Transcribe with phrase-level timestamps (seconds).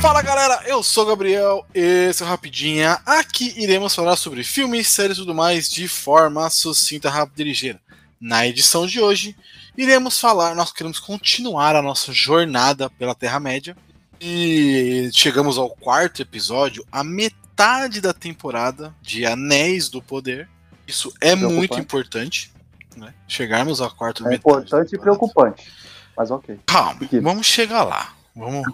[0.00, 3.00] Fala galera, eu sou o Gabriel, esse é o Rapidinha.
[3.06, 7.80] Aqui iremos falar sobre filmes, séries e tudo mais de forma sucinta, rápida e ligeira.
[8.20, 9.36] Na edição de hoje,
[9.76, 13.76] iremos falar, nós queremos continuar a nossa jornada pela Terra-média.
[14.20, 20.48] E chegamos ao quarto episódio, a metade da temporada de Anéis do Poder.
[20.86, 22.52] Isso é muito importante,
[22.96, 23.12] né?
[23.26, 24.34] Chegarmos ao quarto é.
[24.34, 25.70] Importante e preocupante.
[26.16, 26.58] Mas ok.
[26.66, 28.14] Calma, vamos chegar lá.
[28.36, 28.64] Vamos,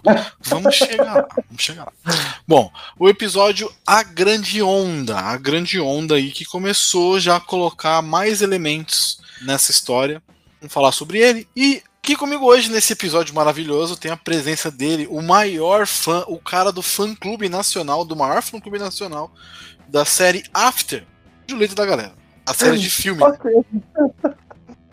[0.41, 1.91] vamos chegar lá, vamos chegar lá.
[2.47, 8.01] Bom, o episódio A Grande Onda, a grande onda aí que começou já a colocar
[8.01, 10.21] mais elementos nessa história.
[10.59, 11.47] Vamos falar sobre ele.
[11.55, 16.39] E aqui comigo hoje, nesse episódio maravilhoso, tem a presença dele, o maior fã, o
[16.39, 19.31] cara do fã clube nacional, do maior fã clube nacional
[19.87, 21.05] da série After,
[21.47, 22.13] Julito da galera.
[22.47, 23.21] A série de filme.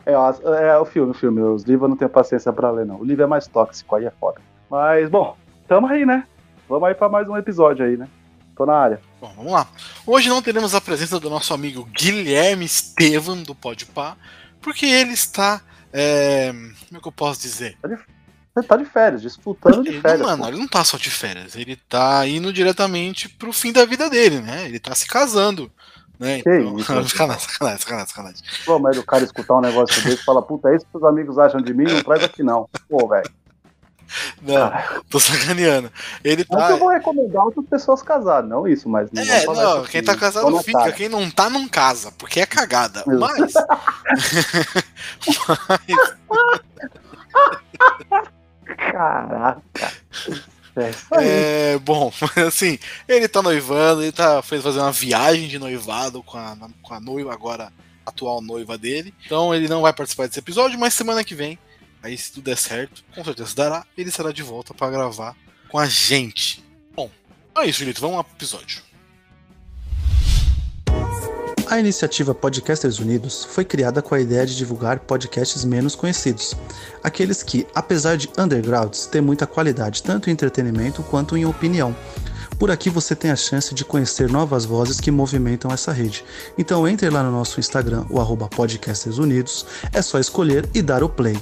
[0.09, 1.43] É, é, o filme, o filme.
[1.43, 2.99] Os livros eu não tenho paciência pra ler, não.
[2.99, 4.41] O livro é mais tóxico, aí é foda.
[4.71, 6.27] Mas, bom, tamo aí, né?
[6.69, 8.07] Vamos aí para mais um episódio aí, né?
[8.55, 9.01] Tô na área.
[9.21, 9.67] Bom, vamos lá.
[10.07, 14.17] Hoje não teremos a presença do nosso amigo Guilherme Estevam, do Podpah,
[14.61, 15.63] porque ele está.
[15.93, 16.53] É...
[16.53, 17.79] Como é que eu posso dizer?
[17.83, 20.21] Ele tá de férias, disputando de ele, férias.
[20.21, 23.85] Não, mano, ele não tá só de férias, ele tá indo diretamente pro fim da
[23.85, 24.67] vida dele, né?
[24.67, 25.71] Ele tá se casando.
[26.19, 26.43] Né?
[26.43, 28.43] Que então, isso, sacanagem, sacanagem, sacanagem, sacanagem.
[28.67, 31.05] Pô, mas o cara escutar um negócio desse e fala, puta, é isso que os
[31.05, 32.69] amigos acham de mim, não traz aqui não.
[32.89, 33.31] Pô, velho.
[34.43, 34.73] Não,
[35.11, 35.93] tô sacaneando.
[36.25, 36.67] Ele Não tá.
[36.67, 39.11] que eu vou recomendar outras pessoas casar, não isso, mas.
[39.13, 40.93] Não É, não, isso quem tá casado fica, cara.
[40.93, 43.05] quem não tá, não casa, porque é cagada.
[43.07, 43.19] Meu.
[43.19, 43.53] Mas.
[48.65, 49.93] Caraca.
[50.77, 51.07] É isso.
[51.13, 52.13] É, bom,
[52.47, 56.95] assim, ele tá noivando, ele tá, fez fazer uma viagem de noivado com a, com
[56.95, 57.73] a noiva, agora
[58.07, 59.13] atual noiva dele.
[59.27, 61.59] Então ele não vai participar desse episódio, mas semana que vem,
[62.09, 65.37] aí se tudo der certo, com certeza dará, ele será de volta pra gravar
[65.69, 66.65] com a gente.
[66.95, 67.11] Bom,
[67.57, 68.83] é isso, Julito, vamos pro episódio.
[71.67, 76.57] A iniciativa Podcasters Unidos foi criada com a ideia de divulgar podcasts menos conhecidos,
[77.05, 81.95] aqueles que, apesar de undergrounds, têm muita qualidade tanto em entretenimento quanto em opinião.
[82.59, 86.25] Por aqui você tem a chance de conhecer novas vozes que movimentam essa rede.
[86.57, 91.03] Então entre lá no nosso Instagram, o arroba Podcasters Unidos, é só escolher e dar
[91.03, 91.37] o play.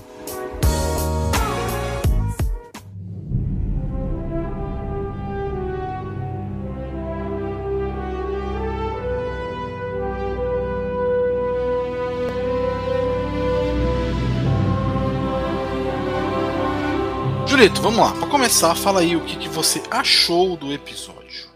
[17.57, 21.49] Julito, vamos lá, pra começar, fala aí o que, que você achou do episódio.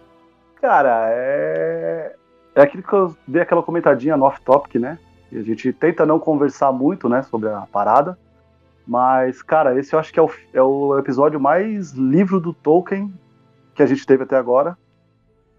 [0.58, 2.16] Cara, é.
[2.54, 4.98] É aquilo que eu dei aquela comentadinha no off-topic, né?
[5.30, 8.18] E a gente tenta não conversar muito, né, sobre a parada.
[8.86, 13.12] Mas, cara, esse eu acho que é o, é o episódio mais livro do Tolkien
[13.74, 14.78] que a gente teve até agora.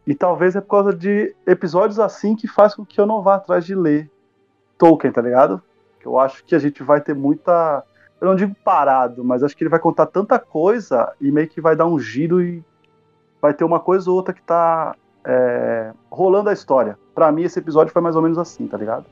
[0.08, 3.36] E talvez é por causa de episódios assim que faz com que eu não vá
[3.36, 4.10] atrás de ler
[4.76, 5.62] Tolkien, tá ligado?
[6.04, 7.84] Eu acho que a gente vai ter muita.
[8.22, 11.60] Eu não digo parado, mas acho que ele vai contar tanta coisa e meio que
[11.60, 12.64] vai dar um giro e
[13.42, 14.96] vai ter uma coisa ou outra que tá
[15.26, 16.98] é, rolando a história.
[17.16, 19.06] Pra mim, esse episódio foi mais ou menos assim, tá ligado?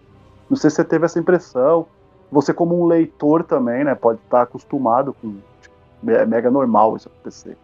[0.47, 1.87] Não sei se você teve essa impressão.
[2.31, 5.37] Você, como um leitor também, né, pode estar acostumado com.
[5.61, 7.57] tipo, é mega normal isso acontecer.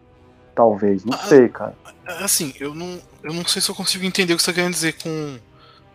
[0.54, 1.74] Talvez, não Ah, sei, cara.
[2.24, 4.72] Assim, eu não, eu não sei se eu consigo entender o que você tá querendo
[4.72, 5.38] dizer com,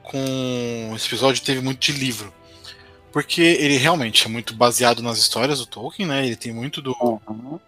[0.04, 2.32] com esse episódio teve muito de livro.
[3.12, 6.26] Porque ele realmente é muito baseado nas histórias do Tolkien, né?
[6.26, 6.96] Ele tem muito do.
[7.02, 7.60] Uhum.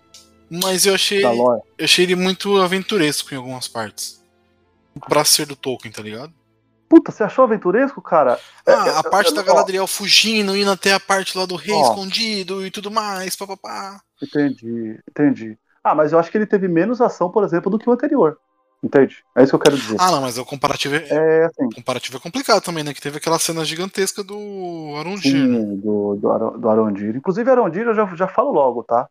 [0.50, 4.22] Mas eu achei, Da eu achei ele muito aventuresco em algumas partes.
[5.10, 6.32] Pra ser do Tolkien, tá ligado?
[6.88, 8.40] Puta, você achou aventuresco, cara?
[8.66, 11.46] É, Ah, eu- a parte eu- da ó, Galadriel fugindo, indo até a parte lá
[11.46, 11.82] do rei Ó.
[11.90, 14.00] escondido e tudo mais, papapá.
[14.22, 15.58] Entendi, entendi.
[15.84, 18.38] Ah, mas eu acho que ele teve menos ação, por exemplo, do que o anterior.
[18.84, 19.24] Entende?
[19.36, 19.96] É isso que eu quero dizer.
[19.98, 22.94] Ah, não, mas o comparativo é, É assim, comparativo é complicado também, né?
[22.94, 24.36] Que teve aquela cena gigantesca do
[25.00, 25.48] Arundir.
[25.48, 25.58] né?
[25.60, 27.16] sim, do, do, Aro- do Arondir.
[27.16, 29.08] Inclusive, Arondir eu já, já falo logo, tá?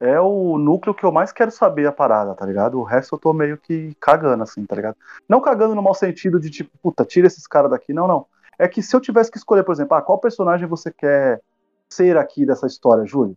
[0.00, 2.78] É o núcleo que eu mais quero saber a parada, tá ligado?
[2.78, 4.96] O resto eu tô meio que cagando, assim, tá ligado?
[5.28, 7.92] Não cagando no mau sentido de tipo, puta, tira esses caras daqui.
[7.94, 8.26] Não, não.
[8.58, 11.40] É que se eu tivesse que escolher, por exemplo, ah, qual personagem você quer
[11.88, 13.36] ser aqui dessa história, Júlio?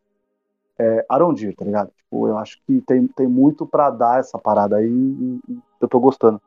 [0.79, 1.91] É Arondir, tá ligado?
[1.95, 5.87] Tipo, eu acho que tem, tem muito pra dar essa parada aí e, e eu
[5.87, 6.41] tô gostando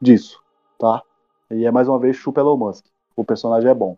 [0.00, 0.40] disso,
[0.78, 1.02] tá?
[1.50, 2.84] E é mais uma vez chupa Elon Musk.
[3.16, 3.96] O personagem é bom.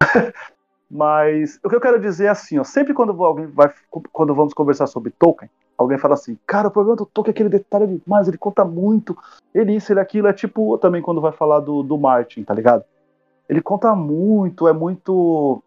[0.90, 3.72] Mas o que eu quero dizer é assim, ó, sempre quando alguém vai,
[4.12, 7.48] quando vamos conversar sobre Tolkien, alguém fala assim, cara, o problema do Tolkien é aquele
[7.48, 9.16] detalhe demais, ele conta muito,
[9.52, 12.84] ele isso, ele aquilo, é tipo também quando vai falar do, do Martin, tá ligado?
[13.48, 15.62] Ele conta muito, é muito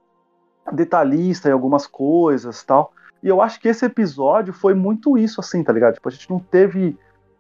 [0.71, 2.92] detalhista em algumas coisas tal.
[3.21, 5.95] E eu acho que esse episódio foi muito isso, assim, tá ligado?
[5.95, 6.97] Tipo, a gente não teve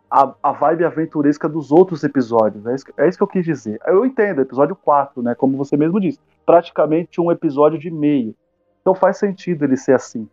[0.09, 2.65] a, a vibe aventuresca dos outros episódios.
[2.65, 3.79] É isso, é isso que eu quis dizer.
[3.85, 5.35] Eu entendo, episódio 4, né?
[5.35, 6.19] Como você mesmo disse.
[6.45, 8.33] Praticamente um episódio de meio.
[8.81, 10.27] Então faz sentido ele ser assim.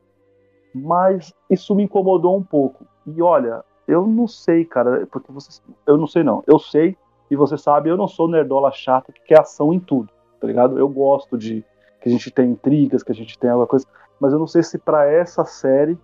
[0.74, 2.86] Mas isso me incomodou um pouco.
[3.06, 5.60] E olha, eu não sei, cara, porque você.
[5.86, 6.42] Eu não sei, não.
[6.46, 6.96] Eu sei,
[7.30, 10.10] e você sabe, eu não sou nerdola chata que quer ação em tudo,
[10.40, 10.78] tá ligado?
[10.78, 11.64] Eu gosto de
[12.00, 13.86] que a gente tem intrigas, que a gente tem alguma coisa.
[14.20, 15.98] Mas eu não sei se para essa série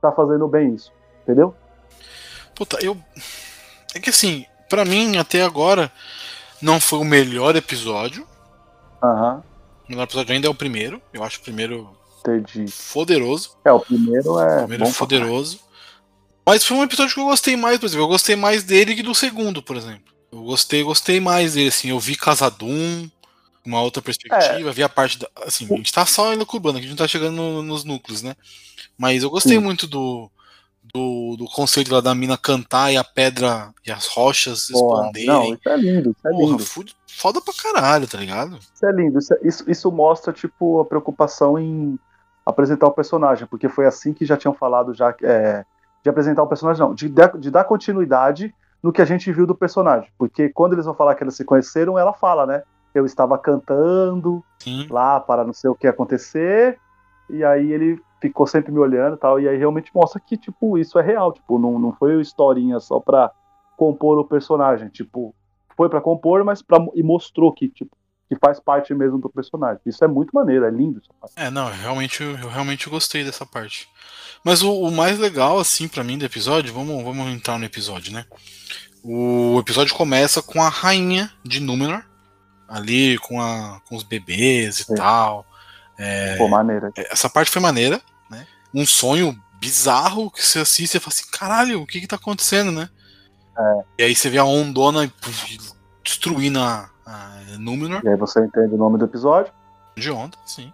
[0.00, 0.92] tá fazendo bem isso,
[1.22, 1.54] entendeu?
[2.54, 2.96] Puta, eu.
[3.94, 5.90] É que assim, para mim, até agora,
[6.60, 8.26] não foi o melhor episódio.
[9.02, 9.42] Aham.
[9.86, 11.00] O melhor episódio ainda é o primeiro.
[11.12, 12.64] Eu acho o primeiro Entendi.
[12.92, 13.56] poderoso.
[13.64, 14.56] É, o primeiro é.
[14.56, 15.60] O primeiro é foderoso.
[16.44, 18.04] Mas foi um episódio que eu gostei mais, por exemplo.
[18.04, 20.14] Eu gostei mais dele que do segundo, por exemplo.
[20.32, 21.90] Eu gostei, gostei mais dele, assim.
[21.90, 23.08] Eu vi Casadum,
[23.66, 25.28] uma outra perspectiva, vi a parte da.
[25.44, 28.22] Assim, a gente tá só elucubrando, aqui a gente não tá chegando no- nos núcleos,
[28.22, 28.34] né?
[28.98, 29.62] Mas eu gostei Sim.
[29.62, 30.30] muito do,
[30.94, 35.26] do, do conceito lá da mina cantar e a pedra e as rochas Porra, expandirem.
[35.26, 36.64] não, isso é lindo, isso é Porra, lindo.
[36.64, 38.58] fude- foda pra caralho, tá ligado?
[38.58, 39.18] Isso é lindo.
[39.18, 41.98] Isso, é- isso, isso mostra, tipo, a preocupação em
[42.44, 45.64] apresentar o personagem, porque foi assim que já tinham falado já é,
[46.02, 49.46] de apresentar o personagem, não, de, dar- de dar continuidade no que a gente viu
[49.46, 50.08] do personagem.
[50.16, 52.62] Porque quando eles vão falar que eles se conheceram, ela fala, né?
[52.96, 54.86] Eu estava cantando Sim.
[54.88, 56.78] lá para não sei o que acontecer,
[57.28, 60.78] e aí ele ficou sempre me olhando e tal, e aí realmente mostra que, tipo,
[60.78, 63.30] isso é real, tipo, não, não foi historinha só pra
[63.76, 65.34] compor o personagem, tipo,
[65.76, 67.94] foi pra compor, mas pra, e mostrou que, tipo,
[68.28, 69.80] que faz parte mesmo do personagem.
[69.86, 71.00] Isso é muito maneiro, é lindo.
[71.36, 73.88] É, não, eu realmente, eu realmente gostei dessa parte.
[74.42, 78.12] Mas o, o mais legal, assim, pra mim do episódio, vamos, vamos entrar no episódio,
[78.12, 78.24] né?
[79.04, 82.04] O episódio começa com a rainha de Númenor,
[82.68, 84.96] ali com, a, com os bebês e É.
[84.96, 85.46] tal.
[86.38, 86.92] Pô, maneiro.
[86.96, 88.46] Essa parte foi maneira, né?
[88.74, 92.70] Um sonho bizarro que você assiste e fala assim, caralho, o que que tá acontecendo,
[92.70, 92.88] né?
[93.58, 93.80] É.
[93.98, 95.10] E aí você vê a ondona
[96.04, 97.28] destruindo a, a
[97.58, 98.02] Númenor.
[98.04, 99.52] E aí você entende o nome do episódio.
[99.96, 100.72] de onda, sim.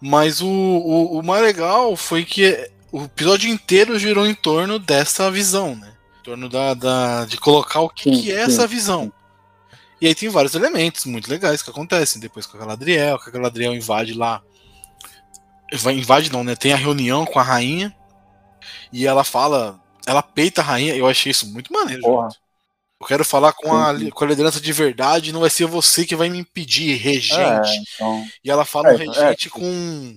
[0.00, 5.30] Mas o, o, o mais legal foi que o episódio inteiro girou em torno dessa
[5.30, 5.92] visão, né?
[6.20, 9.12] Em torno da, da- de colocar o que, Sim, que é sim, essa visão.
[10.02, 12.20] E aí tem vários elementos muito legais que acontecem.
[12.20, 14.42] Depois com a Galadriel, que a Galadriel invade lá.
[15.74, 16.56] Vai- Invade não, né?
[16.56, 17.94] Tem a reunião com a rainha.
[18.92, 19.80] E ela fala.
[20.04, 20.96] Ela peita a rainha.
[20.96, 22.02] Eu achei isso muito maneiro.
[22.04, 25.32] Eu quero falar com a, com a liderança de verdade.
[25.32, 27.38] Não vai ser você que vai me impedir, regente.
[27.40, 29.50] É, então, E ela fala É, um regente é.
[29.50, 30.16] com.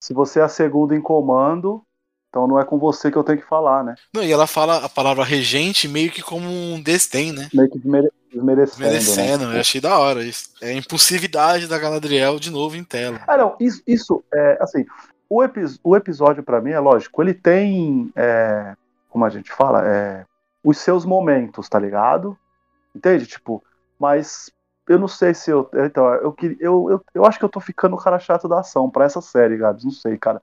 [0.00, 1.82] se você é a segunda em comando,
[2.28, 3.94] então não é com você que eu tenho que falar, né?
[4.14, 7.48] Não, e ela fala a palavra regente meio que como um desdém, né?
[7.52, 9.56] Meio que desmere- desmerecendo, Merecendo, né?
[9.56, 10.50] eu achei da hora isso.
[10.60, 13.20] É a impulsividade da Galadriel de novo em tela.
[13.26, 14.84] Ah, não, isso, isso é assim.
[15.28, 18.74] O, epi- o episódio, pra mim, é lógico, ele tem, é,
[19.10, 20.24] como a gente fala, é,
[20.62, 22.36] os seus momentos, tá ligado?
[22.94, 23.26] Entende?
[23.26, 23.62] Tipo,
[23.98, 24.50] mas
[24.88, 25.68] eu não sei se eu.
[25.74, 28.88] Então, eu, eu, eu, eu acho que eu tô ficando o cara chato da ação
[28.88, 29.84] pra essa série, Gabs.
[29.84, 30.40] Não sei, cara.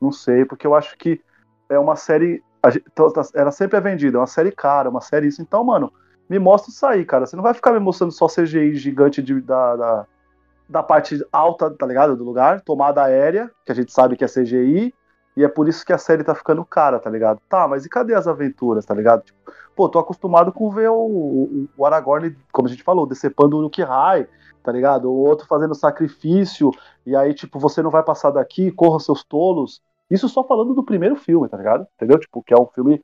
[0.00, 1.20] Não sei, porque eu acho que
[1.68, 2.42] é uma série.
[2.68, 5.40] gente- então, tá- Ela sempre é vendida, é uma série cara, uma série isso.
[5.40, 5.90] Então, mano,
[6.30, 7.26] me mostra isso aí, cara.
[7.26, 10.06] Você não vai ficar me mostrando só CGI gigante de- da, da,
[10.68, 12.16] da parte alta, tá ligado?
[12.16, 14.94] Do lugar, tomada aérea, que a gente sabe que é CGI,
[15.36, 17.40] e é por isso que a série tá ficando cara, tá ligado?
[17.48, 19.24] Tá, mas e cadê as aventuras, tá ligado?
[19.24, 19.38] Tipo,
[19.74, 23.70] pô, tô acostumado com ver o, o, o Aragorn, como a gente falou, decepando o
[23.84, 24.28] High,
[24.62, 25.10] tá ligado?
[25.10, 26.70] O outro fazendo sacrifício,
[27.04, 29.80] e aí, tipo, você não vai passar daqui, corra seus tolos.
[30.08, 31.86] Isso só falando do primeiro filme, tá ligado?
[31.96, 32.18] Entendeu?
[32.20, 33.02] Tipo, que é um filme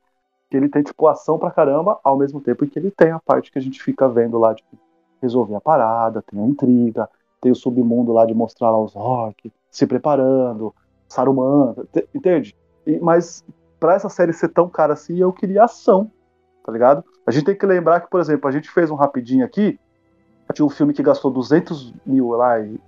[0.49, 3.51] que ele tem, tipo, ação pra caramba, ao mesmo tempo que ele tem a parte
[3.51, 4.77] que a gente fica vendo lá, tipo,
[5.21, 7.09] resolver a parada, tem a intriga,
[7.41, 10.73] tem o submundo lá de mostrar lá os orcs se preparando,
[11.09, 12.55] Saruman, te- entende?
[12.85, 13.43] E- mas
[13.79, 16.09] pra essa série ser tão cara assim, eu queria ação,
[16.65, 17.03] tá ligado?
[17.25, 19.79] A gente tem que lembrar que, por exemplo, a gente fez um rapidinho aqui,
[20.53, 22.79] tinha um filme que gastou 200 mil lá e-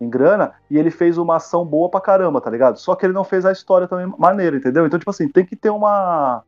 [0.00, 2.78] em grana, e ele fez uma ação boa pra caramba, tá ligado?
[2.78, 4.86] Só que ele não fez a história também maneira, entendeu?
[4.86, 6.42] Então, tipo assim, tem que ter uma,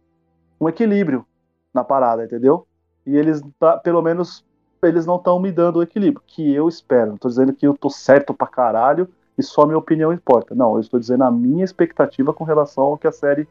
[0.61, 1.25] um equilíbrio
[1.73, 2.67] na parada, entendeu?
[3.07, 4.45] E eles, pra- pelo menos,
[4.83, 7.13] eles não estão me dando o equilíbrio, que eu espero.
[7.13, 10.55] Não tô dizendo que eu tô certo pra caralho e só minha opinião importa.
[10.55, 13.49] Não, eu estou dizendo a minha expectativa com relação ao que a série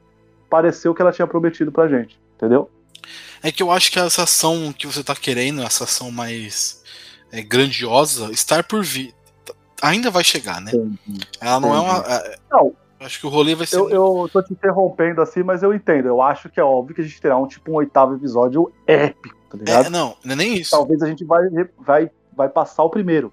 [0.49, 2.69] pareceu que ela tinha prometido pra gente, entendeu?
[3.41, 6.83] É que eu acho que essa ação que você tá querendo, essa ação mais
[7.31, 9.13] é, grandiosa, estar por vir.
[9.81, 10.71] Ainda vai chegar, né?
[11.39, 11.97] Ela não é uma.
[12.07, 12.73] é, Não.
[12.99, 13.77] Acho que o rolê vai ser.
[13.77, 16.07] Eu, eu tô te interrompendo assim, mas eu entendo.
[16.07, 19.37] Eu acho que é óbvio que a gente terá um tipo um oitavo episódio épico,
[19.51, 19.85] tá ligado?
[19.85, 20.71] É, não, não é nem isso.
[20.71, 21.43] Talvez a gente vai,
[21.77, 23.31] vai, vai passar o primeiro.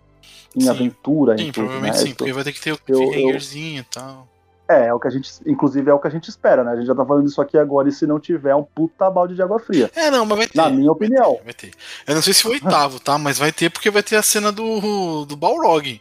[0.55, 0.69] Em Sim.
[0.69, 2.07] aventura, Sim, em tudo, provavelmente né?
[2.07, 4.29] sim, porque vai ter que ter o cliffhangerzinho e tal.
[4.69, 6.73] É, é o que a gente, inclusive é o que a gente espera, né?
[6.73, 9.35] A gente já tá falando isso aqui agora e se não tiver um puta balde
[9.35, 9.91] de água fria.
[9.95, 10.57] É, não, mas vai ter.
[10.57, 11.39] Na minha opinião.
[11.45, 11.73] Vai ter.
[12.07, 13.19] Eu não sei se o oitavo, tá?
[13.19, 16.01] Mas vai ter porque vai ter a cena do, do Balrog.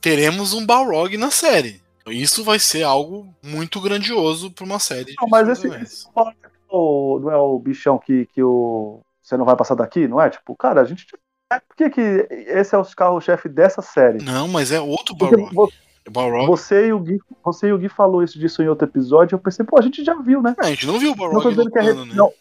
[0.00, 1.82] Teremos um Balrog na série.
[2.08, 5.14] Isso vai ser algo muito grandioso pra uma série.
[5.20, 6.06] Não, mas esse, esse
[6.68, 9.00] o- não é o bichão que, que o.
[9.22, 10.30] Você não vai passar daqui, não é?
[10.30, 11.04] Tipo, cara, a gente.
[11.52, 14.22] é, Por que, que esse é o carro-chefe dessa série?
[14.22, 15.52] Não, mas é outro Balrog.
[15.52, 15.72] vo-
[16.08, 16.46] Balrog.
[16.46, 19.40] você, e o Gui, você e o Gui falou isso disso em outro episódio, eu
[19.40, 20.54] pensei, pô, a gente já viu, né?
[20.62, 22.14] É, a gente não viu o Não tô Balrog dizendo que é né?
[22.14, 22.32] não,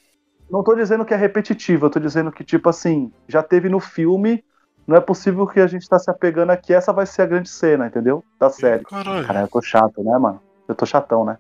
[0.52, 3.80] não tô dizendo que é repetitivo, eu tô dizendo que, tipo assim, já teve no
[3.80, 4.44] filme,
[4.88, 7.50] não é possível que a gente tá se apegando aqui, essa vai ser a grande
[7.50, 8.24] cena, entendeu?
[8.40, 8.84] Da série.
[8.84, 9.26] Caralho.
[9.26, 10.42] Cara, eu tô chato, né, mano?
[10.68, 11.38] Eu tô chatão, né?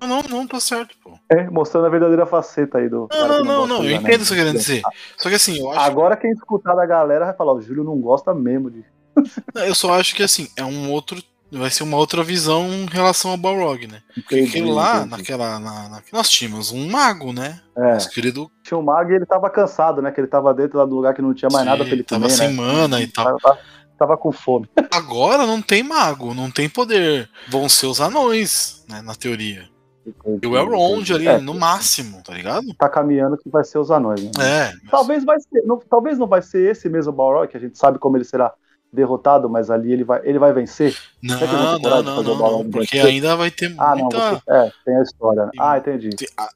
[0.00, 1.12] Não, não, não, tá certo, pô.
[1.30, 3.08] É, mostrando a verdadeira faceta aí do.
[3.10, 3.94] Não, não, não, não, eu anime.
[3.94, 4.82] entendo o que você tá querendo dizer.
[5.16, 5.80] Só que assim, eu acho.
[5.80, 8.84] Agora quem escutar da galera vai falar, o Júlio não gosta mesmo de.
[9.54, 11.22] Eu só acho que assim, é um outro.
[11.52, 14.00] Vai ser uma outra visão em relação ao Balrog, né?
[14.14, 15.10] Porque Entendi, aquilo lá, entendi.
[15.10, 15.58] naquela.
[15.58, 17.60] Na, na- nós tínhamos um mago, né?
[17.76, 18.50] É, Nosso querido.
[18.62, 20.10] tinha o Mag e ele tava cansado, né?
[20.12, 22.04] Que ele tava dentro lá do lugar que não tinha mais Sim, nada pra ele
[22.04, 22.54] tava comer, sem né?
[22.54, 23.24] mana e tal.
[23.24, 23.58] Tava, tava-
[23.98, 24.68] tava com fome.
[24.92, 27.28] Agora não tem mago, não tem poder.
[27.48, 29.02] Vão ser os anões, né?
[29.02, 29.68] Na teoria.
[30.42, 32.72] E o Elrond ali, É, no máximo, tá ligado?
[32.74, 34.30] Tá caminhando que vai ser os anões, né?
[34.40, 34.72] É.
[34.90, 37.98] Talvez vai ser, não, talvez não vai ser esse mesmo Balrog, que a gente sabe
[37.98, 38.52] como ele será
[38.92, 40.96] derrotado, mas ali ele vai, ele vai vencer.
[41.22, 44.30] Não, não, não, não, não, porque ainda vai ter Ah, não, muita.
[44.30, 45.44] você, é, tem a história.
[45.44, 45.50] né?
[45.58, 46.10] Ah, entendi.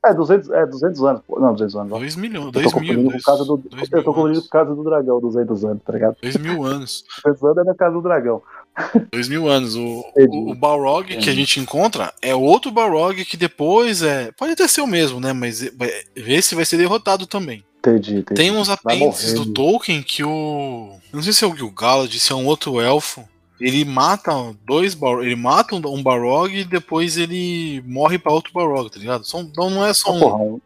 [0.05, 1.23] É 200, é 200 anos.
[1.29, 1.93] Não, 200 anos.
[1.93, 1.99] ó.
[1.99, 3.11] 2 milhões, Eu tô 2 mil.
[3.11, 6.17] por causa do, dois eu tô confundindo por causa do dragão, 200 anos, tá ligado?
[6.23, 7.05] 2 mil anos.
[7.25, 8.43] 200 anos é na casa do dragão.
[9.13, 9.77] Dois mil anos.
[9.77, 10.37] O, Entendi.
[10.37, 11.33] o, o Balrog que a Entendi.
[11.37, 14.33] gente encontra é outro Balrog que depois é.
[14.37, 15.33] Pode até ser o mesmo, né?
[15.33, 17.65] Mas é- vai- esse vai ser derrotado também.
[17.85, 18.35] Entendi, entendi.
[18.41, 19.53] Tem uns apêndices do?
[19.53, 20.99] Tolkien que o.
[21.13, 23.29] eu Não sei se é o Gil-galad, se é um outro elfo.
[23.61, 24.33] Ele mata
[24.67, 25.21] dois Bar...
[25.21, 29.23] Ele mata um Balrog e depois ele morre pra outro Balrog, tá ligado?
[29.27, 30.21] Então não é só um.
[30.21, 30.61] porra, um,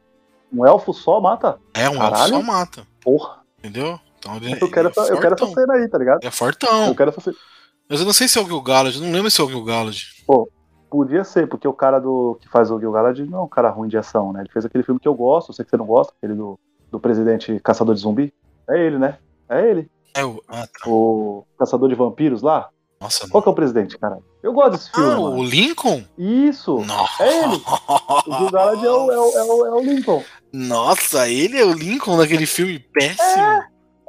[0.53, 1.59] um elfo só mata?
[1.75, 2.35] É, um elfo Caralho.
[2.35, 2.87] só mata.
[3.01, 3.41] Porra.
[3.59, 4.01] Entendeu?
[4.19, 6.21] Então ele, Eu quero, ele é essa, eu quero essa cena aí, tá ligado?
[6.23, 6.87] É fortão.
[6.87, 7.37] Eu quero essa cena.
[7.89, 9.99] Mas eu não sei se é o Gil-galad, não lembro se é o Gil-galad.
[10.91, 13.89] Podia ser, porque o cara do que faz o Gil-galad não é um cara ruim
[13.89, 14.41] de ação, né?
[14.41, 16.59] Ele fez aquele filme que eu gosto, eu sei que você não gosta, aquele do,
[16.90, 18.33] do presidente caçador de zumbi.
[18.68, 19.18] É ele, né?
[19.49, 19.90] É ele.
[20.14, 20.42] É o.
[20.49, 20.88] Ah, tá.
[20.90, 22.68] O caçador de vampiros lá.
[23.00, 24.18] Nossa, Qual que é o presidente, cara?
[24.42, 25.37] Eu gosto desse filme, Ah, mano.
[25.38, 26.02] o Lincoln?
[26.18, 26.78] Isso.
[26.80, 27.23] Nossa.
[27.23, 27.62] É ele.
[28.26, 30.23] O Gil-galad é o, é, o, é, o, é o Lincoln.
[30.52, 33.42] Nossa, ele é o Lincoln daquele filme péssimo.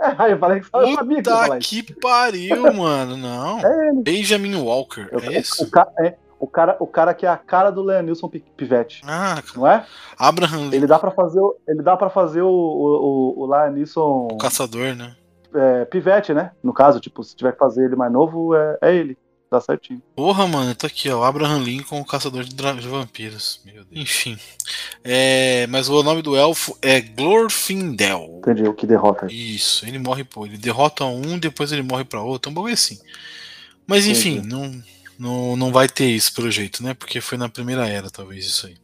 [0.02, 1.22] É, eu falei que eu sabia
[1.60, 3.16] que que pariu, mano.
[3.16, 3.60] Não.
[3.60, 4.02] É ele.
[4.02, 5.64] Benjamin Walker, Eu- é o, isso?
[5.64, 9.02] o, ca- é, o cara, o cara que é a cara do Leonilson Pi- Pivete,
[9.06, 9.86] Ah, não é?
[10.18, 14.38] Abraham Ele dá pra fazer, o- ele dá para fazer o, o, o, Leonilson o
[14.38, 15.16] caçador, né?
[15.54, 16.52] é, Pivete, né?
[16.64, 19.18] No caso, tipo, se tiver que fazer ele mais novo, é, é ele.
[19.52, 20.00] Dá certinho.
[20.16, 21.24] Porra, mano, tá aqui, ó.
[21.24, 23.60] Abraham Lincoln, o caçador de, de vampiros.
[23.66, 23.88] Meu Deus.
[23.92, 24.38] Enfim.
[25.04, 28.36] É, mas o nome do elfo é Glorfindel.
[28.38, 29.26] Entendi o que derrota.
[29.28, 30.46] Isso, ele morre, pô.
[30.46, 32.52] Ele derrota um, depois ele morre pra outro.
[32.52, 33.00] Um bagulho assim.
[33.88, 34.48] Mas enfim, Entendi.
[34.50, 34.84] não,
[35.20, 36.94] não, não vai ter isso pelo jeito, né?
[36.94, 38.78] Porque foi na primeira era, talvez, isso aí.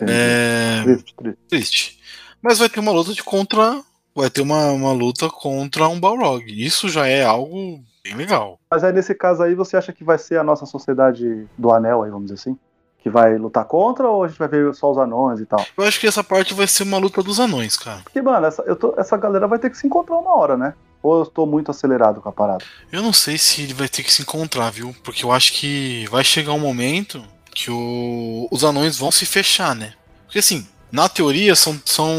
[0.00, 0.82] É.
[0.82, 1.38] Triste, triste.
[1.48, 2.00] Triste.
[2.42, 3.80] Mas vai ter uma luta de contra.
[4.14, 6.44] Vai ter uma, uma luta contra um Balrog.
[6.48, 8.58] Isso já é algo bem legal.
[8.70, 12.02] Mas aí nesse caso aí, você acha que vai ser a nossa sociedade do anel
[12.02, 12.58] aí, vamos dizer assim?
[13.02, 15.64] Que vai lutar contra ou a gente vai ver só os anões e tal?
[15.76, 18.00] Eu acho que essa parte vai ser uma luta dos anões, cara.
[18.04, 20.74] Porque, mano, essa, eu tô- essa galera vai ter que se encontrar uma hora, né?
[21.06, 22.64] Ou eu tô muito acelerado com a parada?
[22.90, 24.94] Eu não sei se ele vai ter que se encontrar, viu?
[25.04, 27.22] Porque eu acho que vai chegar um momento
[27.54, 29.94] que o- os anões vão se fechar, né?
[30.24, 32.10] Porque assim, na teoria são são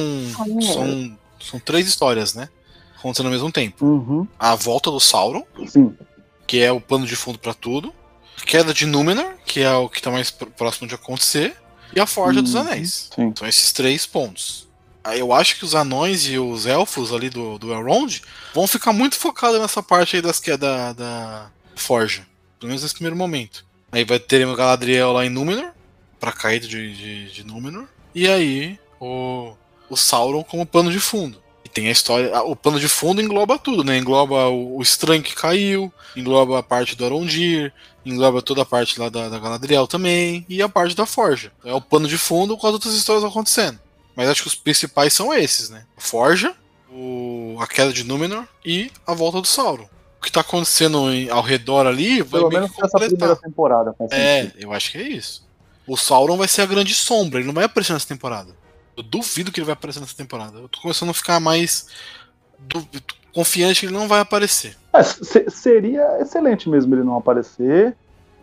[0.62, 2.48] são, são três histórias, né?
[2.98, 3.86] Acontecendo ao mesmo tempo.
[3.86, 4.28] Uhum.
[4.40, 5.94] A volta do Sauron, Sim.
[6.48, 7.94] que é o plano de fundo pra tudo.
[8.46, 11.56] Queda de Númenor, que é o que tá mais pr- próximo de acontecer.
[11.96, 12.62] E a Forja dos Uhum.
[12.62, 13.10] Anéis.
[13.14, 13.34] Sim.
[13.38, 14.67] São esses três pontos.
[15.16, 18.22] Eu acho que os anões e os elfos ali do, do Elrond
[18.54, 22.26] vão ficar muito focados nessa parte aí das que é da, da Forja.
[22.60, 23.66] Pelo menos nesse primeiro momento.
[23.92, 25.72] Aí vai ter o Galadriel lá em Númenor,
[26.20, 27.86] pra caída de, de, de Númenor.
[28.14, 29.54] E aí o,
[29.90, 31.42] o Sauron como plano de fundo.
[31.64, 32.42] E tem a história.
[32.44, 33.98] O plano de fundo engloba tudo, né?
[33.98, 37.74] Engloba o, o Estranho que caiu, engloba a parte do Arondir,
[38.06, 41.52] engloba toda a parte lá da, da Galadriel também, e a parte da Forja.
[41.64, 43.80] É o plano de fundo com as outras histórias acontecendo.
[44.18, 45.86] Mas acho que os principais são esses, né?
[45.96, 46.54] A Forja,
[46.92, 49.88] o, a queda de Númenor e a volta do Sauron.
[50.20, 53.36] O que tá acontecendo em- ao redor ali vai Pelo meio menos que nessa primeira
[53.36, 53.38] completar.
[53.50, 53.96] temporada.
[54.12, 55.46] É, eu acho que é isso.
[55.86, 58.52] O Sauron vai ser a grande sombra, ele não vai aparecer nessa temporada.
[58.98, 60.58] Eu duvido que ele vai aparecer nessa temporada.
[60.58, 61.88] Eu tô começando a ficar mais
[62.58, 62.88] du-
[63.32, 64.76] confiante que ele não vai aparecer.
[64.92, 67.96] É, se- seria excelente mesmo ele não aparecer.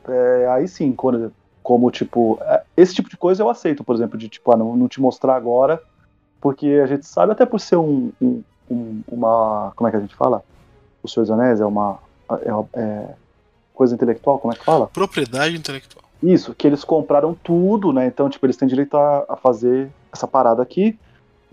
[0.09, 1.33] É, aí sim, quando
[1.64, 4.76] Como, tipo, é, esse tipo de coisa eu aceito, por exemplo, de tipo, ah, não,
[4.76, 5.83] não te mostrar agora,
[6.38, 9.73] porque a gente sabe, até por ser um, um, um uma.
[9.75, 10.44] Como é que a gente fala?
[11.02, 11.99] O Senhor dos Anéis é uma.
[12.30, 13.09] É, é,
[13.73, 14.88] coisa intelectual, como é que fala?
[14.88, 16.04] Propriedade intelectual.
[16.23, 18.06] Isso, que eles compraram tudo, né?
[18.06, 20.99] Então, tipo, eles têm direito a, a fazer essa parada aqui.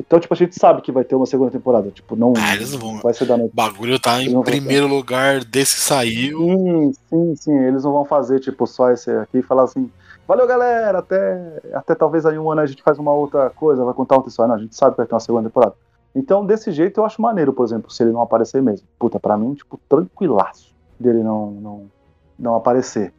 [0.06, 1.92] Então, tipo, a gente sabe que vai ter uma segunda temporada.
[1.92, 3.00] Tipo, não, Ah, eles não vão.
[3.02, 3.52] vai ser da noite.
[3.52, 6.40] O bagulho tá Eles em primeiro lugar desse que saiu.
[6.40, 7.58] Sim, sim, sim.
[7.60, 9.92] Eles não vão fazer, tipo, só esse aqui e falar assim,
[10.28, 13.94] valeu, galera, até, até talvez aí um ano a gente faz uma outra coisa, vai
[13.94, 14.50] contar outra história.
[14.50, 15.76] Não, a gente sabe que vai ter uma segunda temporada.
[16.16, 18.88] Então, desse jeito, eu acho maneiro, por exemplo, se ele não aparecer mesmo.
[18.98, 21.92] Puta, pra mim, tipo, tranquilaço dele não, não,
[22.40, 23.14] não aparecer.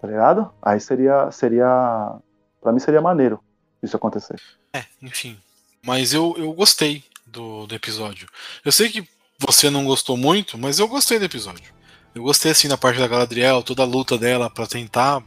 [0.00, 0.50] Tá ligado?
[0.60, 2.16] Aí seria, seria,
[2.60, 3.40] pra mim seria maneiro
[3.82, 4.38] isso acontecer.
[4.74, 5.36] É, enfim.
[5.84, 8.28] Mas eu, eu gostei do, do episódio.
[8.64, 9.06] Eu sei que
[9.38, 11.72] você não gostou muito, mas eu gostei do episódio.
[12.14, 15.22] Eu gostei assim da parte da Galadriel, toda a luta dela pra tentar,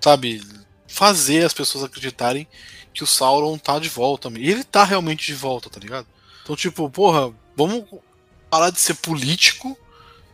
[0.00, 0.40] sabe,
[0.86, 2.46] fazer as pessoas acreditarem
[2.94, 4.30] que o Sauron tá de volta.
[4.36, 6.06] E ele tá realmente de volta, tá ligado?
[6.42, 7.84] Então, tipo, porra, vamos
[8.48, 9.76] parar de ser político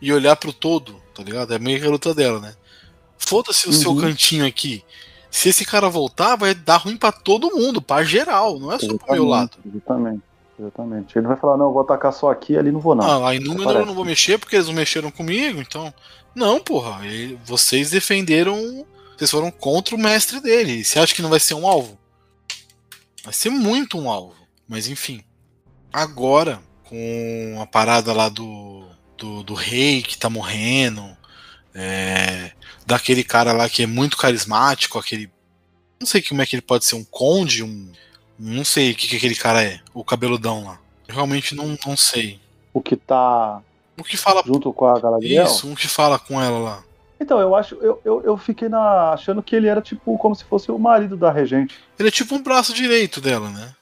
[0.01, 1.53] e olhar pro todo, tá ligado?
[1.55, 2.55] É meio que a luta dela, né?
[3.19, 4.01] Foda-se o seu Uhum.
[4.01, 4.85] cantinho aqui.
[5.37, 8.97] Se esse cara voltar, vai dar ruim pra todo mundo, pra geral, não é só
[8.97, 9.59] pro meu lado.
[9.67, 10.23] Exatamente,
[10.59, 11.19] exatamente.
[11.19, 13.05] Ele vai falar, não, eu vou atacar só aqui, ali não vou não.
[13.23, 13.87] Ah, aí Númenor eu Parece.
[13.87, 15.93] não vou mexer porque eles não mexeram comigo, então.
[16.35, 17.01] Não, porra.
[17.45, 18.87] Vocês defenderam.
[19.15, 20.83] Vocês foram contra o mestre dele.
[20.83, 21.99] Você acha que não vai ser um alvo?
[23.23, 24.35] Vai ser muito um alvo.
[24.67, 25.23] Mas enfim.
[25.93, 28.87] Agora, com a parada lá do.
[29.19, 31.05] Do, do rei que tá morrendo.
[31.75, 32.53] é,
[32.87, 35.31] daquele cara lá que é muito carismático, aquele.
[36.01, 37.91] Não sei como é que ele pode ser um conde, um.
[38.39, 40.79] Não sei o que, que aquele cara é, o cabeludão lá.
[41.09, 42.41] Eu realmente não, não sei.
[42.73, 43.63] O que tá
[43.99, 45.45] O que fala junto com a Galadriel.
[45.47, 46.85] isso, um que fala com ela lá.
[47.19, 50.45] Então, eu acho, eu, eu, eu fiquei na, achando que ele era tipo como se
[50.45, 51.81] fosse o marido da regente.
[51.99, 53.75] Ele é tipo um braço direito dela, né?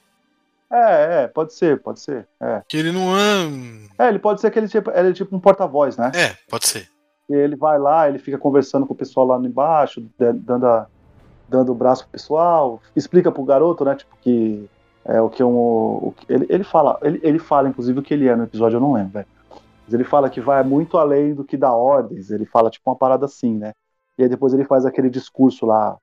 [0.71, 2.27] É, é, pode ser, pode ser.
[2.41, 4.05] É, Que ele não é.
[4.05, 6.11] é ele pode ser que ele, tipo, ele é tipo um porta-voz, né?
[6.15, 6.89] É, pode ser.
[7.29, 10.87] Ele vai lá, ele fica conversando com o pessoal lá embaixo, da- dando, a-
[11.49, 14.69] dando o braço pro pessoal, explica pro garoto, né, tipo, que
[15.05, 15.49] é o que um.
[15.55, 18.77] O, que- ele, ele fala, ele, ele fala, inclusive, o que ele é no episódio,
[18.77, 19.27] eu não lembro, velho.
[19.85, 22.95] Mas ele fala que vai muito além do que dá ordens, ele fala tipo uma
[22.95, 23.71] parada assim, né?
[24.17, 25.97] E aí depois ele faz aquele discurso lá,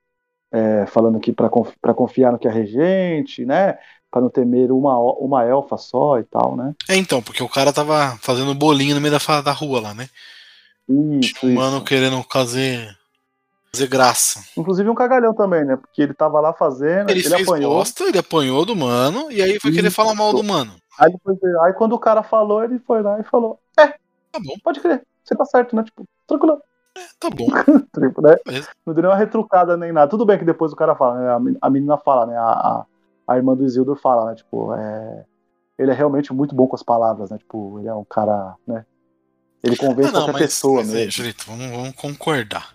[0.53, 3.79] é, falando que pra confi- confiar no que é regente, né?
[4.11, 6.75] Pra não temer uma, uma elfa só e tal, né?
[6.89, 10.09] É então, porque o cara tava fazendo bolinho no meio da, da rua lá, né?
[10.89, 12.97] Isso, Tinha um mano querendo fazer.
[13.73, 14.45] fazer graça.
[14.57, 15.77] Inclusive um cagalhão também, né?
[15.77, 17.75] Porque ele tava lá fazendo, Ele, ele, fez apanhou.
[17.75, 19.97] bosta, ele apanhou do mano, e aí foi querer Isso.
[19.97, 20.75] falar mal do mano.
[20.99, 23.87] Aí, depois, aí quando o cara falou, ele foi lá e falou: É,
[24.33, 25.83] Tá bom, pode crer, você tá certo, né?
[25.85, 26.61] Tipo, tranquilo.
[27.19, 27.47] tá bom.
[27.99, 28.37] Tipo, né?
[28.85, 30.11] Não deu nenhuma retrucada nem nada.
[30.11, 31.57] Tudo bem que depois o cara fala, né?
[31.61, 32.37] A menina fala, né?
[32.37, 32.87] A, a,
[33.29, 34.35] a irmã do Isildur fala, né?
[34.35, 35.25] Tipo, é,
[35.79, 37.39] ele é realmente muito bom com as palavras, né?
[37.39, 38.85] Tipo, ele é um cara, né?
[39.63, 41.11] Ele convence Ah, não, qualquer mas, pessoa mas aí, mesmo.
[41.13, 42.75] Julito, vamos, vamos concordar.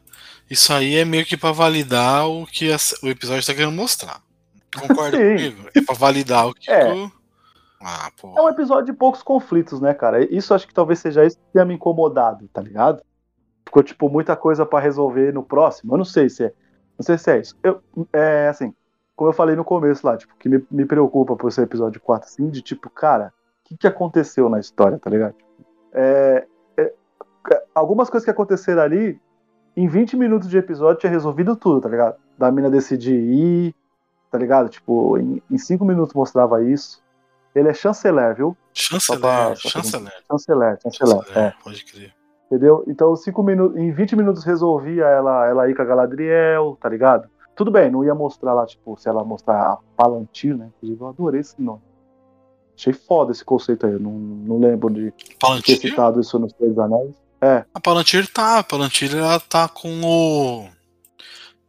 [0.49, 4.21] Isso aí é meio que pra validar o que a- o episódio tá querendo mostrar.
[4.79, 5.69] Concorda comigo?
[5.75, 6.71] É pra validar o que.
[6.71, 6.93] É.
[6.93, 7.11] o-
[7.81, 8.33] Ah, pô.
[8.37, 10.23] É um episódio de poucos conflitos, né, cara?
[10.33, 13.03] Isso acho que talvez seja isso que tenha me incomodado, tá ligado?
[13.65, 15.93] Ficou, tipo, muita coisa pra resolver no próximo.
[15.93, 16.53] Eu não sei se é.
[16.97, 17.55] Não sei se é isso.
[17.61, 17.81] Eu,
[18.13, 18.73] é assim,
[19.15, 22.27] como eu falei no começo lá, tipo, que me, me preocupa por ser episódio 4,
[22.29, 23.31] assim, de tipo, cara,
[23.65, 25.35] o que, que aconteceu na história, tá ligado?
[25.93, 26.47] É, é,
[27.75, 29.19] algumas coisas que aconteceram ali,
[29.75, 32.15] em 20 minutos de episódio tinha resolvido tudo, tá ligado?
[32.37, 33.75] Da mina decidir ir,
[34.31, 34.69] tá ligado?
[34.69, 37.01] Tipo, em 5 minutos mostrava isso.
[37.55, 38.55] Ele é chanceler, viu?
[38.73, 40.11] Chanceler, pra- chanceler.
[40.29, 41.53] Chanceler, chanceler, chanceler, é.
[41.63, 42.13] Pode crer.
[42.45, 42.83] Entendeu?
[42.87, 47.27] Então, cinco minutos, em 20 minutos resolvia ela, ela ir com a Galadriel, tá ligado?
[47.55, 50.69] Tudo bem, não ia mostrar lá, tipo, se ela mostrar a Palantir, né?
[50.77, 51.81] Inclusive, eu adorei esse nome.
[52.77, 53.93] Achei foda esse conceito aí.
[53.93, 55.77] eu Não, não lembro de ter Palantir?
[55.79, 57.15] citado isso nos Três Anéis.
[57.41, 58.59] É, A Palantir tá.
[58.59, 60.77] A Palantir ela tá com o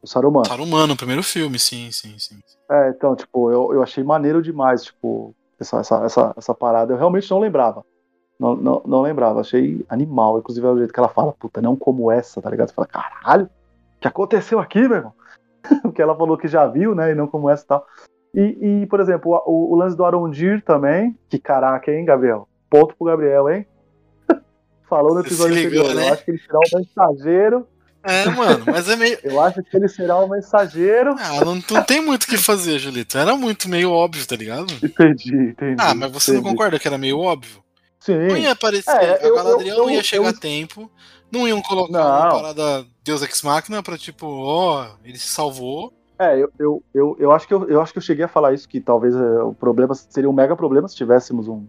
[0.02, 0.44] o Saruman.
[0.44, 2.38] Saruman no primeiro filme, sim, sim, sim.
[2.70, 6.92] É, então, tipo, eu, eu achei maneiro demais, tipo, essa, essa, essa, essa parada.
[6.92, 7.84] Eu realmente não lembrava.
[8.38, 10.38] Não, não, não lembrava, achei animal.
[10.38, 12.68] Inclusive, é o jeito que ela fala, puta, não como essa, tá ligado?
[12.68, 15.12] Você fala, caralho, o que aconteceu aqui, meu irmão?
[15.82, 17.10] Porque ela falou que já viu, né?
[17.10, 17.86] E não como essa e tal.
[18.34, 22.46] E, e por exemplo, o, o lance do Arondir também, que caraca, hein, Gabriel?
[22.70, 23.66] Ponto pro Gabriel, hein?
[24.88, 25.94] Falou no episódio ligou, anterior.
[25.94, 26.08] né?
[26.08, 27.66] Eu acho que ele será um mensageiro.
[28.04, 29.18] É, mano, mas é meio.
[29.22, 31.14] Eu acho que ele será um mensageiro.
[31.18, 33.18] Ah, não, não tem muito o que fazer, Julito.
[33.18, 34.72] Era muito meio óbvio, tá ligado?
[34.82, 35.76] Entendi, entendi.
[35.78, 36.54] Ah, mas você não entendi.
[36.54, 37.62] concorda que era meio óbvio?
[38.00, 38.16] Sim.
[38.28, 40.90] Não ia aparecer, É, a eu- Galadriel eu- não ia eu- chegar eu- a tempo,
[41.30, 42.00] não iam colocar Não.
[42.00, 47.16] uma parada Deus Ex Machina pra tipo, ó, ele se salvou, É, eu, eu, eu,
[47.18, 49.42] eu, acho que eu, eu acho que eu cheguei a falar isso, que talvez é,
[49.42, 51.66] o problema seria um mega problema se tivéssemos um,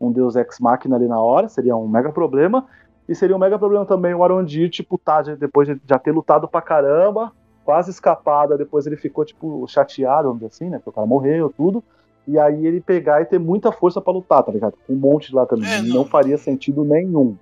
[0.00, 2.66] um Deus Ex Machina ali na hora, seria um mega problema.
[3.08, 6.46] E seria um mega problema também o Arondir, tipo, tá, depois de já ter lutado
[6.46, 7.32] pra caramba,
[7.64, 10.78] quase escapada, depois ele ficou, tipo, chateado, vamos dizer assim, né?
[10.78, 11.82] Porque o cara morreu, tudo.
[12.26, 14.74] E aí ele pegar e ter muita força para lutar, tá ligado?
[14.88, 15.68] Um monte lá também.
[15.68, 15.96] É, não.
[15.96, 16.04] não.
[16.04, 17.36] faria sentido nenhum,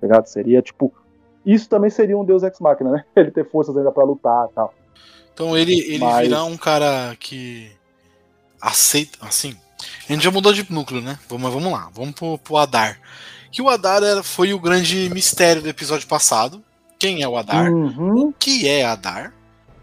[0.00, 0.26] tá ligado?
[0.26, 0.92] Seria, tipo.
[1.44, 3.04] Isso também seria um Deus Ex Machina, né?
[3.16, 4.74] Ele ter forças ainda para lutar e tal.
[5.32, 6.28] Então ele, ele Mas...
[6.28, 7.70] virar um cara que
[8.60, 9.56] aceita, assim.
[10.08, 11.18] A gente já mudou de núcleo, né?
[11.28, 13.00] Vamos, vamos lá, vamos pro, pro Adar.
[13.50, 16.62] Que o Adar era, foi o grande mistério do episódio passado.
[16.98, 17.72] Quem é o Adar?
[17.72, 18.28] Uhum.
[18.28, 19.32] O que é Adar?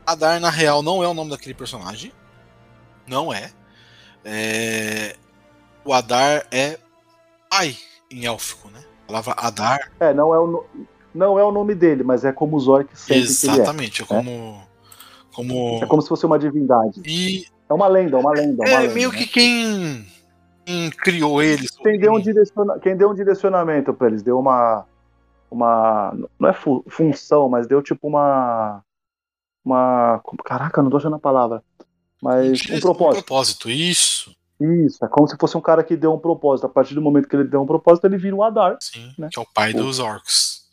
[0.06, 2.12] Adar, na real, não é o nome daquele personagem.
[3.06, 3.52] Não é.
[4.24, 5.16] é...
[5.84, 6.78] O Adar é
[7.50, 7.76] pai
[8.12, 8.80] em élfico, né?
[9.04, 9.92] A palavra Adar.
[10.00, 10.66] É, não é o, no...
[11.14, 14.22] não é o nome dele, mas é como o Zork sente Exatamente, que ele é,
[14.22, 14.68] é como
[15.38, 15.80] como...
[15.84, 17.00] É como se fosse uma divindade.
[17.06, 17.46] E...
[17.70, 18.64] É uma lenda, uma lenda.
[18.64, 19.18] Uma é lenda, meio né?
[19.18, 20.08] que quem...
[20.66, 21.72] quem, criou eles.
[21.72, 22.80] Quem deu, um direciona...
[22.80, 24.86] quem deu um direcionamento para eles, deu uma.
[25.52, 28.82] uma não é fu função, mas deu tipo uma.
[29.64, 30.22] Uma.
[30.46, 31.62] Caraca, não tô achando a palavra.
[32.22, 33.20] Mas um propósito.
[33.20, 34.36] Um propósito, isso.
[34.60, 36.66] Isso, é como se fosse um cara que deu um propósito.
[36.66, 38.78] A partir do momento que ele deu um propósito, ele vira um Adar.
[38.80, 39.30] Sim, né?
[39.32, 39.84] que é o pai Pô.
[39.84, 40.66] dos orcs.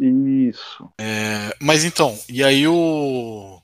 [0.00, 0.88] Isso.
[0.98, 3.60] É, mas então, e aí o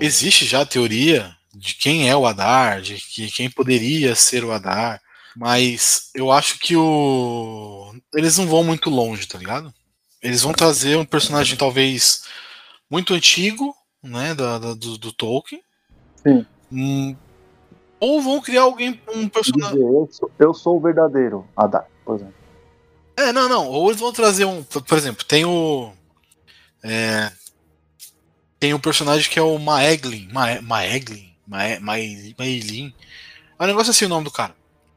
[0.00, 4.52] existe já a teoria de quem é o Adar, de que quem poderia ser o
[4.52, 5.00] Adar,
[5.36, 9.72] mas eu acho que o eles não vão muito longe, tá ligado?
[10.22, 12.24] Eles vão trazer um personagem talvez
[12.90, 15.62] muito antigo, né, da, da do, do, Tolkien.
[16.16, 16.44] Sim.
[16.70, 17.16] Hum,
[17.98, 19.78] ou vão criar alguém um personagem.
[19.78, 22.34] Eu sou, eu sou o verdadeiro Adar, por exemplo.
[23.16, 23.68] É, não, não.
[23.68, 24.62] Ou eles vão trazer um.
[24.62, 25.92] Por exemplo, tem o.
[26.82, 27.30] É,
[28.58, 30.28] tem um personagem que é o Maeglin.
[30.32, 31.29] Ma Maeglin?
[31.50, 32.94] Maelin.
[33.58, 34.54] É um negócio assim o nome do cara.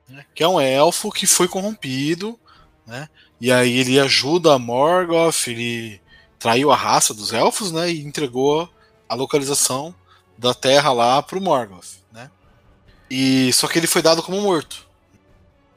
[0.08, 0.26] Né?
[0.36, 2.40] Que é um elfo que foi corrompido.
[2.86, 3.10] Né?
[3.42, 6.02] E aí ele ajuda a Morgoth, ele
[6.38, 7.90] traiu a raça dos elfos, né?
[7.90, 8.70] E entregou
[9.08, 9.96] a localização
[10.38, 12.30] da terra lá pro Morgoth, né?
[13.10, 14.86] E só que ele foi dado como morto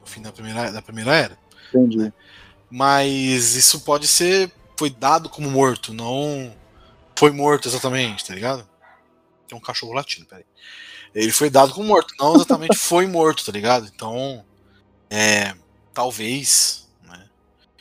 [0.01, 1.37] no fim da primeira, da primeira era.
[1.73, 1.97] Entendi.
[1.97, 2.13] Né?
[2.69, 6.53] Mas isso pode ser foi dado como morto, não
[7.15, 8.67] foi morto exatamente, tá ligado?
[9.47, 10.45] Tem um cachorro latindo, peraí.
[11.15, 13.89] Ele foi dado como morto, não exatamente foi morto, tá ligado?
[13.93, 14.43] Então,
[15.09, 15.55] é.
[15.93, 17.27] Talvez, né?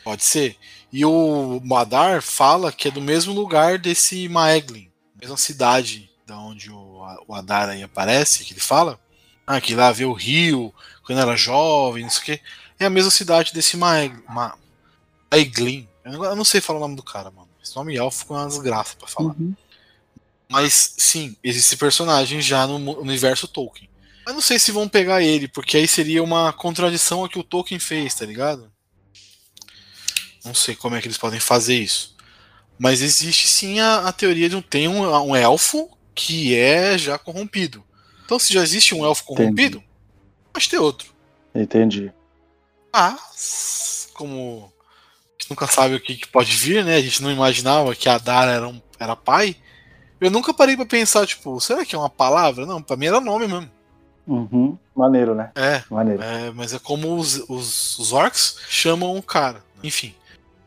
[0.03, 0.57] Pode ser.
[0.91, 6.71] E o Madar fala que é do mesmo lugar desse Maeglin, mesma cidade da onde
[6.71, 8.99] o, o Adar aí aparece, que ele fala.
[9.47, 10.75] Ah, que lá vê o rio,
[11.05, 12.43] quando era jovem, não sei o que.
[12.81, 14.23] É a mesma cidade desse Maeglin.
[14.29, 14.57] Ma,
[15.31, 15.89] Maeglin.
[16.05, 17.49] Eu não sei falar o nome do cara, mano.
[17.63, 19.35] Esse nome elfo ficou uma desgraça pra falar.
[19.39, 19.55] Uhum.
[20.49, 23.91] Mas sim, existe personagem já no universo Tolkien.
[24.25, 27.45] Mas não sei se vão pegar ele, porque aí seria uma contradição ao que o
[27.45, 28.73] Tolkien fez, tá ligado?
[30.45, 32.17] Não sei como é que eles podem fazer isso.
[32.79, 37.19] Mas existe sim a, a teoria de um tem um, um, elfo que é já
[37.19, 37.85] corrompido.
[38.25, 39.91] Então, se já existe um elfo corrompido, Entendi.
[40.53, 41.15] pode ter outro.
[41.55, 42.13] Entendi.
[42.93, 43.19] Ah,
[44.15, 44.73] como
[45.49, 46.97] nunca sabe o que, que, pode vir, né?
[46.97, 49.57] A gente não imaginava que a Dara era, um, era pai.
[50.21, 52.65] Eu nunca parei para pensar, tipo, será que é uma palavra?
[52.65, 53.71] Não, pra mim era nome mesmo.
[54.27, 54.77] Uhum.
[54.95, 55.51] Maneiro, né?
[55.55, 55.83] É.
[55.91, 56.23] Maneiro.
[56.23, 59.63] É, mas é como os, os, os orcs chamam o cara.
[59.83, 60.15] Enfim.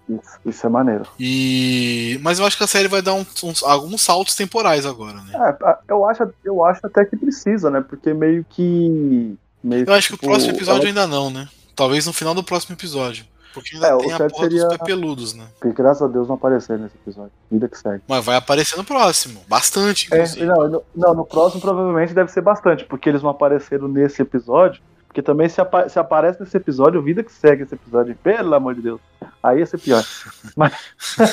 [0.07, 1.05] Isso, isso, é maneiro.
[1.19, 2.19] E...
[2.21, 5.33] Mas eu acho que a série vai dar uns, uns, alguns saltos temporais agora, né?
[5.35, 7.81] É, eu acho, eu acho até que precisa, né?
[7.81, 9.37] Porque meio que.
[9.63, 10.89] Meio eu acho que o tipo, próximo episódio ela...
[10.89, 11.47] ainda não, né?
[11.75, 13.25] Talvez no final do próximo episódio.
[13.53, 14.67] Porque ainda é, tem a porra seria...
[14.67, 15.47] dos pepeludos, né?
[15.59, 17.31] Porque graças a Deus não apareceu nesse episódio.
[17.51, 18.03] Vida que segue.
[18.07, 19.41] Mas vai aparecer no próximo.
[19.47, 20.43] Bastante, é, inclusive.
[20.43, 24.21] É, não, no, não, no próximo provavelmente deve ser bastante, porque eles não apareceram nesse
[24.21, 24.81] episódio.
[25.07, 28.75] Porque também se, apa se aparece nesse episódio, vida que segue esse episódio, pelo amor
[28.75, 29.01] de Deus.
[29.41, 30.05] Aí ia ser pior.
[30.55, 30.73] Mas...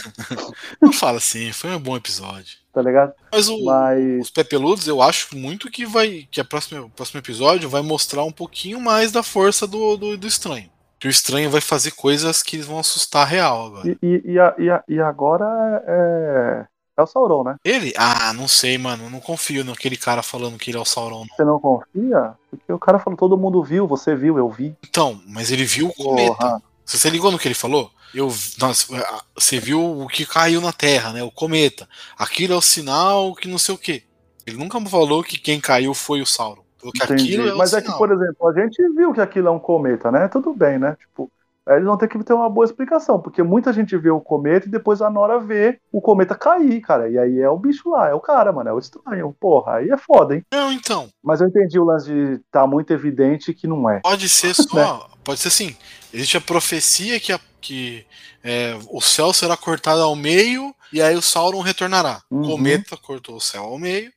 [0.81, 2.57] não fala assim, foi um bom episódio.
[2.73, 3.13] Tá ligado?
[3.31, 4.23] Mas, o, Mas...
[4.23, 6.27] os Pepeludos, eu acho muito que vai.
[6.31, 10.17] Que a próxima, o próximo episódio vai mostrar um pouquinho mais da força do, do,
[10.17, 10.71] do estranho.
[10.99, 13.89] Que o estranho vai fazer coisas que vão assustar real agora.
[13.89, 15.45] E, e, e, e, agora
[15.87, 16.67] é.
[16.99, 17.57] É o Sauron, né?
[17.63, 17.93] Ele?
[17.95, 19.11] Ah, não sei, mano.
[19.11, 21.27] Não confio naquele cara falando que ele é o Sauron.
[21.29, 21.37] Não.
[21.37, 22.33] Você não confia?
[22.49, 24.75] Porque o cara falou, todo mundo viu, você viu, eu vi.
[24.89, 26.63] Então, mas ele viu o cometa.
[26.87, 27.91] Você, você ligou no que ele falou?
[28.15, 28.87] Eu, nossa,
[29.35, 31.23] você viu o que caiu na Terra, né?
[31.23, 31.87] O cometa.
[32.17, 34.05] Aquilo é o sinal que não sei o quê.
[34.47, 36.65] Ele nunca falou que quem caiu foi o Sauron.
[36.95, 37.41] Entendi.
[37.41, 40.29] É Mas é que, por exemplo, a gente viu que aquilo é um cometa, né?
[40.29, 40.97] Tudo bem, né?
[41.01, 41.31] Tipo,
[41.69, 44.71] eles vão ter que ter uma boa explicação, porque muita gente vê o cometa e
[44.71, 47.09] depois a Nora vê o cometa cair, cara.
[47.09, 49.35] E aí é o bicho lá, é o cara, mano, é o estranho.
[49.41, 50.45] Porra, aí é foda, hein?
[50.53, 51.09] Não, então.
[51.23, 53.99] Mas eu entendi o lance de tá muito evidente que não é.
[54.01, 55.11] Pode ser só.
[55.25, 55.77] pode ser assim.
[56.15, 58.07] Existe a profecia que, a, que
[58.45, 62.23] é, o céu será cortado ao meio e aí o Sauron retornará.
[62.31, 62.43] Uhum.
[62.43, 64.13] O cometa cortou o céu ao meio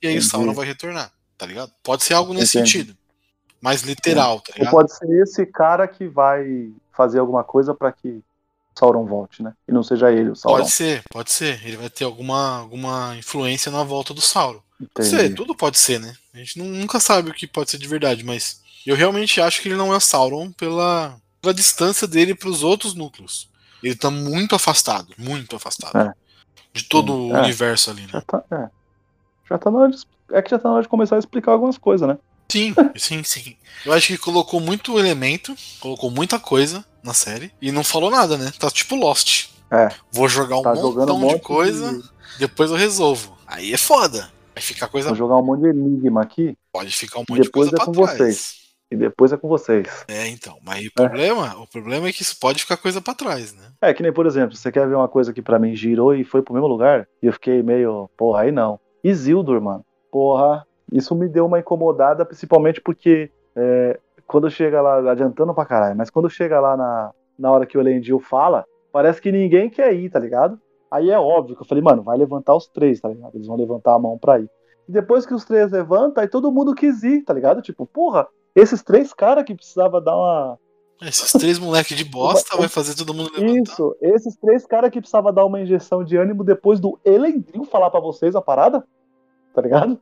[0.00, 0.18] e aí Entendi.
[0.18, 1.10] o Sauron vai retornar,
[1.42, 1.72] tá ligado?
[1.82, 2.70] Pode ser algo nesse Entendi.
[2.70, 2.96] sentido.
[3.60, 4.70] Mais literal, tá Ou ligado?
[4.72, 8.22] pode ser esse cara que vai fazer alguma coisa pra que
[8.78, 9.52] Sauron volte, né?
[9.68, 10.58] E não seja ele o Sauron.
[10.58, 11.60] Pode ser, pode ser.
[11.66, 14.60] Ele vai ter alguma, alguma influência na volta do Sauron.
[14.94, 16.14] Pode ser, tudo pode ser, né?
[16.32, 19.60] A gente nu- nunca sabe o que pode ser de verdade, mas eu realmente acho
[19.60, 23.48] que ele não é Sauron pela, pela distância dele pros outros núcleos.
[23.82, 26.08] Ele tá muito afastado, muito afastado.
[26.08, 26.12] É.
[26.72, 27.42] De todo Sim, o é.
[27.42, 28.08] universo ali, né?
[28.12, 28.70] Já tá, é.
[29.50, 29.98] Já tá na hora de,
[30.32, 32.18] é que já tá na hora de começar a explicar algumas coisas, né?
[32.50, 33.56] Sim, sim, sim.
[33.86, 38.36] Eu acho que colocou muito elemento, colocou muita coisa na série e não falou nada,
[38.36, 38.52] né?
[38.58, 39.48] Tá tipo Lost.
[39.70, 39.88] É.
[40.12, 42.02] Vou jogar um Tá montão um monte de coisa,
[42.38, 43.36] depois eu resolvo.
[43.46, 44.30] Aí é foda.
[44.54, 45.08] Vai ficar coisa.
[45.08, 47.86] Vou jogar um monte de enigma aqui Pode ficar um monte de coisa é pra
[47.86, 48.16] com trás.
[48.16, 48.54] vocês.
[48.90, 49.86] e depois é com vocês.
[50.08, 50.58] É, então.
[50.62, 53.72] Mas o problema, o problema é que isso pode ficar coisa pra trás, né?
[53.80, 56.22] É que nem, por exemplo, você quer ver uma coisa que pra mim girou e
[56.24, 57.08] foi pro mesmo lugar?
[57.22, 58.78] E eu fiquei meio, porra, aí não.
[59.02, 59.84] Isildur, mano.
[60.12, 65.96] Porra, isso me deu uma incomodada, principalmente porque é, quando chega lá, adiantando pra caralho,
[65.96, 69.94] mas quando chega lá na, na hora que o Elendil fala, parece que ninguém quer
[69.94, 70.60] ir, tá ligado?
[70.90, 73.34] Aí é óbvio que eu falei, mano, vai levantar os três, tá ligado?
[73.34, 74.50] Eles vão levantar a mão pra ir.
[74.86, 77.62] E depois que os três levantam, aí todo mundo quis ir, tá ligado?
[77.62, 80.58] Tipo, porra, esses três caras que precisava dar uma,
[81.00, 83.60] Esses três moleques de bosta vai fazer todo mundo levantar.
[83.62, 87.88] isso, esses três caras que precisava dar uma injeção de ânimo depois do Elendil falar
[87.88, 88.84] pra vocês a parada,
[89.54, 90.00] tá ligado?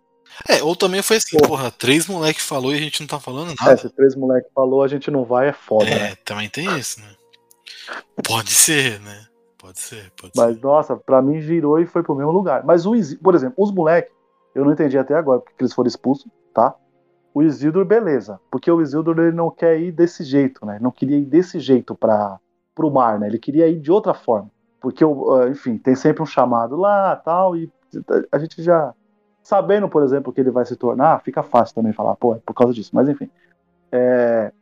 [0.48, 1.48] É, ou também foi assim, Pô.
[1.48, 3.76] porra, três moleques falou e a gente não tá falando É, nada.
[3.76, 6.12] se três moleque falou, a gente não vai, é foda, né?
[6.12, 7.08] É, também tem isso, né?
[8.26, 9.26] Pode ser, né?
[9.58, 10.62] Pode ser, pode Mas, ser.
[10.62, 12.64] nossa, pra mim girou e foi pro mesmo lugar.
[12.64, 14.12] Mas o Isildur, por exemplo, os moleques,
[14.54, 16.74] eu não entendi até agora porque eles foram expulsos, tá?
[17.34, 18.40] O Isildur, beleza.
[18.50, 20.78] Porque o Isildur, ele não quer ir desse jeito, né?
[20.80, 22.38] Não queria ir desse jeito pra,
[22.74, 23.26] pro mar, né?
[23.26, 24.50] Ele queria ir de outra forma.
[24.80, 27.70] Porque, ah, enfim, tem sempre um chamado lá, tal, e
[28.32, 28.94] a gente já...
[29.50, 32.54] Sabendo, por exemplo, que ele vai se tornar, fica fácil também falar, pô, é por
[32.54, 32.90] causa disso.
[32.92, 33.28] Mas, enfim.
[33.90, 34.52] É,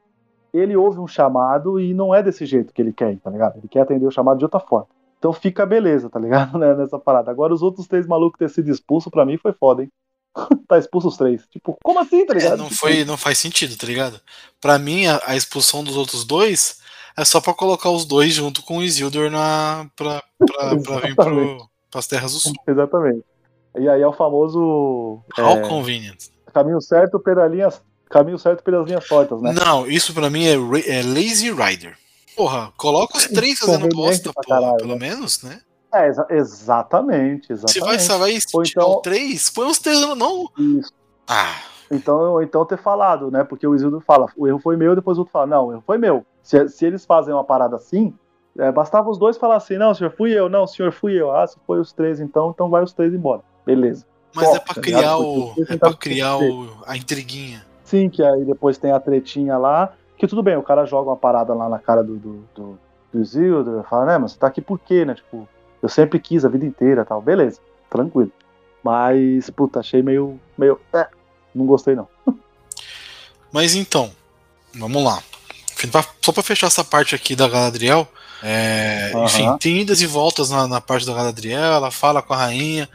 [0.51, 3.59] ele ouve um chamado e não é desse jeito que ele quer, tá ligado?
[3.59, 4.87] Ele quer atender o chamado de outra forma.
[5.19, 6.57] Então fica beleza, tá ligado?
[6.59, 7.31] Né, Nessa parada.
[7.31, 9.93] Agora os outros três malucos ter sido expulso, pra mim foi foda, hein?
[10.67, 11.47] tá expulso os três.
[11.49, 12.57] Tipo, como assim, tá É, ligado?
[12.57, 14.19] não, Tipo, foi, não faz sentido, tá ligado?
[14.59, 16.81] Pra mim, a, a expulsão dos outros dois
[17.15, 21.15] é só pra colocar os dois junto com o Isildur na, pra, pra, pra vir
[21.15, 22.55] pro, pras terras do sul.
[22.67, 23.23] Exatamente.
[23.77, 26.29] E aí é o famoso How é, convenient.
[26.53, 29.53] caminho certo pelas linhas, caminho certo pelas linhas tortas, né?
[29.53, 31.97] Não, isso pra mim é, é Lazy Rider.
[32.37, 35.09] Porra, coloca os três fazendo bosta, porra, caralho, pelo né?
[35.09, 35.61] menos, né?
[35.93, 38.03] É, exa- exatamente, vai, exatamente.
[38.03, 40.49] se vai Ou tirar então- três, põe os três, não.
[40.59, 40.93] Isso.
[41.27, 41.55] Ah,
[41.91, 43.43] Então, então ter falado, né?
[43.45, 45.83] Porque o Isildur fala, o erro foi meu, depois o outro fala, não, o erro
[45.87, 46.25] foi meu.
[46.43, 48.15] Se, se eles fazem uma parada assim,
[48.59, 51.35] é, bastava os dois falar assim, não, senhor, fui eu, não, senhor, fui eu.
[51.35, 53.43] Ah, se foi os três, então, então vai os três embora.
[53.69, 54.07] Beleza.
[54.35, 55.55] mas Ó, é pra tá criar o.
[55.69, 57.65] É pra criar o, a intriguinha.
[57.85, 61.17] Sim, que aí depois tem a tretinha lá, que tudo bem, o cara joga uma
[61.17, 62.79] parada lá na cara do, do, do,
[63.13, 65.15] do Isildur, fala, né, mas você tá aqui por quê, né?
[65.15, 65.47] Tipo,
[65.83, 67.21] eu sempre quis a vida inteira tal.
[67.21, 68.33] Beleza, tranquilo.
[68.83, 70.41] Mas, puta, achei meio.
[70.57, 70.81] meio.
[70.93, 71.09] É,
[71.55, 72.09] não gostei não.
[73.53, 74.11] Mas então,
[74.75, 75.23] vamos lá.
[76.23, 78.07] Só pra fechar essa parte aqui da Galadriel.
[78.43, 79.25] é, Aham.
[79.25, 81.61] Enfim, tem idas e voltas na, na parte da Galadriel.
[81.61, 82.89] Ela fala com a rainha,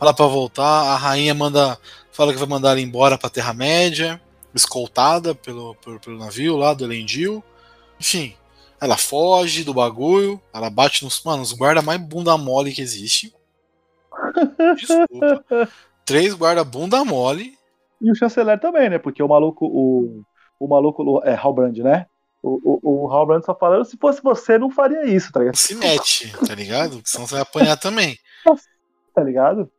[0.00, 0.64] fala pra voltar.
[0.64, 1.78] A rainha manda,
[2.10, 4.20] fala que vai mandar ela embora pra Terra-média,
[4.54, 7.44] escoltada pelo, pelo, pelo navio lá do Elendil.
[8.00, 8.34] Enfim,
[8.80, 10.40] ela foge do bagulho.
[10.54, 13.34] Ela bate nos, mano, os guarda mais bunda mole que existe.
[14.74, 15.68] Desculpa.
[16.06, 17.58] Três guarda bunda mole.
[18.00, 18.98] E o chanceler também, né?
[18.98, 20.22] Porque o maluco, o,
[20.58, 22.06] o maluco, é Halbrand, né?
[22.42, 25.56] O, o, o Halbrand só falando, se fosse você, não faria isso, tá ligado?
[25.56, 27.02] se mete, tá ligado?
[27.04, 28.16] Senão você vai apanhar também.
[29.14, 29.70] Tá ligado?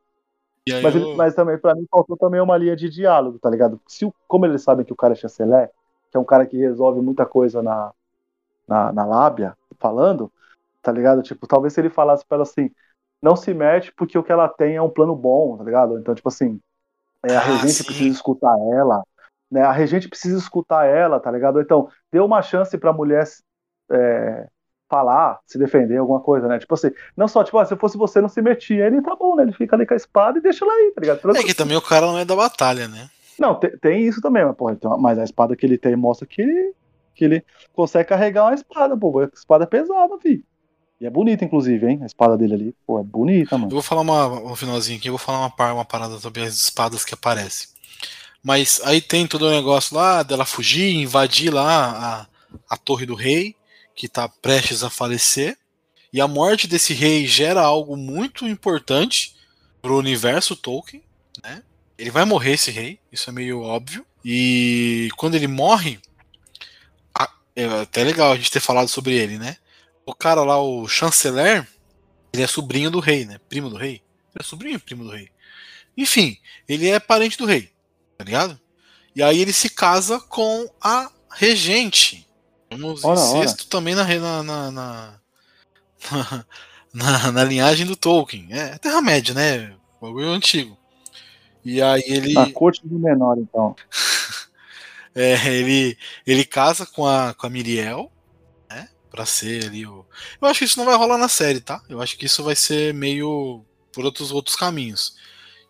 [0.82, 3.82] Mas, eu- ele- mas também, pra mim, faltou também uma linha de diálogo, tá ligado?
[3.88, 5.70] Se, como eles sabem que o cara é chanceler,
[6.12, 7.94] que é um cara que resolve muita coisa na,
[8.68, 10.32] na, na lábia, falando,
[10.82, 11.24] tá ligado?
[11.24, 12.72] Tipo, talvez se ele falasse pra ela assim,
[13.22, 16.00] não se mete porque o que ela tem é um plano bom, tá ligado?
[16.00, 16.60] Então, tipo assim,
[17.24, 17.84] é, a Ah, regente sim.
[17.84, 19.04] precisa escutar ela,
[19.52, 19.64] né?
[19.64, 21.62] A regente precisa escutar ela, tá ligado?
[21.62, 23.26] Então, dê uma chance pra mulher
[23.92, 24.48] é,
[24.92, 26.60] falar, se defender, alguma coisa, né?
[26.60, 28.86] Tipo assim, não só, tipo, ah, se fosse você, não se metia.
[28.86, 29.44] Ele tá bom, né?
[29.44, 31.38] Ele fica ali com a espada e deixa ela aí, tá ligado?
[31.38, 33.10] É que também o cara não é da batalha, né?
[33.40, 36.28] Não, tem, tem isso também, mas, porra, então, mas a espada que ele tem mostra
[36.28, 36.74] que ele
[37.16, 39.20] Que ele consegue carregar uma espada, pô.
[39.20, 40.44] A espada é pesada, filho.
[41.00, 42.00] E é bonita, inclusive, hein?
[42.04, 42.76] A espada dele ali.
[42.86, 43.72] Pô, é bonita, mano.
[43.72, 46.44] Eu vou falar uma, um finalzinho aqui, eu vou falar uma, par- uma parada sobre
[46.44, 47.70] as espadas que aparecem.
[48.44, 52.28] Mas aí tem todo o negócio lá dela fugir, invadir lá
[52.70, 53.56] a, a torre do rei,
[53.96, 55.58] que tá prestes a falecer.
[56.14, 59.36] E a morte desse rei gera algo muito importante
[59.82, 61.04] pro universo Tolkien,
[61.44, 61.64] né?
[61.98, 64.06] Ele vai morrer esse rei, isso é meio óbvio.
[64.24, 66.00] E quando ele morre,
[67.56, 69.58] é até legal a gente ter falado sobre ele, né?
[70.06, 71.68] O cara lá, o chanceler,
[72.34, 73.40] ele é sobrinho do rei, né?
[73.50, 74.02] Primo do rei.
[74.34, 75.30] Ele é sobrinho primo do rei.
[75.96, 77.72] Enfim, ele é parente do rei,
[78.18, 78.60] tá ligado?
[79.16, 82.26] E aí ele se casa com a regente.
[82.72, 83.38] Vamos Ora, ora.
[83.40, 84.06] incesto também na,
[84.44, 85.14] na, na,
[86.12, 86.46] na,
[86.94, 88.48] na- na linhagem do Tolkien.
[88.52, 89.74] É Terra-média, né?
[90.02, 90.78] Bagulho antigo.
[91.64, 92.34] E aí ele.
[92.34, 93.76] Na corte do menor, então.
[95.14, 98.10] É, ele, ele casa com a, com a Miriel,
[98.70, 98.88] né?
[99.10, 100.06] Pra ser ali o.
[100.42, 101.82] Eu acho que isso não vai rolar na série, tá?
[101.90, 105.18] Eu acho que isso vai ser meio por outros, outros caminhos.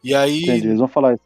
[0.03, 0.43] E aí.
[0.43, 0.67] Entendi.
[0.67, 1.23] Eles vão falar isso.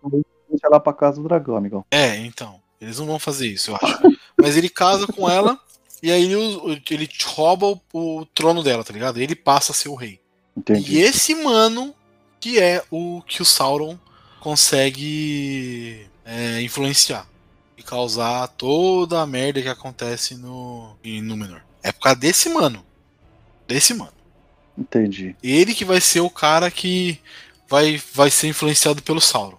[0.50, 1.84] Deixa lá pra casa do dragão, amigão.
[1.92, 2.62] É, então.
[2.80, 4.00] Eles não vão fazer isso, eu acho.
[4.42, 5.60] Mas ele casa com ela
[6.02, 9.18] e aí ele, ele rouba o, o trono dela, tá ligado?
[9.20, 10.20] Ele passa a ser o rei.
[10.56, 10.96] Entendi.
[10.96, 11.94] E esse mano
[12.40, 13.98] que é o que o Sauron
[14.40, 17.28] consegue é, influenciar
[17.76, 21.62] e causar toda a merda que acontece no em Númenor.
[21.82, 22.86] É por causa desse mano.
[23.68, 24.14] Desse mano.
[24.78, 25.36] Entendi.
[25.42, 27.20] Ele que vai ser o cara que
[27.68, 29.58] vai, vai ser influenciado pelo Sauron.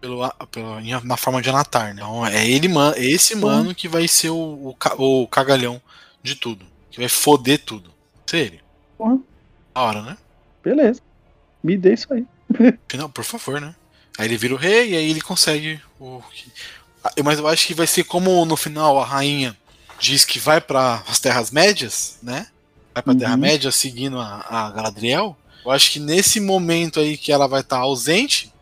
[0.00, 2.02] Pelo, pelo- na forma de Anatar, né?
[2.02, 5.80] Então é ele, man- é esse mano que vai ser o, o, o cagalhão
[6.22, 6.64] de tudo.
[6.90, 7.92] Que vai foder tudo.
[8.26, 8.60] Ser ele.
[9.74, 10.16] Da hora, né?
[10.62, 11.00] Beleza.
[11.62, 12.24] Me dê isso aí.
[12.96, 13.74] Não, por favor, né?
[14.16, 16.22] Aí ele vira o rei e aí ele consegue o.
[17.24, 19.56] Mas eu acho que vai ser como no final a rainha
[20.00, 22.46] diz que vai para as Terras Médias, né?
[22.94, 23.18] Vai para a Uhum.
[23.20, 25.36] Terra Média seguindo a, a Galadriel.
[25.64, 28.52] Eu acho que nesse momento aí que ela vai estar ausente,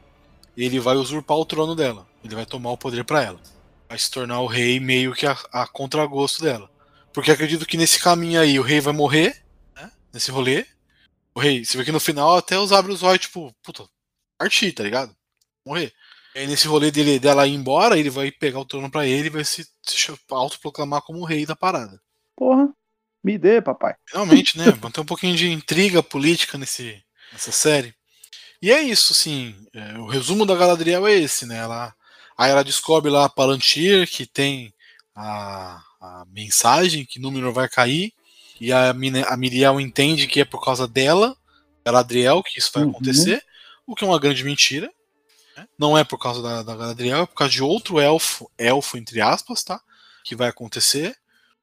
[0.57, 2.07] ele vai usurpar o trono dela.
[2.25, 3.41] Ele vai tomar o poder para ela.
[3.89, 6.71] Vai se tornar o rei meio que a, a contragosto dela.
[7.13, 9.43] Porque acredito que nesse caminho aí o rei vai morrer,
[9.75, 9.91] né?
[10.13, 10.67] Nesse rolê.
[11.35, 13.87] O rei, você vê que no final até os abre os olhos, tipo, puta,
[14.39, 15.15] partir, tá ligado?
[15.65, 15.93] Morrer.
[16.35, 19.29] E aí nesse rolê dele, dela ir embora, ele vai pegar o trono pra ele
[19.29, 22.01] e vai se, se autoproclamar como o rei da parada.
[22.35, 22.69] Porra.
[23.25, 23.97] Me dê, papai.
[24.07, 24.67] Finalmente, né?
[24.71, 27.93] Vamos ter um pouquinho de intriga política nesse, nessa série.
[28.61, 29.55] E é isso, assim.
[29.75, 31.59] é, o resumo da Galadriel é esse, né?
[31.59, 31.95] Ela,
[32.37, 34.73] aí ela descobre lá a Palantir, que tem
[35.15, 38.13] a, a mensagem que Númenor vai cair.
[38.61, 41.37] E a, a Miriel entende que é por causa dela,
[41.85, 42.91] Galadriel, que isso vai Uhum.
[42.91, 43.43] acontecer.
[43.87, 44.91] O que é uma grande mentira.
[45.57, 45.69] né?
[45.79, 49.21] Não é por causa da, da Galadriel, é por causa de outro elfo, elfo entre
[49.21, 49.81] aspas, tá?
[50.25, 51.15] Que vai acontecer.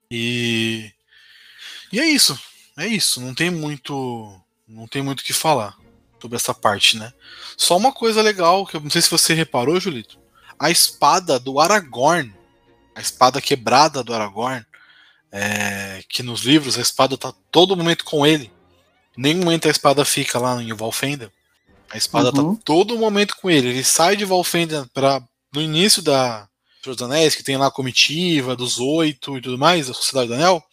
[0.09, 0.91] E
[1.91, 2.39] e é isso.
[2.77, 3.19] É isso.
[3.19, 4.39] Não tem muito.
[4.67, 5.75] Não tem muito o que falar
[6.23, 7.13] sobre essa parte, né?
[7.55, 10.17] Só uma coisa legal, que eu não sei se você reparou, Julito.
[10.57, 12.33] A espada do Aragorn.
[12.95, 14.65] A espada quebrada do Aragorn.
[15.35, 18.51] é, que nos livros a espada tá todo momento com ele.
[19.17, 21.31] Nenhum momento a espada fica lá em Valfenda.
[21.91, 22.55] A espada Uhum.
[22.55, 23.69] tá todo momento com ele.
[23.69, 26.47] Ele sai de Valfenda para no início da
[26.83, 30.27] Senhor dos Anéis, que tem lá a comitiva dos oito e tudo mais, a Sociedade
[30.27, 30.63] do Anel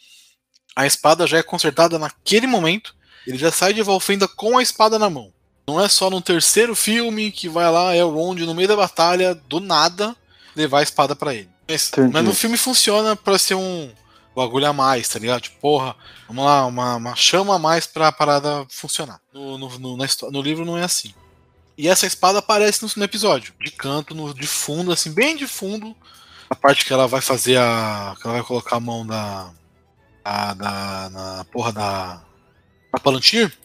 [0.77, 2.95] a espada já é consertada naquele momento.
[3.27, 5.33] Ele já sai de Valfenda com a espada na mão.
[5.71, 9.61] Não é só no terceiro filme que vai lá Elrond no meio da batalha, do
[9.61, 10.17] nada,
[10.57, 11.49] levar a espada pra ele.
[11.69, 13.93] Mas, mas no filme funciona pra ser um
[14.35, 15.43] bagulho a mais, tá ligado?
[15.43, 15.95] Tipo, porra,
[16.27, 19.21] vamos lá, uma, uma chama a mais pra parada funcionar.
[19.33, 21.15] No, no, no, na no livro não é assim.
[21.79, 25.47] E essa espada aparece no, no episódio, de canto, no, de fundo, assim, bem de
[25.47, 25.97] fundo.
[26.49, 28.17] A parte que ela vai fazer a.
[28.21, 29.51] que ela vai colocar a mão da,
[30.25, 32.21] a- da, na porra da,
[32.93, 33.57] da Palantir,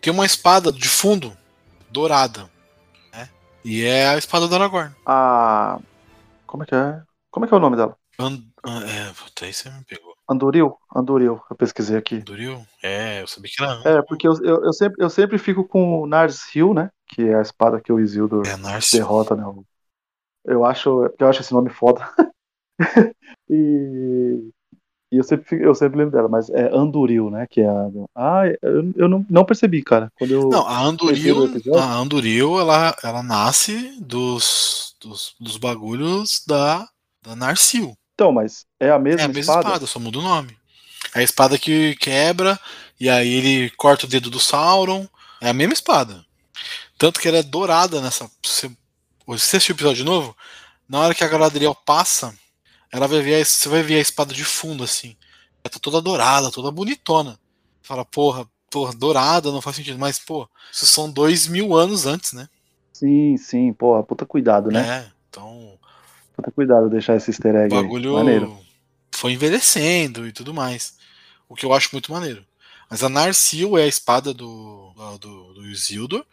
[0.00, 1.36] tem uma espada de fundo
[1.90, 2.48] dourada.
[3.12, 3.28] Né?
[3.64, 4.94] E é a espada do Aragorn.
[5.04, 5.78] A.
[6.46, 7.02] Como é que é?
[7.30, 7.96] Como é que é o nome dela?
[8.18, 10.14] And, é, puta, aí você me pegou.
[10.28, 10.76] Anduril?
[10.94, 12.18] Anduril, eu pesquisei aqui.
[12.18, 12.64] Duril?
[12.82, 13.98] É, eu sabia que era.
[13.98, 16.90] É, porque eu, eu, eu sempre, eu sempre fico com o Nars Hill, né?
[17.08, 18.56] Que é a espada que o Isildur É
[18.92, 19.44] derrota, né?
[20.44, 22.08] Eu acho, eu acho esse nome foda.
[23.50, 24.50] e,
[25.12, 27.46] e eu, sempre, eu sempre lembro dela, mas é Anduril, né?
[27.50, 27.88] Que é a.
[28.14, 30.12] Ah, eu, eu não, não percebi, cara.
[30.16, 30.48] Quando eu.
[30.48, 31.80] Não, a Anduril, episódio?
[31.80, 36.86] a Anduril ela, ela nasce dos, dos, dos bagulhos da,
[37.22, 37.96] da Narsil.
[38.14, 39.86] Então, mas é a mesma, É a mesma espada?
[39.86, 40.56] só muda o nome.
[41.14, 42.58] É a espada que quebra,
[43.00, 45.08] e aí ele corta o dedo do Sauron.
[45.40, 46.24] É a mesma espada.
[46.96, 48.30] Tanto que ela é dourada nessa.
[48.44, 48.70] Você,
[49.26, 50.36] você assistiu o episódio de novo?
[50.88, 52.32] Na hora que a Galadriel passa,
[52.92, 55.16] ela vai ver, você vai ver a espada de fundo assim.
[55.62, 57.38] Ela tá toda dourada, toda bonitona.
[57.82, 59.98] Fala, porra, porra, dourada, não faz sentido.
[59.98, 62.48] Mas, pô, isso são dois mil anos antes, né?
[62.92, 64.80] Sim, sim, porra, puta cuidado, né?
[64.80, 65.78] É, então.
[66.36, 67.74] Puta cuidado deixar esse easter egg.
[67.74, 68.24] O bagulho aí.
[68.24, 68.58] Maneiro.
[69.12, 70.98] foi envelhecendo e tudo mais.
[71.48, 72.44] O que eu acho muito maneiro.
[72.90, 76.24] Mas a Narsil é a espada do, do, do Isildur.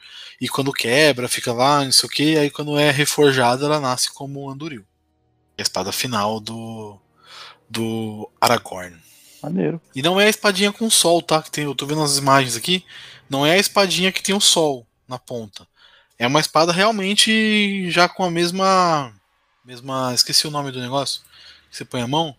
[0.41, 2.37] E quando quebra, fica lá, não sei o que.
[2.37, 4.83] Aí quando é reforjada, ela nasce como Anduril.
[5.57, 6.97] A espada final do,
[7.69, 8.95] do Aragorn.
[9.41, 9.81] Maneiro.
[9.95, 11.41] E não é a espadinha com sol, tá?
[11.41, 12.83] Que tem, eu tô vendo as imagens aqui.
[13.29, 15.67] Não é a espadinha que tem o sol na ponta.
[16.17, 19.13] É uma espada realmente já com a mesma.
[19.63, 21.21] mesma esqueci o nome do negócio.
[21.69, 22.35] Que você põe a mão.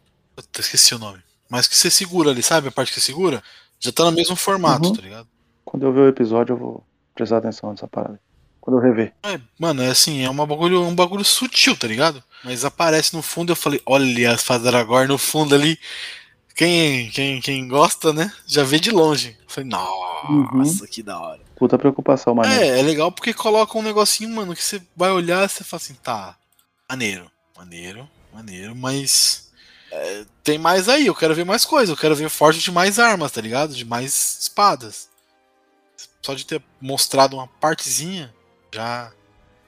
[0.58, 1.20] Esqueci o nome.
[1.48, 2.68] Mas que você segura ali, sabe?
[2.68, 3.42] A parte que você segura.
[3.80, 4.94] Já tá no mesmo formato, Uhum.
[4.94, 5.28] tá ligado?
[5.64, 8.20] Quando eu ver o episódio, eu vou prestar atenção nessa parada.
[8.60, 9.14] Quando eu rever.
[9.22, 12.22] É, mano, é assim, é uma bagulho, um bagulho sutil, tá ligado?
[12.44, 15.78] Mas aparece no fundo, eu falei, olha a espada do Aragorn no fundo ali.
[16.54, 18.32] Quem, quem, quem gosta, né?
[18.46, 19.36] Já vê de longe.
[19.40, 21.40] Eu falei, nossa, que da hora.
[21.56, 22.62] Puta preocupação, maneiro.
[22.62, 25.82] É, é legal porque coloca um negocinho, mano, que você vai olhar e você fala
[25.82, 26.36] assim, tá,
[26.88, 29.50] maneiro, maneiro, maneiro, mas
[29.90, 32.98] é, tem mais aí, eu quero ver mais coisa, eu quero ver forte de mais
[32.98, 33.74] armas, tá ligado?
[33.74, 35.08] De mais espadas.
[36.22, 38.34] Só de ter mostrado uma partezinha,
[38.72, 39.12] já,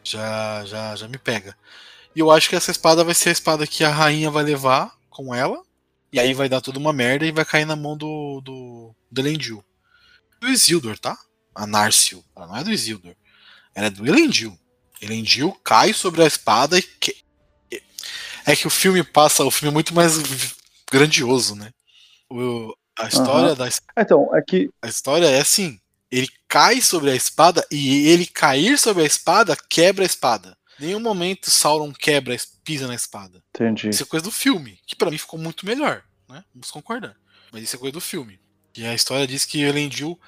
[0.04, 1.56] já, já, já me pega.
[2.14, 4.96] E eu acho que essa espada vai ser a espada que a rainha vai levar
[5.08, 5.62] com ela,
[6.12, 9.20] e aí vai dar tudo uma merda e vai cair na mão do, do, do
[9.20, 9.64] Elendil.
[10.40, 11.16] Do Isildur, tá?
[11.54, 12.24] a Narsil.
[12.34, 13.14] Ela não é do Isildur.
[13.74, 14.58] Ela é do Elendil.
[15.00, 16.82] Elendil cai sobre a espada e.
[16.82, 17.16] Que...
[18.46, 19.44] É que o filme passa.
[19.44, 20.18] O filme é muito mais
[20.90, 21.70] grandioso, né?
[22.28, 22.74] O...
[22.98, 23.54] A história Aham.
[23.54, 24.70] da Então, é que.
[24.82, 25.80] a história é assim:
[26.10, 30.56] ele cai sobre a espada e ele cair sobre a espada quebra a espada.
[30.80, 33.42] Nenhum momento Sauron quebra, pisa na espada.
[33.54, 33.90] Entendi.
[33.90, 36.42] Isso é coisa do filme, que pra mim ficou muito melhor, né?
[36.54, 37.14] Vamos concordar.
[37.52, 38.40] Mas isso é coisa do filme.
[38.76, 40.18] E a história diz que Elendil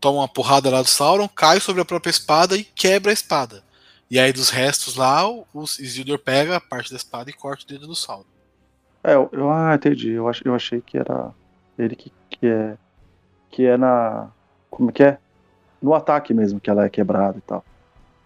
[0.00, 3.62] toma uma porrada lá do Sauron, cai sobre a própria espada e quebra a espada.
[4.10, 5.46] E aí dos restos lá, o
[5.78, 8.26] Isildur pega a parte da espada e corta o dedo do Sauron.
[9.04, 10.10] É, eu, eu- ah, entendi.
[10.10, 11.32] Eu, ach, eu achei que era
[11.78, 12.76] ele que, que é.
[13.50, 14.30] Que é na.
[14.70, 15.18] Como que é?
[15.80, 17.64] No ataque mesmo, que ela é quebrada e tal.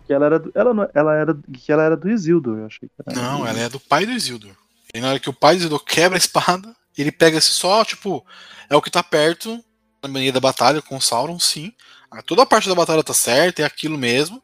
[0.07, 2.89] Que ela era do, ela, não- ela era, que ela era do Isildur, eu achei
[2.89, 3.21] que era.
[3.21, 4.55] Não, ela é do pai do Isildur.
[4.95, 7.85] E na hora que o pai do Isildur quebra a espada, ele pega esse só,
[7.85, 8.25] tipo,
[8.71, 9.63] é o que tá perto
[10.03, 11.73] na meio da batalha com o Sauron, sim.
[12.11, 14.43] Ah, Toda a parte da batalha tá certa, é aquilo mesmo.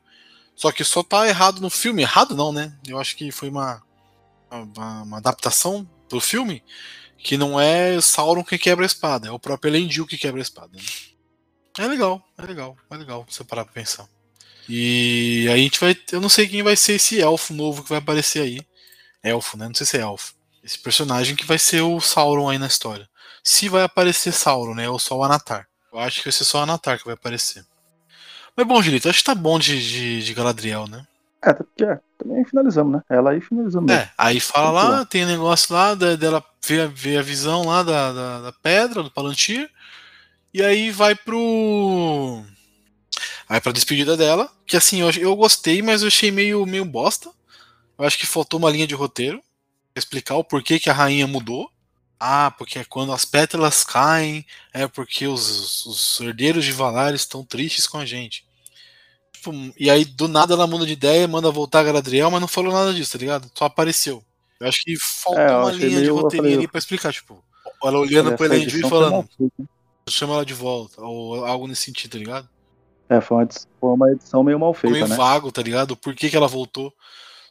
[0.56, 2.02] Só que só tá errado no filme.
[2.02, 2.76] Errado não, né?
[2.86, 3.80] Eu acho que foi uma,
[4.50, 6.62] uma, uma adaptação pro filme
[7.16, 10.42] que não é Sauron que quebra a espada, é o próprio Elendil que quebra a
[10.42, 10.76] espada.
[10.76, 10.82] né?
[11.78, 14.06] É legal, é legal, é legal você parar pra pensar.
[14.68, 15.96] E aí a gente vai.
[16.10, 18.60] Eu não sei quem vai ser esse elfo novo que vai aparecer aí.
[19.22, 19.66] Elfo, né?
[19.68, 20.34] Não sei se é elfo.
[20.64, 23.08] Esse personagem que vai ser o Sauron aí na história.
[23.42, 24.88] Se vai aparecer Sauron, né?
[24.88, 25.66] Ou só o Anatar.
[25.92, 27.64] Eu acho que vai ser só o Anatar que vai aparecer.
[28.56, 31.04] Mas bom, Julito, acho que tá bom de, de, de Galadriel, né?
[31.44, 33.02] É, porque é, também finalizamos, né?
[33.10, 33.90] Ela aí finalizamos.
[33.90, 37.66] É, aí fala lá, tem um negócio lá da- dela ver, a- ver a visão
[37.66, 39.68] lá da, da, da pedra, do Palantir.
[40.54, 42.44] E aí vai pro.
[43.52, 44.50] Aí pra despedida dela.
[44.66, 47.30] Que assim, eu, eu gostei, mas eu achei meio, meio bosta.
[47.98, 49.42] Eu acho que faltou uma linha de roteiro.
[49.92, 51.70] Pra explicar o porquê que a rainha mudou.
[52.18, 57.44] Ah, porque é quando as pétalas caem, é porque os, os herdeiros de Valar estão
[57.44, 58.42] tristes com a gente.
[59.34, 62.48] Tipo, e aí do nada ela muda de ideia, manda voltar a Galadriel, mas não
[62.48, 63.50] falou nada disso, tá ligado?
[63.54, 64.24] Só apareceu.
[64.60, 67.44] Eu acho que faltou É, uma linha de roteirinho falei- ali pra explicar, tipo,
[67.84, 69.28] ela olhando Essa pro Elendil e falando,
[70.08, 72.48] chama ela de volta, ou algo nesse sentido, tá ligado?
[73.12, 75.14] É, foi uma, edição, foi uma edição meio mal feita, meio né?
[75.16, 75.96] vago, tá ligado?
[75.96, 76.92] Por que, que ela voltou?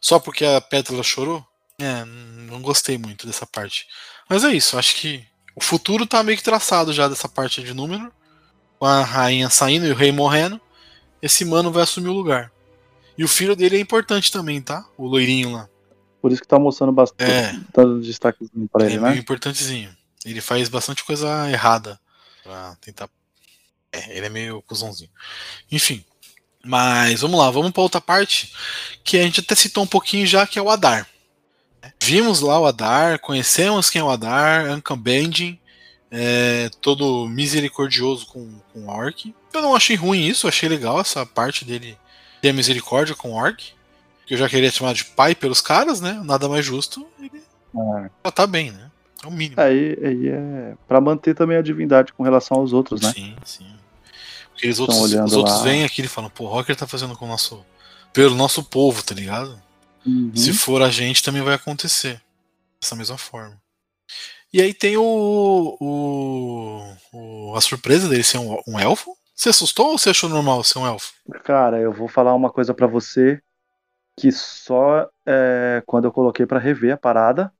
[0.00, 1.46] Só porque a Pétala chorou?
[1.80, 3.86] É, não gostei muito dessa parte.
[4.28, 7.72] Mas é isso, acho que o futuro tá meio que traçado já dessa parte de
[7.72, 8.12] número.
[8.78, 10.60] Com a rainha saindo e o rei morrendo.
[11.20, 12.50] Esse mano vai assumir o lugar.
[13.16, 14.84] E o filho dele é importante também, tá?
[14.98, 15.68] O loirinho lá.
[16.20, 17.54] Por isso que tá mostrando bastante, É.
[17.72, 19.16] dando destaquezinho pra Ele ele, é né?
[19.16, 19.96] importantezinho.
[20.24, 22.00] Ele faz bastante coisa errada
[22.42, 23.08] pra tentar.
[23.92, 25.10] É, ele é meio cuzãozinho.
[25.70, 26.04] Enfim.
[26.64, 28.52] Mas vamos lá, vamos pra outra parte
[29.02, 31.06] que a gente até citou um pouquinho já, que é o Adar.
[32.00, 35.58] Vimos lá o Adar, conhecemos quem é o Adar, Ankan Bending,
[36.10, 39.34] é, todo misericordioso com, com o Orc.
[39.52, 41.98] Eu não achei ruim isso, achei legal essa parte dele
[42.40, 43.72] ter misericórdia com o Orc.
[44.24, 46.20] Que eu já queria chamar de pai pelos caras, né?
[46.24, 47.04] Nada mais justo.
[47.18, 47.42] Ele
[47.74, 48.10] É.
[48.24, 48.88] já tá bem, né?
[49.24, 49.60] É o mínimo.
[49.60, 53.12] Aí, aí é pra manter também a divindade com relação aos outros, né?
[53.12, 53.66] Sim, sim.
[54.64, 55.62] Os outros, os outros lá.
[55.62, 57.64] vêm aqui e falam, pô, o Rocker tá fazendo com o nosso.
[58.12, 59.60] pelo nosso povo, tá ligado?
[60.06, 60.32] Uhum.
[60.34, 62.20] Se for a gente, também vai acontecer.
[62.80, 63.60] dessa mesma forma.
[64.52, 69.16] E aí tem o, o, o a surpresa dele ser um, um, elfo.
[69.34, 71.14] Você assustou ou você achou normal ser um elfo?
[71.42, 73.40] Cara, eu vou falar uma coisa para você
[74.18, 77.50] que só é, quando eu coloquei para rever a parada,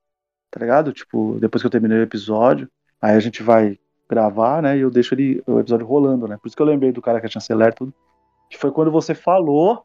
[0.51, 0.93] tá ligado?
[0.93, 2.71] Tipo, depois que eu terminei o episódio,
[3.01, 3.79] aí a gente vai
[4.13, 4.77] gravar, né?
[4.77, 6.37] E eu deixo ele, o episódio rolando, né?
[6.37, 7.93] Por isso que eu lembrei do cara que tinha chanceler tudo.
[8.51, 9.83] Que foi quando você falou.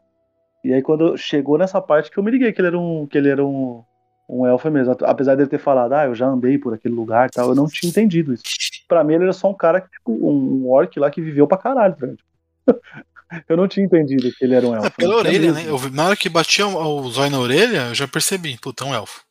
[0.65, 3.07] E aí quando chegou nessa parte que eu me liguei que ele era um.
[3.07, 3.84] Que ele era um,
[4.28, 4.95] um elfo mesmo.
[5.03, 7.67] Apesar dele ter falado, ah, eu já andei por aquele lugar e tal, eu não
[7.67, 8.43] tinha entendido isso.
[8.88, 11.95] Pra mim ele era só um cara, tipo, um orc lá que viveu pra caralho,
[11.95, 12.73] tá
[13.47, 14.88] Eu não tinha entendido que ele era um elfo.
[14.88, 15.63] É, pela orelha, né?
[15.67, 18.95] Eu, na hora que batia o zóio na orelha, eu já percebi, puta, é um
[18.95, 19.21] elfo.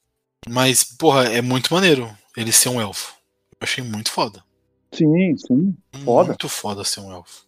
[0.46, 3.14] Mas, porra, é muito maneiro ele ser um elfo.
[3.52, 4.44] Eu achei muito foda.
[4.96, 5.76] Sim, sim.
[6.04, 6.28] Foda.
[6.28, 7.44] Muito foda ser um elfo.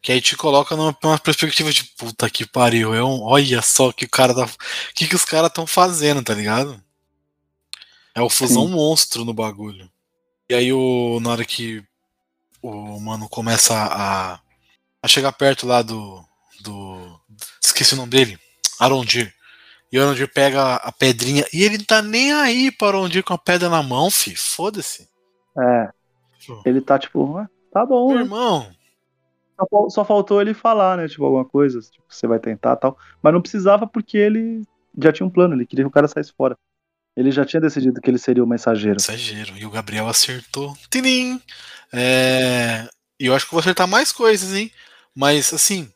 [0.00, 2.94] Que aí te coloca numa, numa perspectiva de puta que pariu.
[2.94, 4.48] É um, olha só que o cara tá.
[4.94, 6.82] que, que os caras estão fazendo, tá ligado?
[8.14, 8.72] É o fusão sim.
[8.72, 9.90] monstro no bagulho.
[10.48, 11.82] E aí o, na hora que
[12.62, 14.40] o mano começa a,
[15.02, 16.24] a chegar perto lá do.
[16.60, 17.20] do.
[17.62, 18.38] Esqueci o nome dele.
[18.78, 19.34] Arondir.
[19.90, 21.44] E o Arondir pega a pedrinha.
[21.52, 24.36] E ele não tá nem aí para Arondir com a pedra na mão, fi.
[24.36, 25.08] Foda-se.
[25.58, 25.97] É.
[26.64, 28.08] Ele tá tipo, tá bom.
[28.08, 28.22] Meu né?
[28.22, 28.70] irmão.
[29.70, 31.08] Só, só, faltou ele falar, né?
[31.08, 31.80] Tipo, alguma coisa.
[31.80, 32.96] Tipo, você vai tentar tal.
[33.22, 34.62] Mas não precisava porque ele
[34.96, 35.54] já tinha um plano.
[35.54, 36.56] Ele queria que o cara saísse fora.
[37.16, 38.94] Ele já tinha decidido que ele seria o mensageiro.
[38.94, 39.58] Mensageiro.
[39.58, 40.76] E o Gabriel acertou.
[40.88, 41.42] Tinim!
[41.92, 42.88] É...
[43.18, 44.70] E eu acho que vou acertar mais coisas, hein?
[45.12, 45.90] Mas, assim,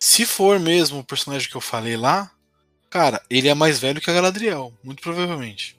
[0.00, 2.30] se for mesmo o personagem que eu falei lá,
[2.88, 4.72] cara, ele é mais velho que a Galadriel.
[4.82, 5.78] Muito provavelmente.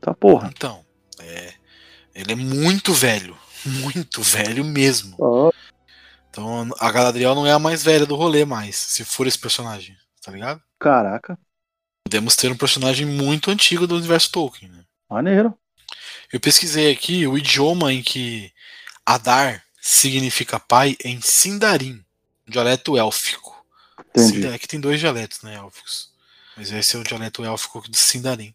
[0.00, 0.50] Tá porra.
[0.52, 0.84] Então,
[1.20, 1.54] é.
[2.12, 3.36] Ele é muito velho.
[3.64, 5.16] Muito velho mesmo.
[5.18, 5.52] Oh.
[6.30, 9.96] Então a Galadriel não é a mais velha do rolê mais, se for esse personagem,
[10.22, 10.62] tá ligado?
[10.78, 11.38] Caraca.
[12.04, 14.70] Podemos ter um personagem muito antigo do universo Tolkien.
[14.70, 14.84] Né?
[15.08, 15.56] Maneiro.
[16.32, 18.50] Eu pesquisei aqui o idioma em que
[19.04, 22.02] Adar significa pai em Sindarin,
[22.48, 23.64] dialeto élfico.
[24.14, 24.46] Entendi.
[24.48, 26.10] Aqui tem dois dialetos, né, élficos.
[26.56, 28.54] Mas esse é o dialeto élfico do Sindarin,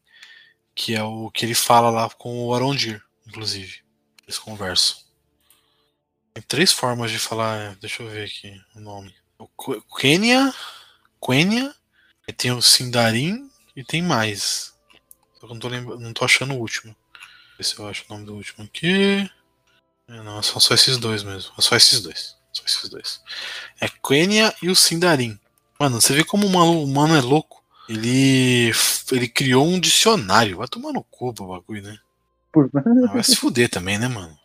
[0.74, 3.82] que é o que ele fala lá com o Arondir inclusive.
[4.28, 4.98] Eles conversam.
[6.34, 7.76] Tem três formas de falar.
[7.78, 9.16] Deixa eu ver aqui o nome.
[9.40, 9.48] O
[9.98, 10.54] Quenya,
[11.24, 11.74] Quenya,
[12.36, 14.74] tem o Sindarin e tem mais.
[15.40, 16.96] Só que não tô, lembrando, não tô achando o último.
[17.58, 19.30] Ver se eu acho o nome do último aqui.
[20.08, 21.54] É, não, são só esses dois mesmo.
[21.58, 22.36] É só esses dois.
[22.52, 23.22] Só esses dois.
[23.80, 25.40] É Quenya e o Sindarin.
[25.80, 27.64] Mano, você vê como o mano é louco.
[27.88, 28.72] Ele,
[29.12, 30.58] ele criou um dicionário.
[30.58, 32.00] Vai tomar no cu o bagulho, né?
[32.58, 32.72] Por...
[32.74, 34.36] Ah, vai se fuder também, né, mano?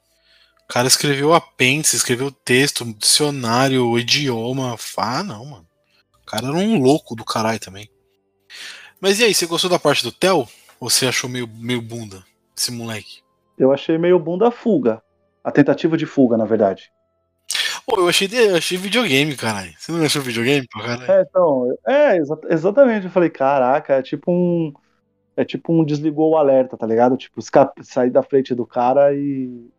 [0.64, 4.76] O cara escreveu apêndice, escreveu texto, dicionário, idioma.
[4.98, 5.66] Ah, não, mano.
[6.22, 7.88] O cara era um louco do caralho também.
[9.00, 10.46] Mas e aí, você gostou da parte do Theo?
[10.78, 12.22] Ou você achou meio, meio bunda
[12.54, 13.22] esse moleque?
[13.56, 15.02] Eu achei meio bunda a fuga.
[15.42, 16.92] A tentativa de fuga, na verdade.
[17.86, 19.72] Pô, eu achei, eu achei videogame, caralho.
[19.78, 21.10] Você não achou videogame, caralho?
[21.10, 21.78] É, então.
[21.86, 23.06] É, exa exatamente.
[23.06, 24.72] Eu falei, caraca, é tipo um
[25.36, 27.16] é tipo um desligou o alerta, tá ligado?
[27.16, 27.40] Tipo,
[27.82, 29.70] sair da frente do cara e,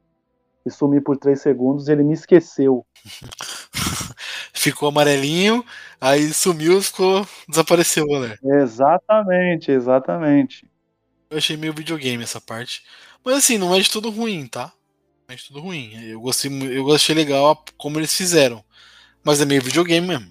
[0.66, 2.86] e sumir por três segundos e ele me esqueceu.
[4.54, 5.64] ficou amarelinho,
[6.00, 8.38] aí sumiu, ficou, desapareceu, né?
[8.62, 10.66] Exatamente, exatamente.
[11.30, 12.84] Eu achei meio videogame essa parte.
[13.24, 14.72] Mas assim, não é de tudo ruim, tá?
[15.28, 15.92] Não é de tudo ruim.
[16.08, 18.64] Eu gostei, eu gostei legal como eles fizeram.
[19.24, 20.28] Mas é meio videogame mesmo.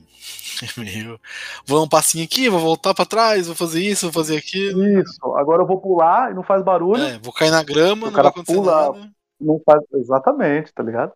[0.77, 1.21] meio.
[1.67, 4.85] Vou dar um passinho aqui, vou voltar para trás, vou fazer isso, vou fazer aquilo.
[5.01, 7.03] Isso, agora eu vou pular e não faz barulho.
[7.03, 9.11] É, vou cair na grama, o não vai acontecer pula, nada.
[9.41, 9.83] Não faz...
[9.95, 11.13] Exatamente, tá ligado?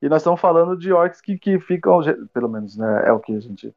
[0.00, 2.00] E nós estamos falando de orcs que, que ficam,
[2.32, 3.04] pelo menos, né?
[3.06, 3.74] É o que a gente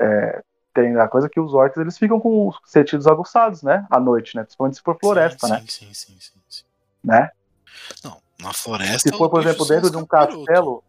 [0.00, 0.42] é,
[0.72, 3.86] tem a coisa que os orcs eles ficam com os sentidos aguçados, né?
[3.90, 4.42] À noite, né?
[4.42, 5.64] Principalmente se for floresta, sim, né?
[5.66, 6.64] Sim, sim, sim, sim,
[7.02, 7.30] Né?
[8.04, 9.08] Não, na floresta.
[9.08, 10.84] Se for, por exemplo, dentro de um castelo.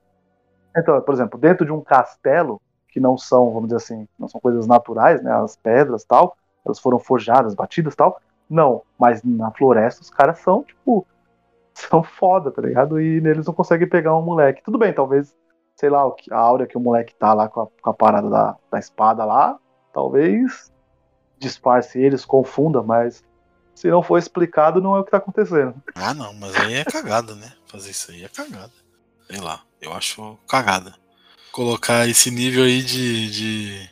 [0.75, 4.39] Então, por exemplo, dentro de um castelo, que não são, vamos dizer assim, não são
[4.39, 5.31] coisas naturais, né?
[5.31, 6.35] As pedras tal,
[6.65, 8.19] elas foram forjadas, batidas tal.
[8.49, 11.05] Não, mas na floresta os caras são, tipo,
[11.73, 12.99] são foda, tá ligado?
[12.99, 14.63] E neles não conseguem pegar um moleque.
[14.63, 15.35] Tudo bem, talvez,
[15.75, 18.55] sei lá, a áurea que o moleque tá lá com a, com a parada da,
[18.71, 19.57] da espada lá,
[19.93, 20.71] talvez
[21.37, 23.23] disfarce eles, confunda, mas
[23.75, 25.75] se não for explicado, não é o que tá acontecendo.
[25.93, 27.53] Ah, não, mas aí é cagada, né?
[27.67, 28.73] Fazer isso aí é cagada.
[29.29, 30.95] Sei lá, eu acho cagada
[31.57, 33.89] colocar esse nível aí de, de,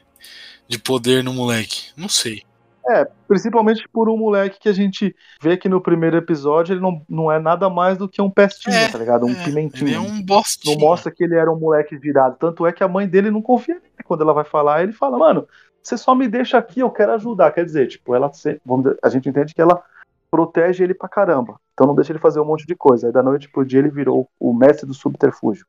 [0.68, 1.90] de poder no moleque.
[1.98, 2.44] Não sei.
[2.88, 7.02] É, principalmente por um moleque que a gente vê que no primeiro episódio ele não,
[7.10, 9.26] não é nada mais do que um pestinha, é, tá ligado?
[9.26, 9.88] Um é, pimentinho.
[9.88, 10.78] Ele é um bostinho.
[10.78, 12.38] Não mostra que ele era um moleque virado.
[12.40, 14.04] Tanto é que a mãe dele não confia nele.
[14.04, 15.48] Quando ela vai falar, ele fala, mano,
[15.82, 17.52] você só me deixa aqui, eu quero ajudar.
[17.52, 18.32] Quer dizer, tipo, ela
[18.64, 19.82] vamos a gente entende que ela
[20.30, 21.60] protege ele pra caramba.
[21.74, 23.08] Então não deixa ele fazer um monte de coisa.
[23.08, 25.66] Aí da noite pro dia ele virou o mestre do subterfúgio.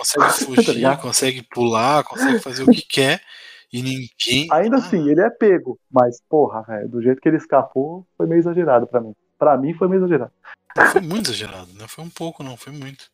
[0.00, 1.02] Consegue Tá fugir, ligado?
[1.02, 3.22] consegue pular, consegue fazer o que quer.
[3.72, 4.48] E ninguém.
[4.50, 5.78] Ainda Ah, assim, ele é pego.
[5.90, 9.12] Mas, porra, velho, do jeito que ele escapou, foi meio exagerado pra mim.
[9.38, 10.32] Pra mim foi meio exagerado.
[10.92, 11.86] Foi muito exagerado, né?
[11.86, 13.10] Foi um pouco, não, foi muito.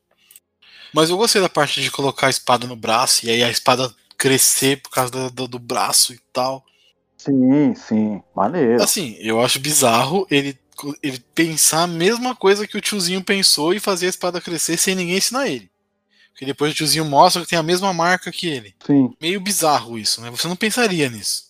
[0.95, 3.93] Mas eu gostei da parte de colocar a espada no braço e aí a espada
[4.17, 6.65] crescer por causa do, do- do braço e tal.
[7.19, 8.23] Sim, sim.
[8.35, 8.83] Maneiro.
[8.83, 10.59] Assim, eu acho bizarro ele,
[11.03, 14.95] ele pensar a mesma coisa que o tiozinho pensou e fazer a espada crescer sem
[14.95, 15.71] ninguém ensinar ele.
[16.37, 18.75] Porque depois o tiozinho mostra que tem a mesma marca que ele.
[18.87, 19.11] Sim.
[19.19, 20.31] Meio bizarro isso, né?
[20.31, 21.45] Você não pensaria nisso.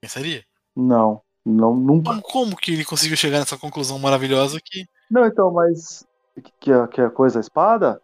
[0.00, 0.42] Pensaria?
[0.74, 1.20] Não.
[1.44, 2.12] Não, nunca.
[2.12, 4.86] Como, como que ele conseguiu chegar nessa conclusão maravilhosa que.
[5.10, 6.06] Não, então, mas.
[6.34, 8.00] Que, que, a, que a coisa, a espada?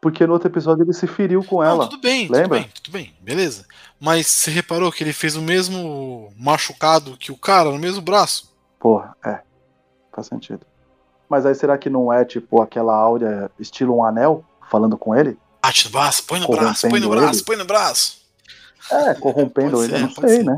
[0.00, 1.88] Porque no outro episódio ele se feriu com Não, ela.
[1.88, 2.42] tudo bem, lembra?
[2.42, 3.66] tudo bem, tudo bem, beleza.
[4.00, 8.50] Mas você reparou que ele fez o mesmo machucado que o cara no mesmo braço?
[8.78, 9.40] Porra, é.
[10.10, 10.64] Faz sentido.
[11.28, 15.38] Mas aí será que não é tipo aquela áurea estilo um anel falando com ele?
[15.62, 17.44] Bate no braço, põe no braço, põe no braço, ele?
[17.44, 18.22] põe no braço.
[18.90, 20.56] É, corrompendo Pode ele, ser, não pode sei, ser, né?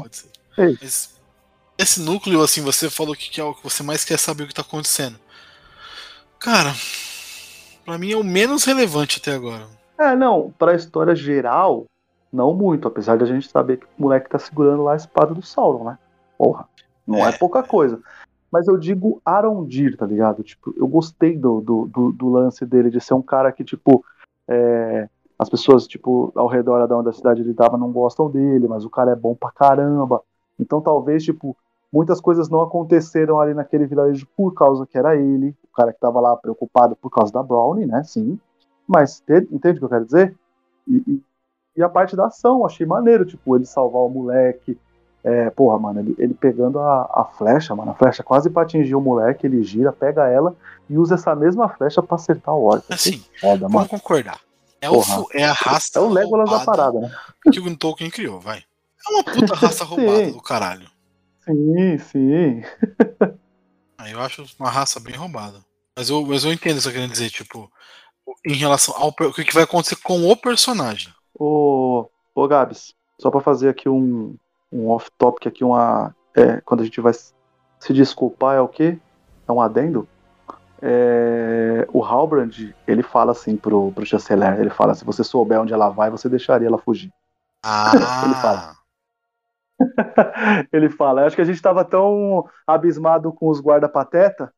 [0.80, 1.16] Mas
[1.78, 4.48] esse núcleo, assim, você falou que que é o que você mais quer saber o
[4.48, 5.18] que tá acontecendo.
[6.38, 6.74] Cara,
[7.84, 9.66] pra mim é o menos relevante até agora.
[9.98, 11.86] É, não, pra história geral,
[12.32, 15.34] não muito, apesar de a gente saber que o moleque tá segurando lá a espada
[15.34, 15.98] do Sauron, né?
[16.36, 16.66] Porra,
[17.07, 17.32] não é, É.
[17.32, 18.00] pouca coisa.
[18.57, 20.42] Mas eu digo Arondir, tá ligado?
[20.42, 24.02] Tipo, eu gostei do, do, do, do lance dele de ser um cara que, tipo,
[24.48, 28.66] é, as pessoas, tipo, ao redor da onde a cidade ele tava não gostam dele,
[28.66, 30.22] mas o cara é bom pra caramba.
[30.59, 31.54] Então talvez, tipo,
[31.92, 36.00] muitas coisas não aconteceram ali naquele vilarejo por causa que era ele, o cara que
[36.00, 38.02] tava lá preocupado por causa da Brownie, né?
[38.04, 38.40] Sim.
[38.88, 40.34] Mas te- entende o que eu quero dizer?
[40.88, 41.22] E, e-
[41.76, 44.78] e a parte da ação, achei maneiro, tipo, ele salvar o moleque.
[45.26, 48.94] É, porra, mano, ele, ele pegando a, a flecha, mano, a flecha quase pra atingir
[48.94, 50.54] o moleque, ele gira, pega ela
[50.88, 52.84] e usa essa mesma flecha pra acertar o orc.
[52.88, 54.38] Assim, Foda, vamos concordar.
[54.80, 55.24] Elfo Porra.
[55.34, 57.12] é a raça É o Legolas da parada, né?
[57.50, 58.58] que o Tolkien criou, vai.
[58.58, 60.88] É uma puta raça roubada do caralho.
[61.44, 62.62] Sim, sim.
[63.98, 65.58] Aí eu acho uma raça bem roubada.
[65.96, 67.68] Mas eu, mas eu entendo o que tá querendo dizer, tipo,
[68.46, 71.12] em relação ao o que que vai acontecer com o personagem.
[71.34, 74.36] Ô, ô Gabs, só pra fazer aqui um,
[74.72, 76.14] um off-topic aqui, uma.
[76.34, 78.98] é, quando a gente vai se desculpar, é o quê?
[79.48, 80.08] É um adendo?
[80.82, 85.72] É, o Halbrand, ele fala assim pro, pro chanceler, ele fala, se você souber onde
[85.72, 87.10] ela vai, você deixaria ela fugir.
[87.94, 88.04] Ele
[88.34, 88.76] Ah, fala.
[90.72, 94.52] ele fala, acho que a gente tava tão abismado com os guarda-pateta.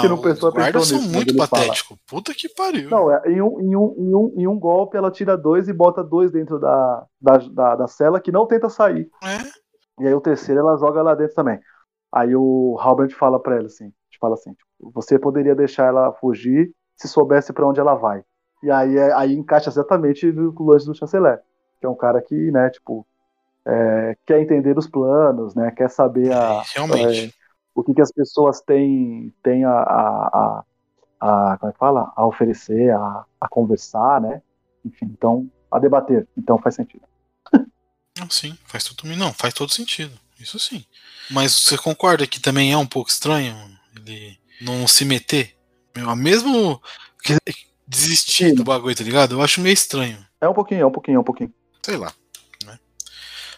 [0.00, 1.96] que não prestou os guardas são nisso, muito patéticos.
[2.08, 2.90] Puta que pariu.
[2.90, 5.72] Não, é, em, um, em, um, em, um, em um golpe ela tira dois e
[5.72, 9.08] bota dois dentro da, da, da, da cela que não tenta sair.
[9.22, 10.02] É?
[10.02, 11.60] E aí o terceiro ela joga lá dentro também.
[12.12, 16.70] Aí o Halbrand fala pra ela assim, fala assim, tipo, você poderia deixar ela fugir
[16.96, 18.22] se soubesse pra onde ela vai.
[18.62, 21.40] E aí, é- aí encaixa exatamente o lance do chanceler,
[21.78, 23.06] que é um cara que, né, tipo,
[23.66, 26.62] é, quer entender os planos, né, quer saber a,
[26.96, 27.30] É,
[27.74, 30.64] o que, que as pessoas têm, têm a, a,
[31.20, 32.12] a, a- como é que fala?
[32.16, 34.42] A oferecer, a, a conversar, né?
[34.84, 36.26] Enfim, então, a debater.
[36.36, 37.04] Então faz sentido.
[38.18, 40.18] Não, sim, faz todo, não, faz todo sentido.
[40.40, 40.84] Isso sim.
[41.30, 43.54] Mas você concorda que também é um pouco estranho
[43.96, 45.54] ele não se meter?
[46.16, 46.80] Mesmo
[47.86, 49.34] desistir do bagulho, tá ligado?
[49.34, 50.18] Eu acho meio estranho.
[50.40, 51.52] É um pouquinho, é um pouquinho, é um pouquinho.
[51.84, 52.12] Sei lá.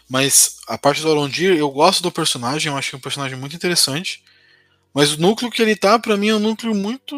[0.09, 0.19] Né?
[0.19, 3.37] Mas a parte do Arondir, eu gosto do personagem, eu acho que é um personagem
[3.37, 4.23] muito interessante.
[4.93, 7.15] Mas o núcleo que ele tá, pra mim, é um núcleo muito.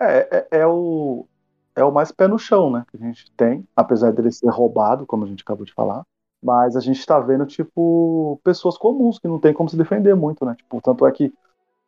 [0.00, 1.26] É, é, é o,
[1.74, 2.84] é o mais pé no chão, né?
[2.90, 6.02] Que a gente tem, apesar dele ser roubado, como a gente acabou de falar.
[6.42, 10.44] Mas a gente tá vendo, tipo, pessoas comuns que não tem como se defender muito,
[10.44, 10.54] né?
[10.54, 11.32] Tipo, tanto é que,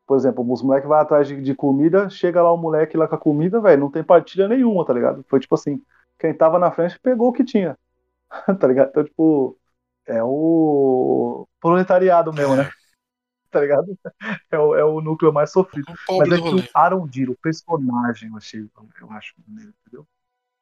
[0.06, 3.14] por exemplo, os moleques vão atrás de, de comida, chega lá o moleque lá com
[3.14, 5.24] a comida, velho, não tem partilha nenhuma, tá ligado?
[5.28, 5.82] Foi tipo assim,
[6.18, 7.78] quem tava na frente pegou o que tinha,
[8.58, 8.88] tá ligado?
[8.88, 9.57] Então, tipo,
[10.08, 12.68] é o proletariado mesmo, né?
[13.50, 13.98] Tá ligado?
[14.50, 15.86] É o, é o núcleo mais sofrido.
[16.06, 18.60] Pobre Mas é que o Arondir, o personagem, eu achei,
[19.00, 20.06] eu acho maneiro, entendeu?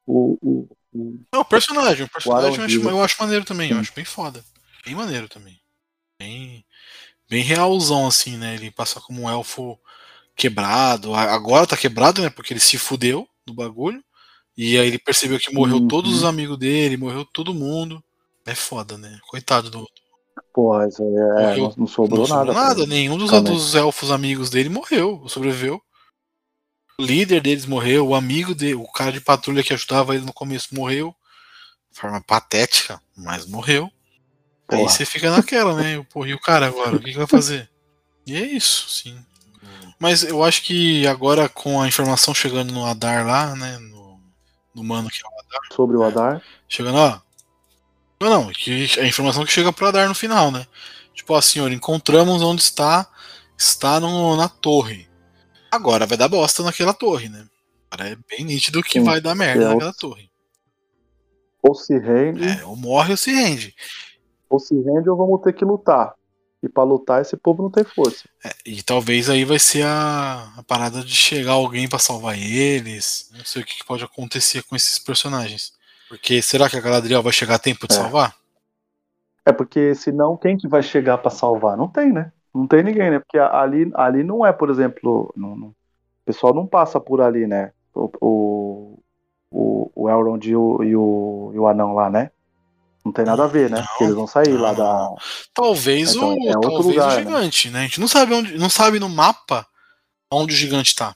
[0.05, 3.77] O, o, o- Não, o personagem, o personagem eu acho, eu acho maneiro também, eu
[3.77, 4.43] acho bem foda.
[4.85, 5.59] Bem maneiro também.
[6.19, 6.65] Bem,
[7.29, 8.55] bem realzão, assim, né?
[8.55, 9.79] Ele passa como um elfo
[10.35, 11.15] quebrado.
[11.15, 12.29] Agora tá quebrado, né?
[12.29, 14.03] Porque ele se fudeu do bagulho.
[14.57, 15.87] E aí ele percebeu que morreu Uhum.
[15.87, 18.03] todos os amigos dele, morreu todo mundo.
[18.47, 19.19] É foda, né?
[19.27, 19.85] Coitado do.
[20.53, 21.73] Porra, isso aí é, Morreu.
[21.77, 22.53] não, sobrou não sobrou nada.
[22.53, 22.93] nada, pra ele.
[22.93, 25.81] nenhum dos, dos elfos amigos dele morreu, sobreviveu.
[26.99, 30.33] O líder deles morreu, o amigo dele, o cara de patrulha que ajudava ele no
[30.33, 31.13] começo morreu.
[31.91, 33.91] De forma patética, mas morreu.
[34.69, 34.89] Aí Porra.
[34.89, 36.03] você fica naquela, né?
[36.09, 36.95] Porra, e o cara agora?
[36.95, 37.69] O que, que vai fazer?
[38.25, 39.17] E é isso, sim.
[39.99, 43.77] Mas eu acho que agora com a informação chegando no Adar lá, né?
[43.79, 44.19] No,
[44.75, 45.75] no mano que é o Adar.
[45.75, 46.41] Sobre o Adar.
[46.67, 47.26] Chegando, ó.
[48.19, 50.65] Não, não, que a informação que chega pro Adar no final, né?
[51.13, 53.07] Tipo, ó, senhor, encontramos onde está.
[53.57, 55.07] Está no, na torre.
[55.71, 57.47] Agora vai dar bosta naquela torre, né?
[57.89, 60.29] Agora é bem nítido que Sim, vai dar merda é naquela torre.
[61.61, 63.75] Ou se rende, É, ou morre ou se rende.
[64.49, 66.13] ou se rende, ou vamos ter que lutar.
[66.61, 68.27] E pra lutar, esse povo não tem força.
[68.43, 73.29] É, e talvez aí vai ser a, a parada de chegar alguém pra salvar eles.
[73.35, 75.73] Não sei o que, que pode acontecer com esses personagens.
[76.09, 77.97] Porque será que a Galadriel vai chegar a tempo de É.
[77.97, 78.35] salvar?
[79.45, 81.77] É porque senão quem que vai chegar pra salvar?
[81.77, 82.31] Não tem, né?
[82.53, 83.19] Não tem ninguém, né?
[83.19, 85.75] Porque ali, ali não é, por exemplo, não- não- o
[86.25, 87.71] pessoal não passa por ali, né?
[87.93, 88.99] O,
[89.51, 92.31] o, o, Elrond e o, e, o, e o anão lá, né?
[93.05, 93.77] Não tem nada a ver, né?
[93.79, 94.77] Não, Porque eles vão sair lá não.
[94.77, 95.15] da.
[95.53, 97.17] Talvez Então, o é outro talvez lugar, o né?
[97.23, 97.79] gigante, né?
[97.79, 99.65] A gente não sabe onde, não sabe no mapa
[100.31, 101.15] onde o gigante tá.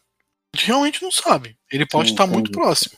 [0.54, 1.58] A gente realmente não sabe.
[1.70, 2.54] Ele pode Sim, estar muito entendi.
[2.60, 2.98] próximo.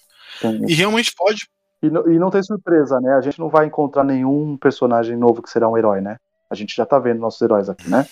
[0.67, 1.47] E realmente pode.
[1.83, 3.13] E, não- e não tem surpresa, né?
[3.13, 6.17] A gente não vai encontrar nenhum personagem novo que será um herói, né?
[6.49, 8.07] A gente já tá vendo nossos heróis aqui, né?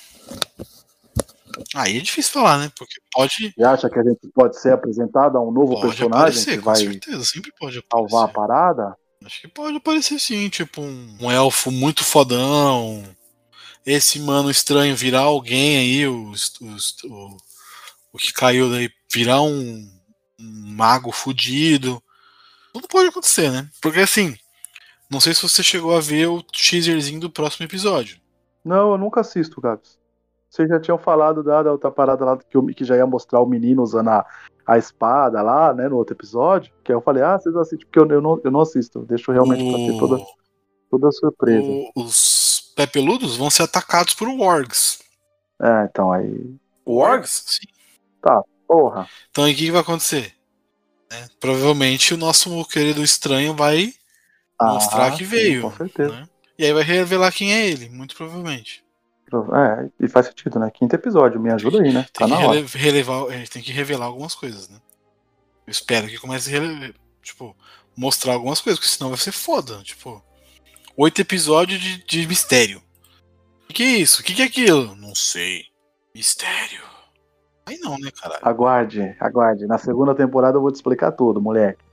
[1.75, 2.71] Aí é difícil falar, né?
[2.77, 6.17] Porque pode, E acha que a gente pode ser apresentado a um novo pode personagem
[6.17, 7.23] aparecer, que com vai certeza.
[7.25, 8.95] Sempre pode salvar a parada?
[9.23, 13.03] Acho que pode aparecer sim, tipo um, um elfo muito fodão.
[13.85, 17.37] Esse mano estranho virar alguém aí, os, os- o,
[18.13, 19.87] o que caiu daí, virar um,
[20.39, 22.01] um mago fudido.
[22.73, 23.67] Tudo pode acontecer, né?
[23.81, 24.35] Porque assim,
[25.09, 28.17] não sei se você chegou a ver o teaserzinho do próximo episódio.
[28.63, 29.99] Não, eu nunca assisto, Gabs.
[30.49, 33.39] Vocês já tinham falado da, da outra parada lá que, o- que já ia mostrar
[33.41, 34.25] o menino usando a,
[34.67, 36.73] a espada lá, né, no outro episódio.
[36.83, 38.99] Que aí eu falei, ah, vocês assistem, porque eu, eu, não, eu não assisto.
[38.99, 40.23] Eu deixo realmente pra ter toda,
[40.89, 41.65] toda a surpresa.
[41.67, 44.99] o- os pepeludos vão ser atacados por wargs.
[45.61, 46.53] É, então aí.
[46.85, 47.43] Wargs?
[47.47, 47.67] Sim.
[48.67, 49.07] Porra.
[49.29, 50.33] Então aí o que, que vai acontecer?
[51.11, 51.27] Né?
[51.39, 53.93] Provavelmente o nosso querido estranho vai
[54.59, 55.61] mostrar Ah, que sim, veio.
[55.63, 56.11] Com certeza.
[56.13, 56.27] né?
[56.57, 58.83] E aí vai revelar quem é ele, muito provavelmente.
[59.33, 60.69] É, e faz sentido, né?
[60.71, 62.05] Quinto episódio, me ajuda aí, né?
[62.13, 62.59] Tá Tem que na hora.
[62.59, 64.77] rele- relevar, a gente tem que revelar algumas coisas, né?
[65.65, 66.93] Eu espero que comece a
[67.23, 67.55] tipo,
[67.95, 69.81] mostrar algumas coisas, porque senão vai ser foda.
[69.83, 70.21] Tipo,
[70.97, 72.81] oito episódios de, de mistério.
[73.63, 74.21] O que, que é isso?
[74.21, 74.95] O que, que é aquilo?
[74.97, 75.65] Não sei.
[76.13, 76.81] Mistério.
[77.65, 78.41] Aí não, né, caralho?
[78.43, 79.67] Aguarde, aguarde.
[79.67, 81.83] Na segunda temporada eu vou te explicar tudo, moleque.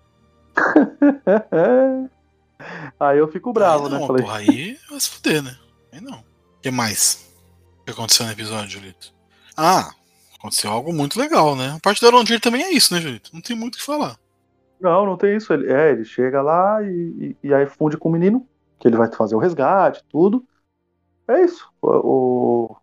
[2.99, 3.99] aí eu fico bravo, aí né?
[3.99, 5.57] não, Falei, porra, aí vai se fuder, né?
[5.93, 6.19] Aí não.
[6.19, 7.33] O que mais?
[7.81, 9.13] O que aconteceu no episódio, Julito?
[9.57, 9.93] Ah,
[10.39, 11.75] aconteceu algo muito legal, né?
[11.77, 13.31] A parte do Arondir também é isso, né, Julito?
[13.33, 14.17] Não tem muito o que falar.
[14.81, 15.53] Não, não tem isso.
[15.53, 18.47] Ele, é, ele chega lá e, e, e aí funde com o menino,
[18.79, 20.45] que ele vai fazer o resgate, tudo.
[21.27, 21.69] É isso.
[21.83, 22.77] O, o,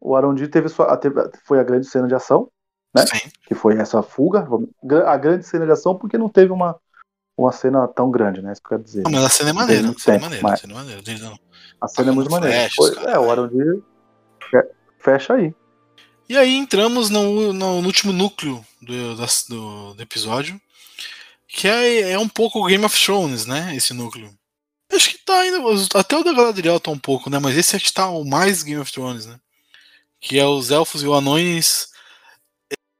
[0.00, 0.96] o Arondir teve sua.
[0.96, 2.48] teve- foi a grande cena de ação,
[2.94, 3.04] Né?
[3.06, 3.30] Sim.
[3.46, 4.46] que foi essa fuga.
[5.06, 6.78] A grande cena de ação, porque não teve uma,
[7.36, 8.52] uma cena tão grande, né?
[8.52, 9.02] Isso que eu quero dizer.
[9.04, 9.88] Não, mas a cena é maneira.
[9.90, 10.42] A cena é maneira.
[10.42, 11.02] mas- A cena é maneira.
[11.80, 12.56] A cena é muito maneira.
[12.56, 13.10] flechas, Foi- cara.
[13.12, 13.82] é, o Arondir
[14.50, 15.54] fe- fecha aí.
[16.28, 20.60] E aí entramos no, no- no último núcleo do, do- do episódio,
[21.46, 23.74] que é, é um pouco Game of Thrones, né?
[23.74, 24.30] Esse núcleo.
[24.92, 25.58] Acho que tá ainda.
[25.94, 27.38] Até o da Galadriel tá um pouco, né?
[27.38, 29.38] Mas esse acho que tá o mais Game of Thrones, né?
[30.20, 31.88] Que é os elfos e os anões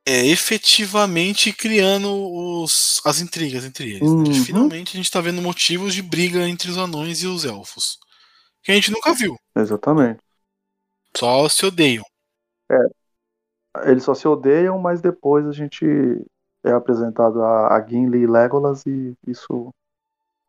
[0.06, 4.10] é, efetivamente criando os, as intrigas entre eles.
[4.10, 4.28] né?
[4.28, 4.44] Uhum.
[4.44, 7.98] Finalmente a gente tá vendo motivos de briga entre os anões e os elfos.
[8.62, 9.36] Que a gente nunca viu.
[9.54, 10.20] Exatamente.
[11.16, 12.04] Só se odeiam.
[13.84, 15.84] Eles só se odeiam, mas depois a gente
[16.64, 19.72] é apresentado a, a Gimli e Legolas e isso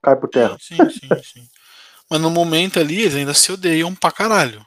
[0.01, 0.57] cai por terra.
[0.59, 1.47] Sim, sim, sim.
[2.09, 4.65] Mas no momento ali, eles ainda se odeiam pra caralho.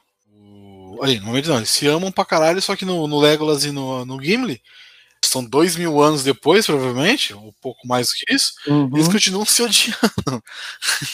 [1.01, 3.71] Ali, no momento não, eles se amam pra caralho, só que no, no Legolas e
[3.71, 4.61] no, no Gimli,
[5.25, 8.91] são dois mil anos depois, provavelmente, ou um pouco mais do que isso, Uhum.
[8.95, 9.97] eles continuam se odiando.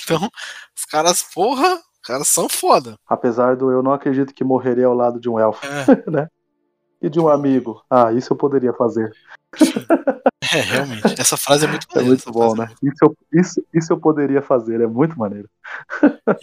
[0.04, 0.30] Então,
[0.76, 2.96] os caras, porra, os caras são foda.
[3.06, 5.84] Apesar do eu não acredito que morreria ao lado de um elfo É,
[7.02, 7.82] e de um amigo.
[7.90, 9.12] Ah, isso eu poderia fazer.
[10.52, 11.20] é, realmente.
[11.20, 12.08] Essa frase é muito É maneira.
[12.08, 12.74] muito essa bom, frase é né?
[12.82, 15.48] Isso eu, isso, isso eu poderia fazer, é muito maneiro.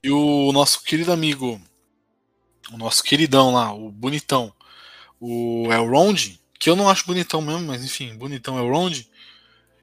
[0.03, 1.59] E o nosso querido amigo,
[2.71, 4.53] o nosso queridão lá, o bonitão,
[5.19, 9.07] o Elrond, que eu não acho bonitão mesmo, mas enfim, bonitão Elrond.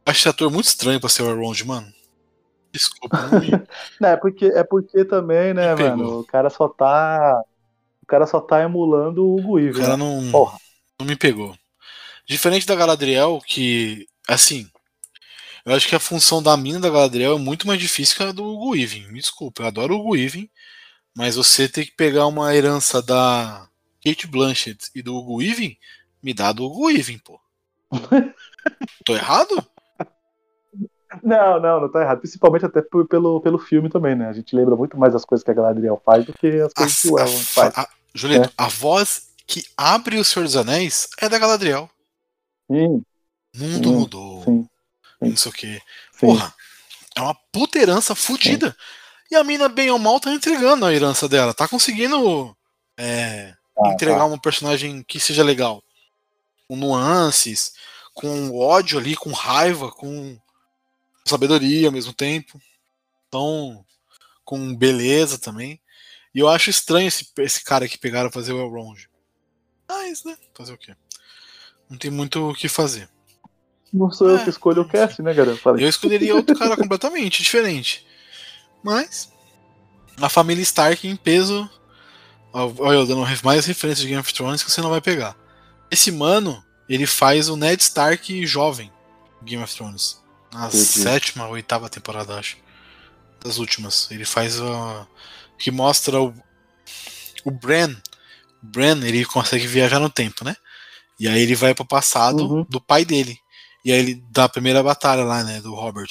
[0.04, 1.92] Acho esse ator muito estranho pra ser o Elrond, mano.
[2.72, 3.50] Desculpa, não me...
[4.00, 5.96] Não, é porque, é porque também, né, Me pegou.
[5.96, 6.20] mano?
[6.20, 7.40] O cara só tá.
[8.02, 10.04] O cara só tá emulando o o Guive, cara né?
[10.04, 10.58] não, Porra.
[10.98, 11.54] não me pegou.
[12.26, 14.68] Diferente da Galadriel, que, assim,
[15.64, 18.32] eu acho que a função da mina da Galadriel é muito mais difícil que a
[18.32, 19.06] do Hugo Weaving.
[19.08, 20.50] Me desculpa, eu adoro o Hugo Weaving,
[21.16, 23.68] mas você ter que pegar uma herança da
[24.04, 25.76] Kate Blanchett e do Hugo Weaving
[26.22, 27.40] me dá do Hugo Weaving, pô.
[29.04, 29.66] Tô errado?
[31.22, 32.20] Não, não, não tá errado.
[32.20, 34.28] Principalmente até por- pelo, pelo filme também, né?
[34.28, 37.02] A gente lembra muito mais as coisas que a Galadriel faz do que as coisas
[37.02, 37.78] que o A, Elrond a, faz.
[37.78, 41.90] a, Julito, a voz que abre o Senhor dos Anéis é da Galadriel.
[42.70, 43.02] Sim,
[43.54, 44.42] Mundo Sim, mudou.
[44.44, 44.62] sim,
[45.22, 45.28] sim.
[45.28, 45.80] Não sei o quê.
[46.18, 46.54] Porra,
[47.14, 48.74] é uma puta herança fodida.
[49.32, 51.54] E a mina, bem ou mal, tá entregando a herança dela.
[51.54, 52.54] Tá conseguindo
[52.98, 54.26] é, Tá, entregar tá.
[54.26, 55.82] um personagem que seja legal.
[56.68, 57.72] Com nuances,
[58.12, 60.38] com ódio ali, com raiva, com
[61.26, 62.60] sabedoria ao mesmo tempo.
[63.26, 63.82] Então,
[64.44, 65.80] com beleza também.
[66.34, 69.08] E eu acho estranho esse, esse cara que pegaram fazer o Elrond.
[69.88, 70.36] Mas, né?
[70.52, 70.94] Fazer o quê?
[71.88, 73.08] Não tem muito o que fazer.
[73.90, 75.32] Não sou eu É, que escolho o cast, né?
[75.56, 75.82] Falei.
[75.82, 78.06] Eu escolheria outro cara completamente diferente.
[78.82, 79.30] Mas
[80.20, 81.68] a família Stark em peso.
[82.52, 85.34] Olha, eu dando mais referências de Game of Thrones que você não vai pegar.
[85.90, 88.92] Esse mano, ele faz o Ned Stark jovem
[89.40, 90.20] em Game of Thrones.
[90.52, 90.84] Na Entendi.
[90.84, 92.58] sétima ou oitava temporada, acho.
[93.42, 94.10] Das últimas.
[94.10, 95.06] Ele faz a.
[95.58, 96.34] que mostra o.
[97.44, 97.96] O Bran.
[98.62, 100.54] O Bran, ele consegue viajar no tempo, né?
[101.18, 102.66] E aí ele vai pro passado Uhum.
[102.68, 103.38] do pai dele.
[103.84, 106.08] E aí ele dá a primeira batalha lá, né, do Robert.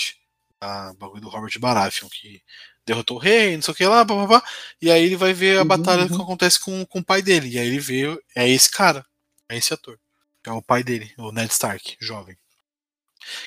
[0.61, 2.41] A bagulho do Robert Baratheon, que
[2.85, 4.47] derrotou o rei, não sei o que lá, papapá.
[4.81, 6.07] E aí ele vai ver a Uhum, batalha uhum.
[6.09, 7.49] que acontece com, com o pai dele.
[7.49, 8.03] E aí ele vê,
[8.35, 9.05] é esse cara,
[9.49, 9.99] é esse ator.
[10.43, 12.37] Que é o pai dele, o Ned Stark, jovem.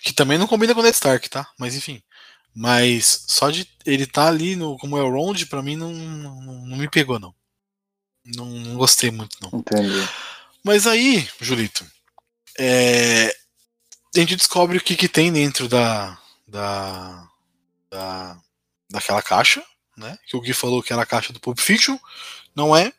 [0.03, 1.49] Que também não combina com o Ned Stark, tá?
[1.59, 2.03] Mas enfim.
[2.55, 6.89] Mas só de ele estar ali no, como Elrond, pra mim não, não, não me
[6.89, 7.35] pegou, não.
[8.25, 8.47] não.
[8.47, 9.59] Não gostei muito, não.
[9.59, 10.09] Entendi.
[10.63, 11.85] Mas aí, Julito,
[12.59, 13.37] é,
[14.15, 17.27] a gente descobre o que, que tem dentro da, da,
[17.91, 18.37] da
[18.91, 19.63] daquela caixa,
[19.97, 20.19] né?
[20.27, 21.97] Que o Gui falou que era a caixa do Pulp Fiction,
[22.55, 22.93] não é?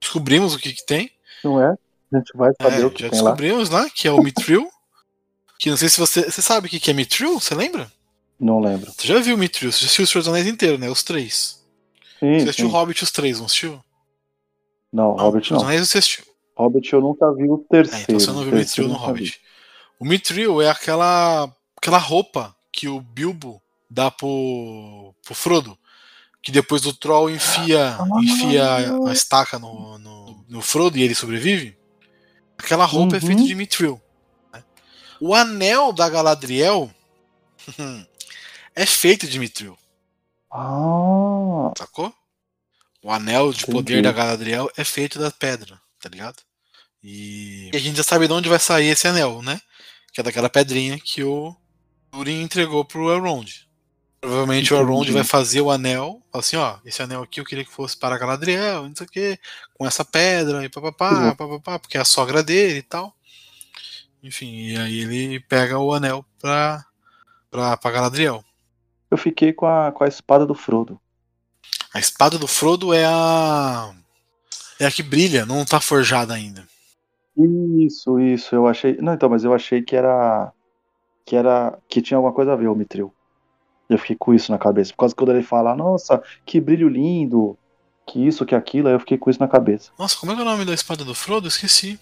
[0.00, 1.10] Descobrimos o que, que tem.
[1.44, 1.76] Não é?
[2.12, 4.68] A gente vai saber É, o que já tem descobrimos lá que é o Mithril.
[5.58, 6.24] que não sei se você.
[6.30, 7.38] Você sabe o que, que é Mithril?
[7.40, 7.90] Você lembra?
[8.38, 8.92] Não lembro.
[8.92, 9.70] Você já viu o Mithril?
[9.70, 10.90] Você já assistiu os Senhor dos Anéis inteiro, né?
[10.90, 11.64] Os três.
[12.18, 12.70] Sim, Você assistiu o.
[12.70, 13.82] Hobbit os três, não assistiu?
[14.92, 15.62] Não, Não, Hobbit não.
[15.62, 16.24] Anéis você assistiu.
[16.56, 18.04] Hobbit eu nunca vi o É, terceiro.
[18.08, 19.08] então você não viu o Mithril no nunca vi.
[19.20, 19.40] Hobbit.
[19.98, 25.78] O Mithril é aquela, aquela roupa que o Bilbo dá pro, pro Frodo.
[26.42, 28.06] Que depois o Troll enfia, Ah.
[28.22, 28.64] enfia
[29.08, 31.78] a- estaca no, no, no Frodo e ele sobrevive.
[32.58, 33.26] Aquela roupa é Uhum.
[33.26, 34.00] feita de Mithril.
[34.52, 34.64] né?
[35.20, 36.90] O anel da Galadriel
[38.74, 39.78] é feito de Mithril,
[40.50, 42.12] Ah, sacou?
[43.02, 43.72] O anel de Entendi.
[43.72, 46.36] poder da Galadriel é feito da pedra, tá ligado?
[47.02, 47.70] E...
[47.72, 49.60] e a gente já sabe de onde vai sair esse anel, né?
[50.12, 51.54] Que é daquela pedrinha que o
[52.12, 53.66] Durin entregou pro Elrond.
[54.20, 54.76] Provavelmente o.
[54.76, 58.16] Elrond vai fazer o anel, assim, ó, esse anel aqui eu queria que fosse para
[58.18, 59.38] Galadriel, não sei o que,
[59.74, 61.34] com essa pedra e papapá, Uhum.
[61.34, 63.12] papapá, porque é a sogra dele e tal.
[64.22, 66.84] Enfim, e aí ele pega o anel pra,
[67.50, 68.44] pra, pra Galadriel.
[69.10, 71.00] eu fiquei com a, com a espada do Frodo.
[71.92, 73.92] A espada do Frodo é a.
[74.78, 76.66] É a que brilha, não tá forjada ainda.
[77.78, 78.96] Isso, isso, eu achei.
[78.98, 80.52] Não, então, mas eu achei que era.
[81.24, 81.78] Que era.
[81.88, 83.12] Que tinha alguma coisa a ver o Mitril.
[83.88, 84.92] Eu fiquei com isso na cabeça.
[84.92, 87.58] Por causa que quando ele fala, nossa, que brilho lindo,
[88.06, 89.90] que isso, que aquilo, aí eu fiquei com isso na cabeça.
[89.98, 91.48] Nossa, como é é o nome da espada do Frodo?
[91.48, 92.00] Esqueci.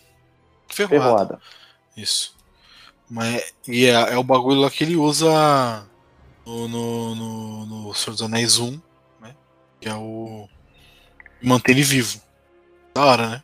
[0.69, 1.05] Ferroada.
[1.05, 1.41] Ferroada.
[1.97, 2.37] Isso.
[3.11, 5.85] Mas, e é, é o bagulho lá que ele usa
[6.47, 8.81] no, no, no, no Senhor dos Anéis 1,
[9.21, 9.35] né?
[9.81, 10.49] Que é o.
[11.43, 12.21] Manter ele vivo.
[12.95, 13.43] Da hora, né?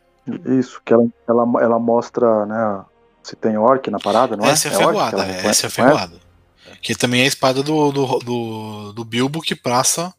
[0.59, 2.85] Isso, que ela, ela, ela mostra, né,
[3.27, 4.51] se tem orc na parada, não é?
[4.51, 5.71] essa é a que ferroada, é, essa é a reconhece?
[5.71, 6.21] ferroada.
[6.81, 10.15] Que também é a espada do, do, do, do Bilbo que passa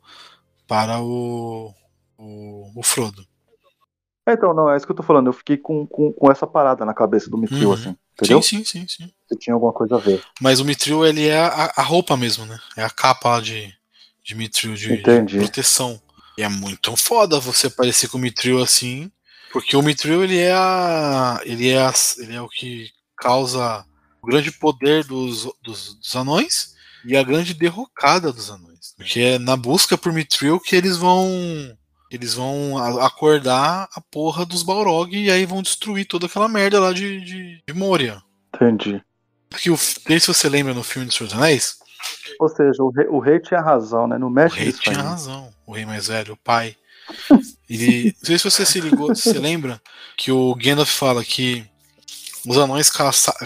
[0.67, 1.73] para o,
[2.17, 3.25] o, o Frodo.
[4.27, 5.27] É, então, não, é isso que eu tô falando.
[5.27, 7.73] Eu fiquei com, com, com essa parada na cabeça do Mitril, Uhum.
[7.73, 7.95] assim.
[8.13, 8.41] Entendeu?
[8.41, 9.13] Sim, sim, sim, sim.
[9.29, 10.21] Se tinha alguma coisa a ver.
[10.41, 12.59] Mas o Mithril, ele é a, a roupa mesmo, né?
[12.75, 13.71] É a capa lá de,
[14.23, 16.01] de Mithril, de, de proteção.
[16.37, 19.09] E é muito foda você aparecer com o Mithril assim,
[19.53, 23.85] porque o Mithril, ele é a, ele é a, ele é o que causa
[24.21, 28.93] o grande poder dos, dos, dos anões e a grande derrocada dos anões.
[28.95, 31.19] Porque é na busca por Mithril que eles vão
[32.09, 36.93] eles vão acordar a porra dos Balrog e aí vão destruir toda aquela merda lá
[36.93, 38.21] de, de, de Moria.
[38.55, 39.03] Entendi.
[39.49, 41.77] Porque o, se você lembra no filme dos Senhor dos Anéis,
[42.39, 44.17] Ou seja, o rei, o rei tinha razão, né?
[44.17, 45.49] Não o mexe rei tinha razão.
[45.65, 46.75] O rei mais velho, o pai.
[47.69, 49.81] Ele, não sei se você se ligou, se você lembra
[50.17, 51.65] que o Gandalf fala que
[52.47, 52.89] os anões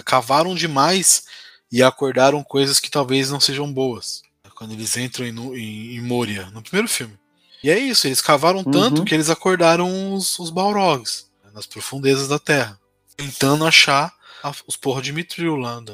[0.04, 1.24] cavaram demais
[1.70, 4.22] e acordaram coisas que talvez não sejam boas.
[4.54, 7.18] Quando eles entram em, em, em Moria, no primeiro filme.
[7.64, 9.04] E é isso, eles cavaram tanto Uhum.
[9.04, 12.78] que eles acordaram os, os Balrogs né, nas profundezas da Terra.
[13.16, 15.92] tentando achar a- os porra de Mitril lá da-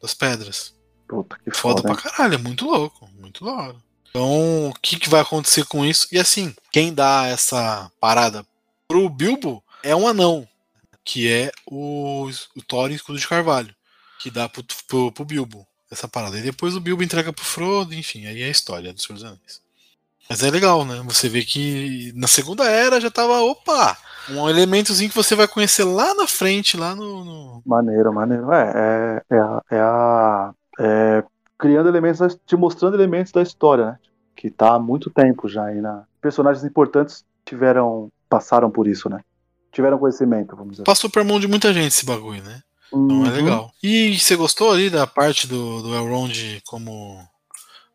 [0.00, 0.72] das pedras.
[1.08, 1.94] Puta que Foda foda.
[1.94, 3.76] pra caralho, é muito louco, muito da hora.
[4.08, 6.06] Então, o que, que vai acontecer com isso?
[6.12, 8.46] E assim, quem dá essa parada
[8.86, 10.46] pro Bilbo é um anão,
[11.04, 13.74] que é o, o Thorin Escudo de Carvalho,
[14.20, 16.38] que dá pro, pro, pro Bilbo essa parada.
[16.38, 19.60] E depois o Bilbo entrega pro Frodo, enfim, aí é a história dos Senhor Anéis.
[20.28, 21.02] Mas é legal, né?
[21.04, 23.96] Você vê que na Segunda Era já tava, opa,
[24.30, 27.24] um elementozinho que você vai conhecer lá na frente, lá no.
[27.24, 28.50] no- Maneiro, maneiro.
[28.52, 29.62] É, é, é a.
[29.70, 31.24] É a é,
[31.58, 33.98] criando elementos, te mostrando elementos da história, né?
[34.34, 36.04] Que tá há muito tempo já aí na.
[36.20, 38.10] Personagens importantes tiveram.
[38.28, 39.20] passaram por isso, né?
[39.72, 40.84] Tiveram conhecimento, vamos dizer.
[40.84, 42.62] Passou per mão de muita gente esse bagulho, né?
[42.88, 43.34] Então é Uhum.
[43.34, 43.74] legal.
[43.82, 47.18] E você gostou ali da parte do, do Elrond como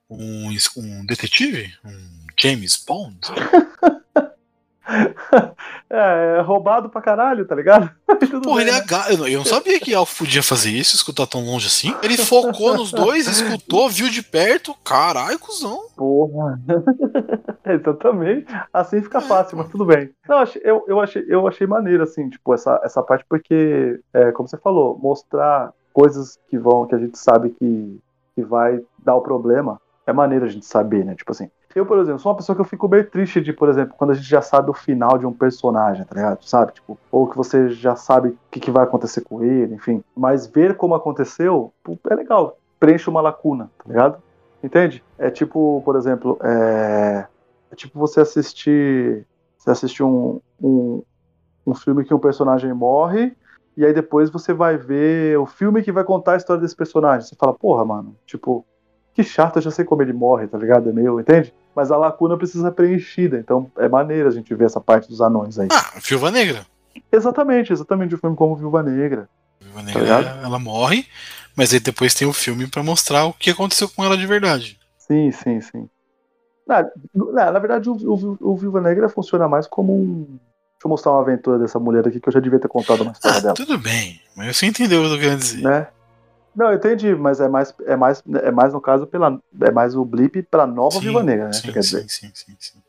[0.09, 1.71] um, um detetive?
[1.86, 3.19] Um James Bond?
[5.89, 7.89] É, é roubado pra caralho, tá ligado?
[8.43, 9.09] Porra, ele é aga...
[9.09, 11.95] eu, não, eu não sabia que Elfo podia fazer isso, escutar tão longe assim.
[12.03, 14.75] Ele focou nos dois, escutou, viu de perto.
[14.83, 15.88] Caralho, cuzão.
[15.95, 16.59] Porra.
[17.65, 18.47] Exatamente.
[18.73, 20.09] Assim fica fácil, mas tudo bem.
[20.27, 24.49] Não, eu, eu, achei, eu achei maneiro, assim, tipo, essa, essa parte, porque, é, como
[24.49, 27.97] você falou, mostrar coisas que vão, que a gente sabe que,
[28.35, 31.15] que vai dar o problema, é maneiro a gente saber, né?
[31.15, 33.69] Tipo assim, eu, por exemplo, sou uma pessoa que eu fico meio triste de, por
[33.69, 36.43] exemplo, quando a gente já sabe o final de um personagem, tá ligado?
[36.43, 36.73] Sabe?
[36.73, 40.03] Tipo, ou que você já sabe o que, que vai acontecer com ele, enfim.
[40.15, 41.71] Mas ver como aconteceu,
[42.09, 42.57] é legal.
[42.80, 44.17] Preenche uma lacuna, tá ligado?
[44.63, 45.03] Entende?
[45.17, 47.28] É tipo, por exemplo, é,
[47.71, 49.25] é tipo você assistir.
[49.57, 51.03] Você assistir um, um,
[51.65, 53.36] um filme que um personagem morre,
[53.75, 57.28] e aí depois você vai ver o filme que vai contar a história desse personagem.
[57.28, 58.65] Você fala, porra, mano, tipo,
[59.13, 60.89] que chato, eu já sei como ele morre, tá ligado?
[60.89, 61.53] É meio, entende?
[61.78, 65.21] Mas a lacuna precisa ser preenchida, então é maneiro a gente ver essa parte dos
[65.21, 65.67] anões aí.
[65.71, 66.65] Ah, Viúva Negra.
[67.11, 69.30] Exatamente, exatamente o filme como Viúva Negra.
[69.61, 70.43] Viúva Tá Negra, ligado?
[70.43, 71.05] ela morre,
[71.55, 74.80] mas aí depois tem o filme pra mostrar o que aconteceu com ela de verdade.
[74.97, 75.88] Sim, sim, sim.
[76.67, 80.23] Na, na, na verdade, o, o, o Viúva Negra funciona mais como um.
[80.25, 83.11] Deixa eu mostrar uma aventura dessa mulher aqui que eu já devia ter contado uma
[83.11, 83.53] história Ah, dela.
[83.53, 85.61] tudo bem, mas você entendeu o que eu tô querendo dizer.
[85.61, 85.88] Né?
[86.58, 89.39] Não, eu entendi, mas é mais, é mais, é mais no caso pela.
[89.62, 91.53] É mais o blip pra nova Sim, Viúva Negra, né?
[91.53, 92.10] Sim, quer sim, dizer.
[92.10, 92.82] sim, sim, sim.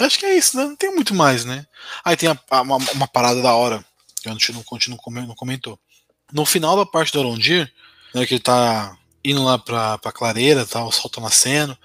[0.00, 0.64] Acho que é isso, né?
[0.64, 1.66] Não tem muito mais, né?
[2.02, 3.84] Aí tem a- a- uma, uma parada da hora,
[4.22, 5.78] que a gente não, continua, não comentou.
[6.32, 7.70] No final da parte do Arondir,
[8.14, 11.76] né, que ele tá indo lá pra, pra clareira, tá, o sol tá nascendo,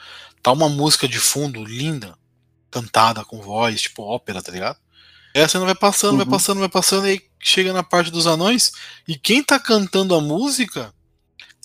[0.41, 2.17] tá uma música de fundo linda,
[2.71, 4.77] cantada com voz, tipo ópera, tá ligado?
[5.35, 6.31] Aí a cena vai passando, vai Uhum.
[6.31, 8.71] passando, vai passando, e aí chega na parte dos anões,
[9.05, 10.93] e quem tá cantando a música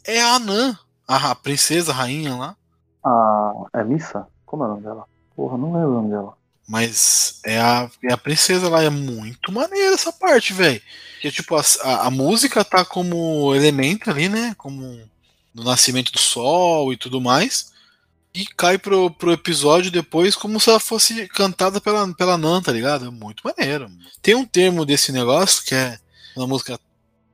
[0.05, 2.57] é a Anã, a, a princesa, a rainha lá.
[3.05, 4.27] Ah, é Missa?
[4.47, 5.05] Como é o nome dela?
[5.35, 6.35] Porra, não lembro o nome dela.
[6.69, 10.81] Mas é a, é a princesa lá, é muito maneira essa parte, velho.
[11.21, 14.55] Que tipo, a, a, a música tá como elemento ali, né?
[14.57, 15.01] Como
[15.53, 17.73] do nascimento do sol e tudo mais.
[18.33, 22.71] E cai pro, pro episódio depois como se ela fosse cantada pela, pela Nan, tá
[22.71, 23.07] ligado?
[23.07, 23.91] É muito maneiro.
[24.23, 25.99] Tem um termo desse negócio que é
[26.33, 26.81] quando a música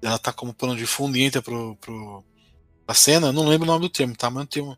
[0.00, 2.24] ela tá como plano de fundo e entra pro, pro,
[2.87, 3.32] pra cena.
[3.32, 4.30] Não lembro o nome do termo, tá?
[4.30, 4.76] Mas tem um,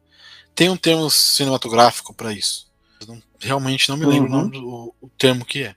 [0.55, 2.67] tem um termo cinematográfico pra isso.
[3.07, 4.39] Não- realmente não me lembro o Uhum.
[4.43, 5.77] nome do o, o termo que é.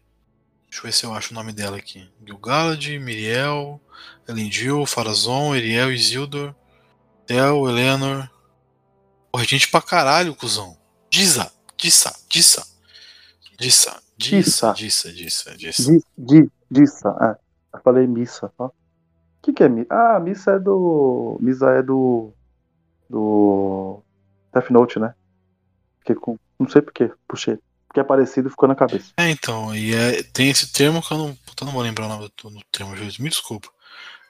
[0.70, 2.10] Deixa eu ver se eu acho o nome dela aqui.
[2.26, 3.80] Gilgalad, Miriel,
[4.28, 6.56] Elendil, Farazon, Eriel, Isildur,
[7.28, 8.30] Tel, Eleanor.
[9.32, 10.78] Porra, gente pra caralho, cuzão.
[11.10, 12.66] Dissa, Dissa, Dissa.
[13.60, 15.84] Dissa, Dissa, Dissa, Dissa, Dissa.
[15.84, 17.80] Di, di, Dissa, é.
[17.84, 18.70] Falei Missa, ó.
[19.42, 19.88] O que, que é Missa?
[19.90, 21.38] Ah, Missa é do.
[21.42, 22.32] Missa é do.
[23.10, 24.04] Do.
[24.54, 25.16] Death Note, né?
[25.98, 27.58] Porque com, não sei porquê, puxei.
[27.88, 29.12] Porque é parecido e ficou na cabeça.
[29.18, 32.10] É, então, e é- tem esse termo que eu não, eu não vou lembrar o
[32.10, 33.70] nome do, do termo, me desculpa.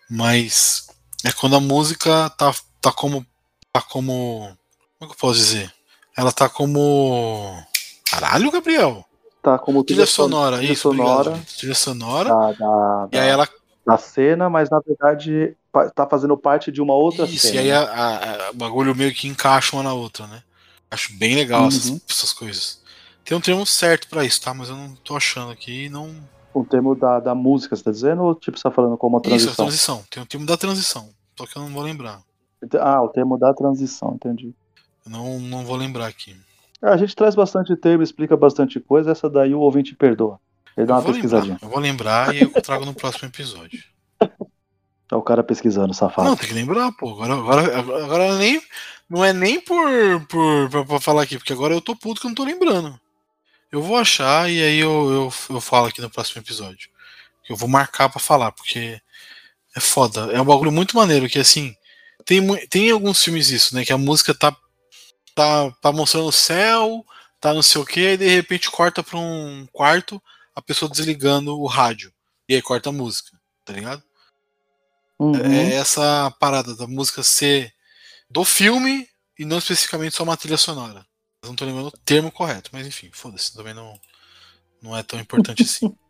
[0.10, 0.88] Mas
[1.26, 3.26] é quando a música tá, tá como.
[3.74, 4.58] tá como.
[4.98, 5.74] Como é que eu posso dizer?
[6.18, 7.62] Ela tá como.
[8.10, 9.06] Caralho, Gabriel!
[9.42, 11.58] Tá como Trilha sonora, trilha isso, obrigado, sonora gente.
[11.58, 12.30] Trilha sonora.
[12.30, 13.50] da, da, E aí ela.
[13.86, 15.56] Da cena, mas na verdade
[15.96, 17.56] tá fazendo parte de uma outra Isso, cena.
[17.56, 20.44] e aí a, a- a- o bagulho meio que encaixa uma na outra, né?
[20.90, 22.00] Acho bem legal essas, Uhum.
[22.10, 22.82] essas coisas.
[23.24, 24.54] Tem um termo certo pra isso, tá?
[24.54, 26.14] Mas eu não tô achando aqui não.
[26.54, 28.24] O termo da, da música, você tá dizendo?
[28.24, 29.66] Ou tipo, você tá falando como a Isso, a transição?
[29.66, 30.04] transição.
[30.10, 31.10] Tem um termo da transição.
[31.38, 32.22] Só que eu não vou lembrar.
[32.80, 34.54] Ah, o termo da transição, entendi.
[35.06, 36.36] Não, não vou lembrar aqui.
[36.82, 40.40] A gente traz bastante termo, explica bastante coisa, essa daí o ouvinte perdoa.
[40.78, 41.54] Ele dá Eu uma vou pesquisadinha.
[41.54, 43.84] lembrar, eu vou lembrar e eu trago no próximo episódio.
[45.12, 46.30] É o cara pesquisando, safado.
[46.30, 47.12] Não, tem que lembrar, pô.
[47.12, 48.62] Agora, agora, agora, agora nem.
[49.10, 49.86] Não é nem por,
[50.28, 52.98] por pra, pra falar aqui, porque agora eu tô puto que eu não tô lembrando.
[53.70, 54.90] Eu vou achar e aí eu,
[55.50, 56.90] eu, eu falo aqui no próximo episódio.
[57.50, 59.02] Eu vou marcar pra falar, porque
[59.76, 60.32] É foda.
[60.32, 61.76] É um bagulho muito maneiro que assim.
[62.26, 63.84] Tem, tem alguns filmes isso, né?
[63.84, 64.56] Que a música tá,
[65.36, 67.06] tá, tá mostrando o céu,
[67.40, 70.22] tá não sei o que, e de repente corta pra um quarto,
[70.56, 72.14] a pessoa desligando o rádio.
[72.48, 74.04] E aí corta a música, tá ligado?
[75.20, 75.36] Uhum.
[75.36, 77.74] É essa parada da música ser
[78.30, 81.06] do filme e não especificamente só uma trilha sonora.
[81.44, 84.00] Eu não tô lembrando o termo correto, mas enfim, foda-se, também não,
[84.82, 85.94] não é tão importante assim.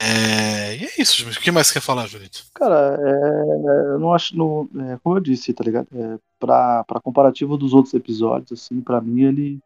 [0.00, 2.44] É, e é isso, o que mais você quer falar, Julito?
[2.54, 4.36] Cara, é, eu não acho.
[4.36, 5.88] No, é, como eu disse, tá ligado?
[5.92, 9.58] É, pra, pra comparativo dos outros episódios, assim, pra mim ele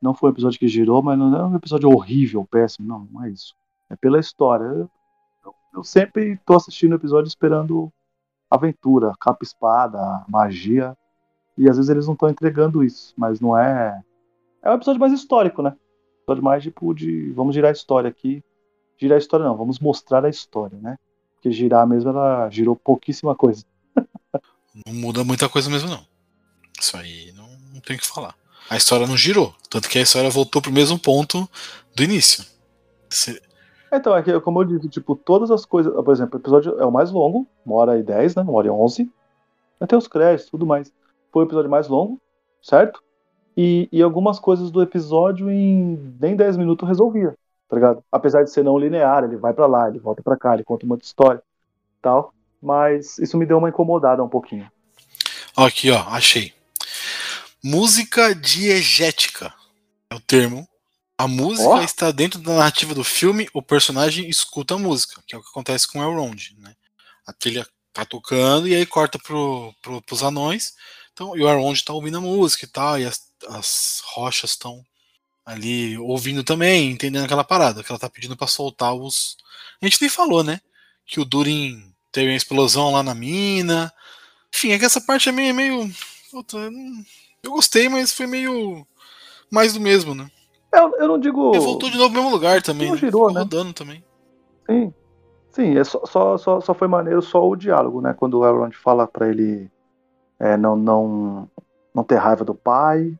[0.00, 3.24] não foi um episódio que girou, mas não é um episódio horrível, péssimo, não, não
[3.24, 3.54] é isso.
[3.88, 4.64] É pela história.
[5.44, 7.92] Eu, eu, sempre tô assistindo o episódio esperando
[8.50, 10.96] aventura, capa-espada, magia,
[11.56, 14.02] e às vezes eles não estão entregando isso, mas não é.
[14.62, 15.70] É um episódio mais histórico, né?
[15.70, 17.32] Um episódio mais tipo de.
[17.32, 18.42] Vamos girar a história aqui
[19.00, 20.98] girar a história, não, vamos mostrar a história, né?
[21.34, 23.64] Porque girar mesmo, ela girou pouquíssima coisa.
[24.86, 26.06] não muda muita coisa mesmo, não.
[26.78, 28.34] Isso aí não, não tem o que falar.
[28.70, 31.48] A história não girou, tanto que a história voltou pro mesmo ponto
[31.94, 32.44] do início.
[33.08, 33.42] Se...
[33.92, 35.92] Então, é que, como eu disse, tipo, todas as coisas.
[35.92, 38.42] Por exemplo, o episódio é o mais longo, uma hora e dez, né?
[38.42, 39.10] Uma hora e onze.
[39.80, 40.92] Até os créditos tudo mais.
[41.32, 42.20] Foi o episódio mais longo,
[42.62, 43.02] certo?
[43.56, 47.36] E, e algumas coisas do episódio em nem 10 minutos resolvia
[47.70, 48.04] tá ligado?
[48.10, 50.84] Apesar de ser não linear, ele vai para lá, ele volta para cá, ele conta
[50.84, 51.40] uma história,
[52.02, 52.34] tal.
[52.60, 54.68] Mas isso me deu uma incomodada um pouquinho.
[55.56, 56.52] Aqui, ó, achei.
[57.62, 59.54] Música diegética
[60.08, 60.68] é o termo.
[61.18, 61.82] A música oh.
[61.82, 65.48] está dentro da narrativa do filme, o personagem escuta a música, que é o que
[65.50, 66.74] acontece com Elrond, né?
[67.26, 70.74] A trilha tá tocando e aí corta pro, pro, pros anões.
[71.12, 74.82] Então, e o Elrond tá ouvindo a música e tal, e as, as rochas estão
[75.44, 79.36] ali ouvindo também, entendendo aquela parada, que ela tá pedindo para soltar os.
[79.82, 80.60] A gente nem falou, né?
[81.06, 83.92] Que o Durin teve uma explosão lá na mina.
[84.54, 85.54] Enfim, é que essa parte é meio.
[85.54, 85.94] meio...
[87.42, 88.86] Eu gostei, mas foi meio.
[89.50, 90.28] mais do mesmo, né?
[90.72, 91.50] Eu, eu não digo.
[91.54, 92.88] Ele voltou de novo no mesmo lugar também.
[92.88, 93.00] Não né?
[93.00, 93.40] girou, né?
[93.40, 94.04] rodando também.
[94.68, 94.94] Sim.
[95.50, 98.14] Sim, é só, só, só, só foi maneiro só o diálogo, né?
[98.16, 99.68] Quando o Elrond fala para ele
[100.38, 101.50] é, não, não,
[101.92, 103.18] não ter raiva do pai,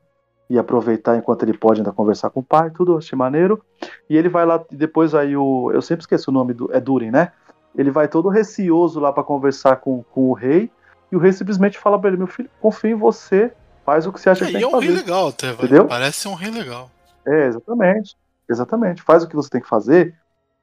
[0.50, 3.62] e aproveitar enquanto ele pode ainda conversar com o pai, tudo achei maneiro.
[4.08, 5.70] E ele vai lá, e depois aí o.
[5.72, 6.68] Eu sempre esqueço o nome do.
[6.74, 7.30] É Durin, né?
[7.76, 10.68] Ele vai todo receoso lá para conversar com, com o rei,
[11.12, 13.52] e o rei simplesmente fala pra ele: Meu filho, confio em você,
[13.84, 14.86] faz o que você acha é, que tem que fazer.
[14.86, 15.86] é um rei legal, até, entendeu?
[15.86, 16.90] Parece ser um rei legal.
[17.26, 18.16] É, exatamente.
[18.48, 19.02] Exatamente.
[19.02, 20.14] Faz o que você tem que fazer,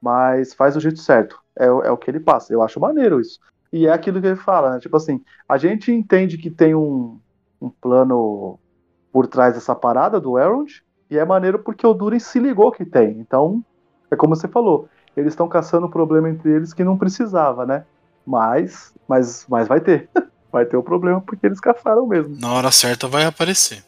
[0.01, 1.39] mas faz do jeito certo.
[1.57, 2.53] É, é o que ele passa.
[2.53, 3.39] Eu acho maneiro isso.
[3.71, 4.79] E é aquilo que ele fala, né?
[4.79, 7.19] Tipo assim, a gente entende que tem um,
[7.61, 8.59] um plano
[9.11, 12.85] por trás dessa parada do Elrond, e é maneiro porque o Durin se ligou que
[12.85, 13.19] tem.
[13.19, 13.63] Então,
[14.11, 17.85] é como você falou, eles estão caçando problema entre eles que não precisava, né?
[18.25, 20.09] Mas, mas, mas vai ter.
[20.51, 22.35] Vai ter o problema porque eles caçaram mesmo.
[22.39, 23.83] Na hora certa vai aparecer.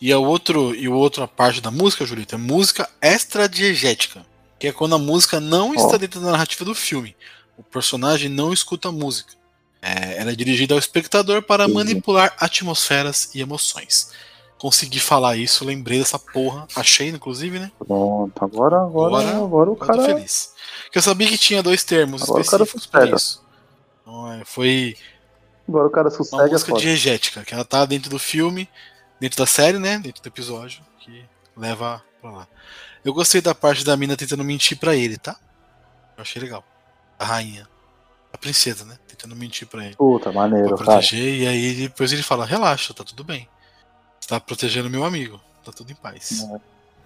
[0.00, 4.24] E a outro e outra parte da música, Julito, é música extradiegética,
[4.58, 5.74] que é quando a música não oh.
[5.74, 7.14] está dentro da narrativa do filme.
[7.56, 9.34] O personagem não escuta a música.
[9.82, 11.74] É, ela é dirigida ao espectador para Sim.
[11.74, 14.10] manipular atmosferas e emoções
[14.60, 16.68] consegui falar isso, lembrei dessa porra.
[16.76, 17.72] Achei, inclusive, né?
[17.78, 20.04] Pronto, agora, agora, agora, agora o cara.
[20.04, 20.52] Feliz.
[20.84, 23.42] Porque eu sabia que tinha dois termos agora específicos para isso.
[24.02, 24.96] Então, é, foi.
[25.70, 26.42] Agora o cara sossega.
[26.42, 28.68] Uma música diegética, que ela tá dentro do filme,
[29.18, 29.98] dentro da série, né?
[29.98, 31.24] Dentro do episódio, que
[31.56, 32.48] leva pra lá.
[33.04, 35.36] Eu gostei da parte da mina tentando mentir para ele, tá?
[36.16, 36.62] Eu achei legal.
[37.18, 37.66] A rainha.
[38.32, 38.98] A princesa, né?
[39.08, 39.96] Tentando mentir para ele.
[39.96, 41.30] Puta, maneiro, pra proteger, cara.
[41.30, 43.48] E aí depois ele fala: relaxa, tá tudo bem
[44.30, 45.40] tá protegendo meu amigo.
[45.64, 46.46] Tá tudo em paz.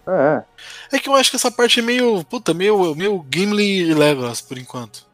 [0.07, 0.45] É.
[0.93, 2.23] É que eu acho que essa parte é meio.
[2.25, 5.07] Puta, meio, meio Gimli e Legolas, por enquanto.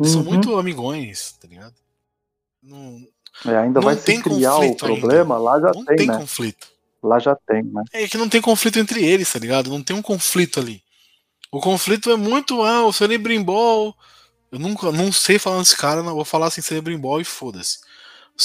[0.00, 0.22] Eles uhum.
[0.22, 1.74] são muito amigões, tá ligado?
[2.62, 3.06] Não,
[3.46, 5.50] é, ainda não vai se criar o problema, ainda.
[5.50, 6.18] lá já não tem, tem né?
[6.18, 6.68] conflito.
[7.02, 7.84] Lá já tem, né?
[7.92, 9.70] É que não tem conflito entre eles, tá ligado?
[9.70, 10.82] Não tem um conflito ali.
[11.52, 13.94] O conflito é muito, ah, o Celebrimbol.
[14.50, 17.78] Eu nunca não sei falar desse cara, não vou falar assim Celebrimbol e foda-se.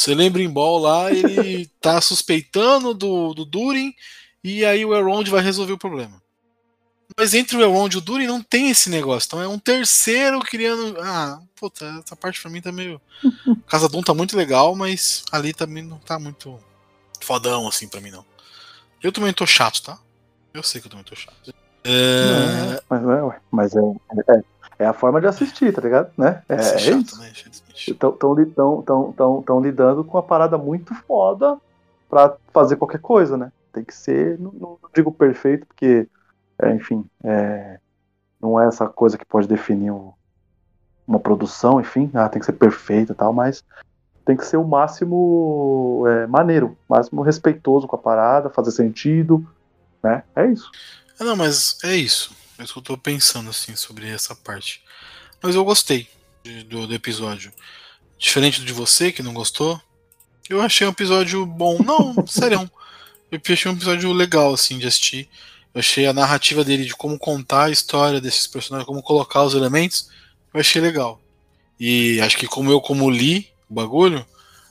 [0.07, 3.93] Em Ball lá, ele tá suspeitando do, do Durin
[4.43, 6.21] e aí o Elrond vai resolver o problema.
[7.17, 9.27] Mas entre o Elrond e o Durin não tem esse negócio.
[9.27, 10.99] Então é um terceiro criando.
[10.99, 12.99] Ah, puta, essa parte pra mim tá meio.
[13.67, 16.59] Casa Doom tá muito legal, mas ali também não tá muito
[17.21, 18.25] fodão assim pra mim não.
[19.01, 19.97] Eu também tô chato, tá?
[20.53, 21.53] Eu sei que eu também tô chato.
[21.83, 22.79] É...
[22.89, 24.43] Não, mas, é, mas é, é,
[24.79, 26.11] é, a forma de assistir, tá ligado?
[26.17, 26.41] Né?
[26.49, 27.19] É, é chato, isso.
[27.19, 27.31] Né?
[27.75, 31.57] Estão tão, tão, tão, tão lidando com uma parada muito foda
[32.09, 33.51] para fazer qualquer coisa, né?
[33.71, 36.07] Tem que ser, não, não digo perfeito, porque,
[36.61, 37.79] é, enfim, é,
[38.41, 40.13] não é essa coisa que pode definir o,
[41.07, 43.63] uma produção, enfim, ah, tem que ser perfeita e tal, mas
[44.25, 49.47] tem que ser o máximo é, maneiro, máximo respeitoso com a parada, fazer sentido,
[50.01, 50.23] né?
[50.35, 50.71] É isso.
[51.19, 52.35] Não, mas é isso.
[52.57, 54.83] É isso que eu tô pensando, assim, sobre essa parte.
[55.41, 56.09] Mas eu gostei
[56.67, 57.51] do, do episódio.
[58.17, 59.79] Diferente de você, que não gostou,
[60.49, 61.79] eu achei um episódio bom.
[61.83, 62.69] Não, sério.
[63.31, 65.29] Eu achei um episódio legal, assim, de assistir.
[65.75, 69.53] Eu achei a narrativa dele de como contar a história desses personagens, como colocar os
[69.53, 70.09] elementos,
[70.53, 71.19] eu achei legal.
[71.77, 74.25] E acho que como eu como li o bagulho,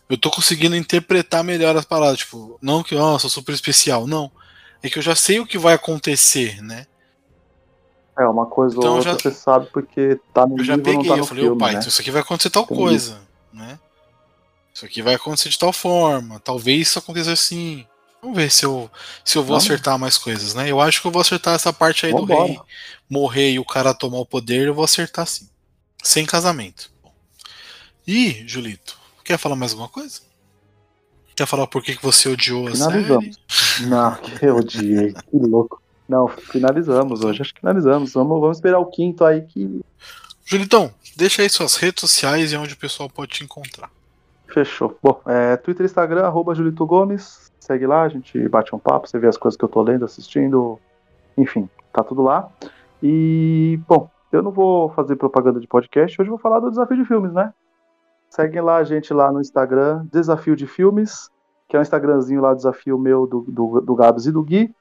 [0.09, 2.21] eu tô conseguindo interpretar melhor as palavras.
[2.21, 4.07] Tipo, não que, nossa, super especial.
[4.07, 4.33] Não.
[4.83, 6.87] É que eu já sei o que vai acontecer, né?
[8.19, 11.09] É, uma coisa então, ou outra já, você sabe porque tá no Eu já peguei,
[11.09, 11.81] tá eu falei, filme, pai, né?
[11.81, 12.81] isso aqui vai acontecer tal Entendi.
[12.81, 13.21] coisa,
[13.53, 13.79] né?
[14.73, 17.85] Isso aqui vai acontecer de tal forma, talvez isso aconteça assim.
[18.25, 18.91] Vamos ver se eu,
[19.23, 19.65] se eu vou Vamos.
[19.65, 20.71] acertar mais coisas, né?
[20.71, 22.59] Eu acho que eu vou acertar essa parte aí Vamos do rei
[23.09, 25.47] morrer e o cara tomar o poder, eu vou acertar sim.
[26.03, 26.91] Sem casamento.
[28.07, 30.23] E, Julito, quer falar mais alguma coisa?
[31.37, 33.31] Quer falar por que, que você odiou a série?
[33.83, 35.83] Não, que eu odiei, que louco.
[36.09, 38.15] Não, finalizamos hoje, acho que finalizamos.
[38.15, 39.83] Vamos, vamos esperar o quinto aí que.
[40.47, 43.91] Julitão, deixa aí suas redes sociais e onde o pessoal pode te encontrar.
[44.49, 44.99] Fechou.
[45.03, 47.44] Bom, é, Twitter Instagram, arroba Julito Gomes.
[47.65, 50.05] Segue lá, a gente bate um papo, você vê as coisas que eu tô lendo,
[50.05, 50.79] assistindo.
[51.35, 52.51] Enfim, tá tudo lá.
[53.03, 56.99] E, bom, eu não vou fazer propaganda de podcast, hoje eu vou falar do desafio
[56.99, 57.55] de filmes, né?
[58.29, 61.31] Segue lá a gente lá no Instagram, Desafio de Filmes,
[61.67, 64.75] que é um Instagramzinho lá, desafio meu, do, do, do Gabs e do Gui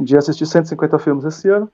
[0.00, 1.68] de assistir 150 filmes esse ano.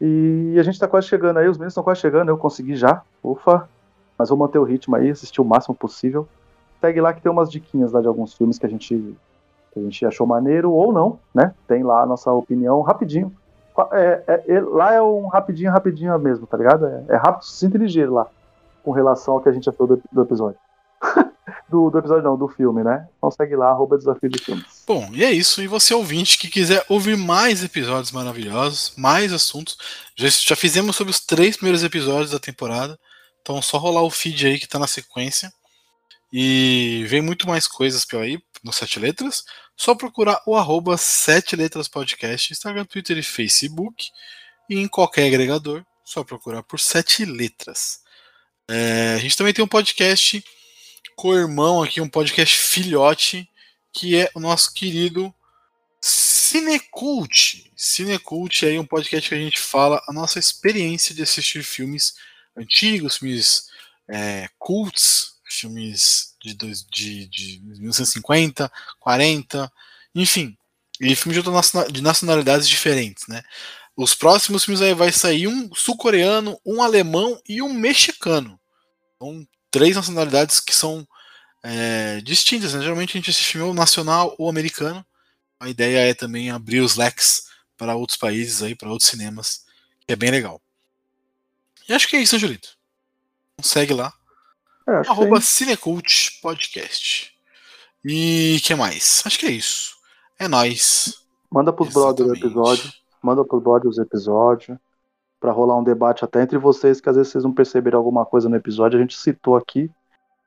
[0.00, 3.02] E a gente tá quase chegando aí, os meninos estão quase chegando, eu consegui já,
[3.20, 3.68] ufa.
[4.16, 6.28] Mas vou manter o ritmo aí, assistir o máximo possível.
[6.80, 9.16] Segue lá que tem umas diquinhas lá de alguns filmes que a gente,
[9.74, 11.52] que a gente achou maneiro ou não, né?
[11.68, 13.30] Tem lá a nossa opinião rapidinho.
[13.92, 16.86] É, é, é, lá é um rapidinho, rapidinho mesmo, tá ligado?
[16.86, 18.28] É, é rápido, sucinto ligeiro lá,
[18.84, 20.58] com relação ao que a gente achou do, do episódio
[21.68, 23.06] do, do episódio, não, do filme, né?
[23.16, 24.84] Então segue lá, arroba Desafio de Filmes.
[24.86, 25.62] Bom, e é isso.
[25.62, 29.76] E você ouvinte que quiser ouvir mais episódios maravilhosos, mais assuntos,
[30.16, 32.98] já, já fizemos sobre os três primeiros episódios da temporada.
[33.42, 35.52] Então só rolar o feed aí que tá na sequência.
[36.32, 39.44] E vem muito mais coisas pelo aí, no Sete Letras.
[39.76, 44.06] Só procurar o arroba Sete Letras Podcast, Instagram, Twitter e Facebook.
[44.68, 48.00] E em qualquer agregador, só procurar por Sete Letras.
[48.68, 50.42] É, a gente também tem um podcast
[51.16, 53.48] co-irmão aqui, um podcast filhote,
[53.92, 55.34] que é o nosso querido
[56.00, 57.70] Cinecult.
[57.76, 62.14] Cinecult é um podcast que a gente fala a nossa experiência de assistir filmes
[62.56, 63.68] antigos, filmes
[64.08, 69.72] é, cults, filmes de, de, de 1950, 40,
[70.14, 70.56] enfim,
[71.00, 71.42] e filmes
[71.90, 73.42] de nacionalidades diferentes, né?
[73.96, 78.58] Os próximos filmes aí vai sair um sul-coreano, um alemão e um mexicano.
[79.14, 81.06] Então, três nacionalidades que são
[81.62, 82.74] é, distintas.
[82.74, 82.82] Né?
[82.82, 85.04] Geralmente a gente assiste filme nacional ou americano.
[85.58, 87.44] A ideia é também abrir os leques
[87.76, 89.64] para outros países aí, para outros cinemas,
[90.06, 90.60] que é bem legal.
[91.88, 92.74] E acho que é isso, né?
[93.54, 94.12] Então segue lá.
[94.86, 97.32] É, Arroba Cinecult Podcast.
[98.04, 99.22] E que mais?
[99.24, 99.94] Acho que é isso.
[100.38, 101.14] É nós.
[101.50, 102.92] Manda pros brothers o episódio.
[103.22, 104.78] Manda pros brothers o episódio
[105.44, 108.48] para rolar um debate até entre vocês, que às vezes vocês não perceberam alguma coisa
[108.48, 109.90] no episódio, a gente citou aqui.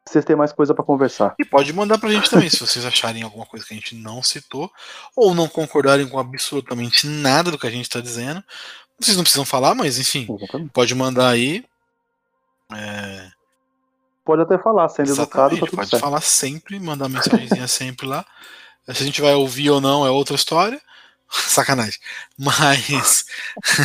[0.04, 1.36] Vocês têm mais coisa para conversar.
[1.38, 4.24] E pode mandar pra gente também, se vocês acharem alguma coisa que a gente não
[4.24, 4.72] citou,
[5.16, 8.44] ou não concordarem com absolutamente nada do que a gente tá dizendo.
[9.00, 10.72] Vocês não precisam falar, mas enfim, Exatamente.
[10.72, 11.64] pode mandar aí.
[12.74, 13.32] É...
[14.28, 16.02] Pode até falar, sendo educado, tá pode certo.
[16.02, 18.26] falar sempre, mandar mensagenzinha sempre lá.
[18.86, 20.82] Se a gente vai ouvir ou não é outra história.
[21.32, 21.98] Sacanagem.
[22.38, 23.26] Mas.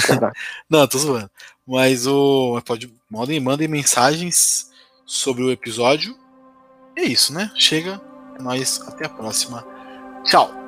[0.68, 1.30] não, tô zoando.
[1.64, 2.60] Mas o.
[2.66, 2.92] Pode.
[3.08, 4.68] Mandem, mandem mensagens
[5.06, 6.18] sobre o episódio.
[6.96, 7.52] é isso, né?
[7.54, 8.00] Chega.
[8.36, 8.80] É nóis.
[8.88, 9.64] Até a próxima.
[10.24, 10.61] Tchau.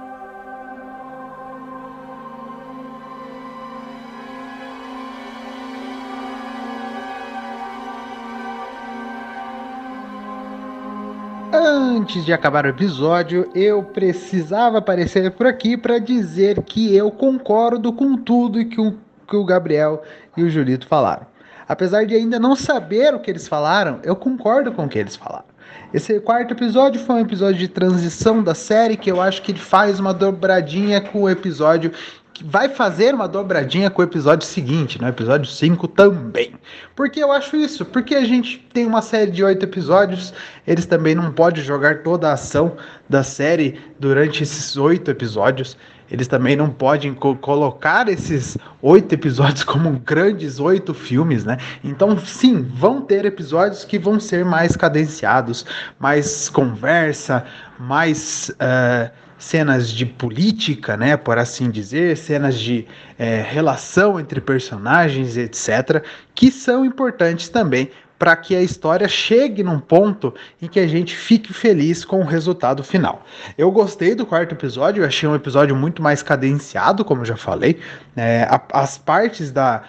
[11.57, 17.93] Antes de acabar o episódio, eu precisava aparecer por aqui para dizer que eu concordo
[17.93, 18.99] com tudo que o,
[19.29, 20.03] que o Gabriel
[20.37, 21.25] e o Julito falaram.
[21.69, 25.15] Apesar de ainda não saber o que eles falaram, eu concordo com o que eles
[25.15, 25.45] falaram.
[25.93, 29.61] Esse quarto episódio foi um episódio de transição da série que eu acho que ele
[29.61, 31.93] faz uma dobradinha com o episódio
[32.35, 36.53] que vai fazer uma dobradinha com o episódio seguinte, no episódio 5 também.
[36.97, 37.85] Por que eu acho isso?
[37.85, 40.35] Porque a gente tem uma série de oito episódios,
[40.67, 42.77] eles também não podem jogar toda a ação
[43.09, 45.77] da série durante esses oito episódios.
[46.11, 51.57] eles também não podem co colocar esses oito episódios como grandes oito filmes, né?
[51.85, 55.65] Então, sim, vão ter episódios que vão ser mais cadenciados,
[56.01, 57.45] mais conversa,
[57.79, 59.11] mais uh,
[59.45, 61.17] cenas de política, né?
[61.17, 62.87] Por assim dizer, cenas de
[63.19, 66.03] é, relação entre personagens, etc.,
[66.35, 71.15] que são importantes também para que a história chegue num ponto em que a gente
[71.15, 73.23] fique feliz com o resultado final.
[73.59, 77.79] Eu gostei do quarto episódio, achei um episódio muito mais cadenciado, como já falei.
[78.17, 79.83] É, as partes da,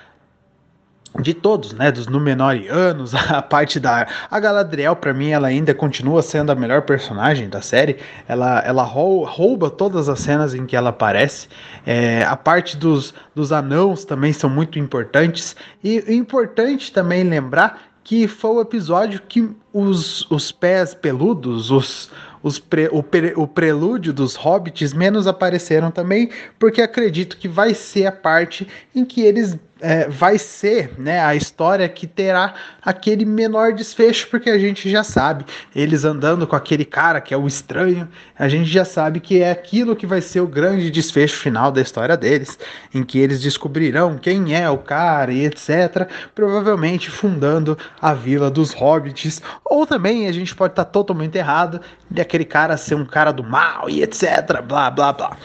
[1.21, 6.21] de todos, né, dos Númenóreanos, a parte da a Galadriel para mim ela ainda continua
[6.21, 7.97] sendo a melhor personagem da série.
[8.27, 11.47] Ela ela rouba todas as cenas em que ela aparece.
[11.85, 18.27] É, a parte dos, dos anãos também são muito importantes e importante também lembrar que
[18.27, 22.11] foi o episódio que os, os pés peludos, os,
[22.43, 26.29] os pre, o, pre, o prelúdio dos hobbits menos apareceram também,
[26.59, 31.35] porque acredito que vai ser a parte em que eles é, vai ser né, a
[31.35, 35.45] história que terá aquele menor desfecho, porque a gente já sabe,
[35.76, 38.07] eles andando com aquele cara que é o estranho,
[38.38, 41.81] a gente já sabe que é aquilo que vai ser o grande desfecho final da
[41.81, 42.57] história deles,
[42.93, 46.10] em que eles descobrirão quem é o cara e etc.
[46.34, 52.22] Provavelmente fundando a Vila dos Hobbits, ou também a gente pode estar totalmente errado de
[52.22, 54.61] aquele cara ser um cara do mal e etc.
[54.65, 55.38] Blá blá blá.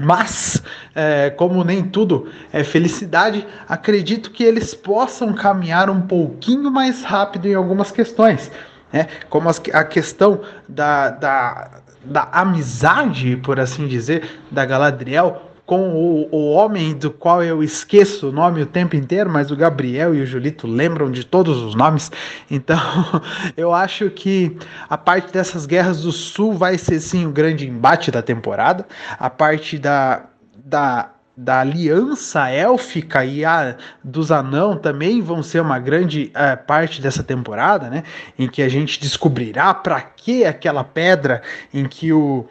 [0.00, 0.62] Mas,
[0.94, 7.46] é, como nem tudo é felicidade, acredito que eles possam caminhar um pouquinho mais rápido
[7.46, 8.50] em algumas questões.
[8.92, 9.06] Né?
[9.30, 11.70] Como as, a questão da, da,
[12.04, 18.28] da amizade, por assim dizer, da Galadriel com o, o homem do qual eu esqueço
[18.28, 21.74] o nome o tempo inteiro, mas o Gabriel e o Julito lembram de todos os
[21.74, 22.10] nomes.
[22.48, 22.78] Então,
[23.56, 24.56] eu acho que
[24.88, 28.86] a parte dessas guerras do sul vai ser sim o grande embate da temporada.
[29.18, 30.26] A parte da,
[30.64, 37.02] da da aliança élfica e a dos anão também vão ser uma grande uh, parte
[37.02, 38.04] dessa temporada, né?
[38.38, 41.42] Em que a gente descobrirá para que aquela pedra
[41.74, 42.46] em que o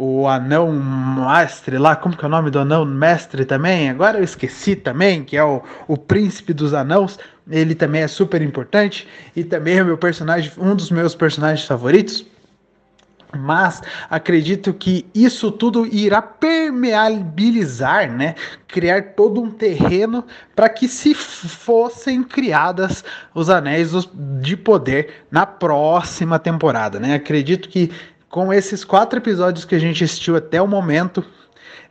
[0.00, 3.90] o anão mestre lá, como que é o nome do anão mestre também?
[3.90, 7.18] Agora eu esqueci também, que é o, o príncipe dos anãos.
[7.50, 12.24] Ele também é super importante e também é meu personagem, um dos meus personagens favoritos.
[13.36, 18.34] Mas acredito que isso tudo irá permeabilizar, né?
[18.66, 20.24] Criar todo um terreno
[20.56, 23.04] para que se fossem criadas
[23.34, 23.90] os anéis
[24.40, 27.16] de poder na próxima temporada, né?
[27.16, 27.90] Acredito que
[28.30, 31.24] com esses quatro episódios que a gente assistiu até o momento,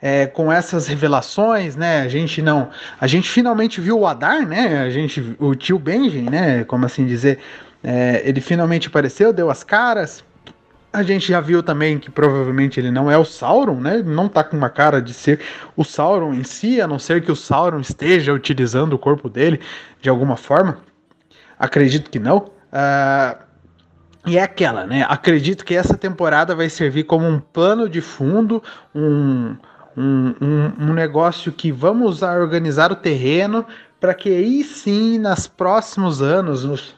[0.01, 2.01] é, com essas revelações, né?
[2.01, 2.69] A gente não,
[2.99, 4.79] a gente finalmente viu o Adar, né?
[4.79, 6.63] A gente, o tio Benjen, né?
[6.63, 7.39] Como assim dizer,
[7.83, 10.23] é, ele finalmente apareceu, deu as caras.
[10.93, 14.01] A gente já viu também que provavelmente ele não é o Sauron, né?
[14.03, 15.41] Não tá com uma cara de ser
[15.75, 19.59] o Sauron em si, a não ser que o Sauron esteja utilizando o corpo dele
[20.01, 20.79] de alguma forma.
[21.59, 22.37] Acredito que não.
[22.37, 23.46] Uh,
[24.27, 25.05] e é aquela, né?
[25.07, 28.61] Acredito que essa temporada vai servir como um plano de fundo,
[28.93, 29.55] um,
[29.95, 33.65] um, um, um negócio que vamos organizar o terreno
[33.99, 36.95] para que aí sim, nos próximos anos, nos,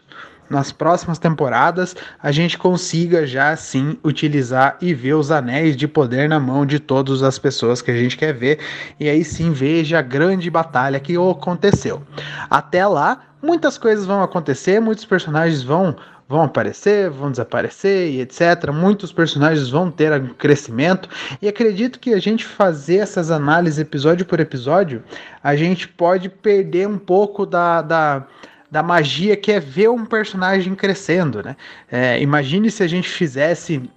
[0.50, 6.28] nas próximas temporadas, a gente consiga já sim utilizar e ver os anéis de poder
[6.28, 8.60] na mão de todas as pessoas que a gente quer ver.
[9.00, 12.02] E aí sim veja a grande batalha que aconteceu.
[12.50, 15.96] Até lá, muitas coisas vão acontecer, muitos personagens vão
[16.30, 18.72] vão aparecer, vão desaparecer e etc.
[18.72, 21.10] Muitos personagens vão ter um crescimento
[21.42, 25.04] e acredito que a gente fazer essas análises episódio por episódio,
[25.44, 28.28] a gente pode perder um pouco da, da
[28.72, 31.56] da magia que é ver um personagem crescendo, né?
[31.92, 33.90] É, imagine se a gente fizesse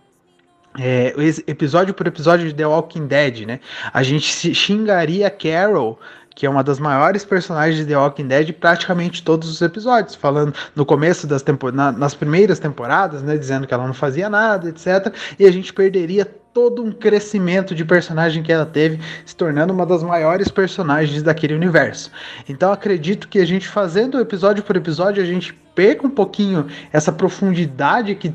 [0.78, 1.12] é,
[1.46, 3.60] episódio por episódio de The Walking Dead, né?
[3.92, 6.00] A gente xingaria Carol
[6.34, 10.54] que é uma das maiores personagens de The Walking Dead praticamente todos os episódios, falando
[10.74, 15.14] no começo das temporadas, nas primeiras temporadas, né, dizendo que ela não fazia nada, etc.
[15.38, 19.86] E a gente perderia todo um crescimento de personagem que ela teve, se tornando uma
[19.86, 22.10] das maiores personagens daquele universo.
[22.48, 27.10] Então acredito que a gente fazendo episódio por episódio, a gente perca um pouquinho essa
[27.10, 28.34] profundidade que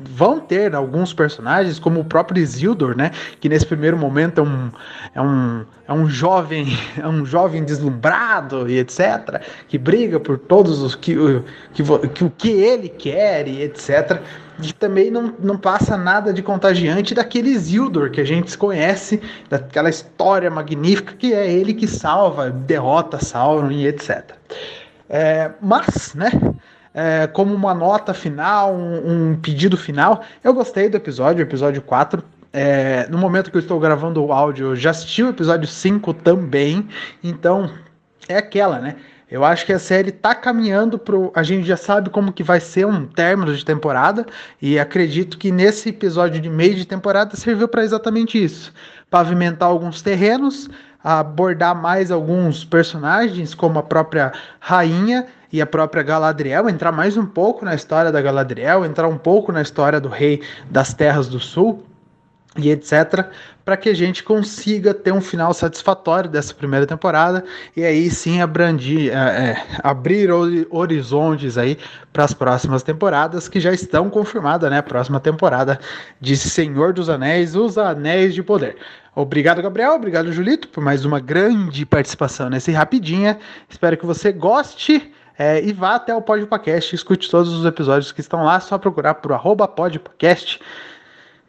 [0.00, 3.12] vão ter alguns personagens, como o próprio Isildur, né?
[3.40, 4.70] Que nesse primeiro momento é um,
[5.14, 9.42] é um, é um jovem, é um jovem deslumbrado e etc.
[9.68, 11.14] Que briga por todos os que,
[11.72, 11.82] que,
[12.14, 14.20] que o que ele quer e etc
[14.60, 19.88] e também não, não passa nada de contagiante daquele Isildur que a gente conhece, daquela
[19.88, 24.32] história magnífica que é ele que salva, derrota Sauron e etc.
[25.08, 26.30] É, mas, né,
[26.98, 32.20] é, como uma nota final, um, um, pedido final, eu gostei do episódio, episódio 4.
[32.52, 36.12] É, no momento que eu estou gravando o áudio, eu já assisti o episódio 5
[36.12, 36.88] também.
[37.22, 37.70] Então,
[38.28, 38.96] é aquela, né?
[39.30, 41.30] Eu acho que a série tá caminhando pro.
[41.36, 44.26] A gente já sabe como que vai ser um término de temporada.
[44.60, 48.72] E acredito que nesse episódio de meio de temporada serviu para exatamente isso.
[49.08, 50.68] Pavimentar alguns terrenos,
[51.02, 57.24] abordar mais alguns personagens, como a própria rainha e a própria Galadriel, entrar mais um
[57.24, 61.40] pouco na história da Galadriel, entrar um pouco na história do rei das Terras do
[61.40, 61.82] Sul
[62.56, 63.26] e etc,
[63.64, 67.44] para que a gente consiga ter um final satisfatório dessa primeira temporada
[67.76, 70.30] e aí sim abrandir, é, é, abrir
[70.70, 71.78] horizontes aí
[72.12, 74.82] para as próximas temporadas que já estão confirmadas, né?
[74.82, 75.78] Próxima temporada
[76.20, 78.76] de Senhor dos Anéis, Os Anéis de Poder.
[79.20, 79.94] Obrigado, Gabriel.
[79.94, 83.36] Obrigado, Julito, por mais uma grande participação nesse Rapidinha.
[83.68, 85.12] Espero que você goste.
[85.36, 89.14] É, e vá até o Podpacast, escute todos os episódios que estão lá, só procurar
[89.14, 89.72] por arroba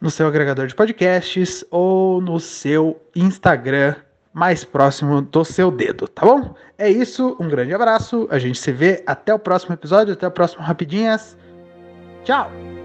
[0.00, 3.94] no seu agregador de podcasts ou no seu Instagram
[4.32, 6.54] mais próximo do seu dedo, tá bom?
[6.78, 10.30] É isso, um grande abraço, a gente se vê até o próximo episódio, até o
[10.30, 11.36] próximo Rapidinhas.
[12.24, 12.79] Tchau!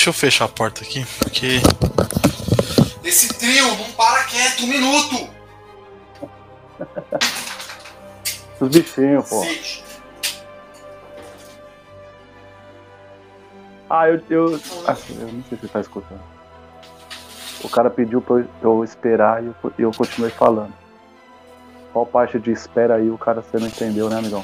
[0.00, 1.60] Deixa eu fechar a porta aqui, porque.
[3.04, 5.28] Esse trio não para quieto um minuto!
[8.58, 9.44] Os bichinhos, pô.
[13.90, 14.22] Ah, eu.
[14.30, 16.22] eu, ah, eu não sei se você tá escutando.
[17.62, 20.72] O cara pediu pra eu esperar e eu, eu continuei falando.
[21.92, 24.42] Qual parte de espera aí o cara você não entendeu, né, amigão?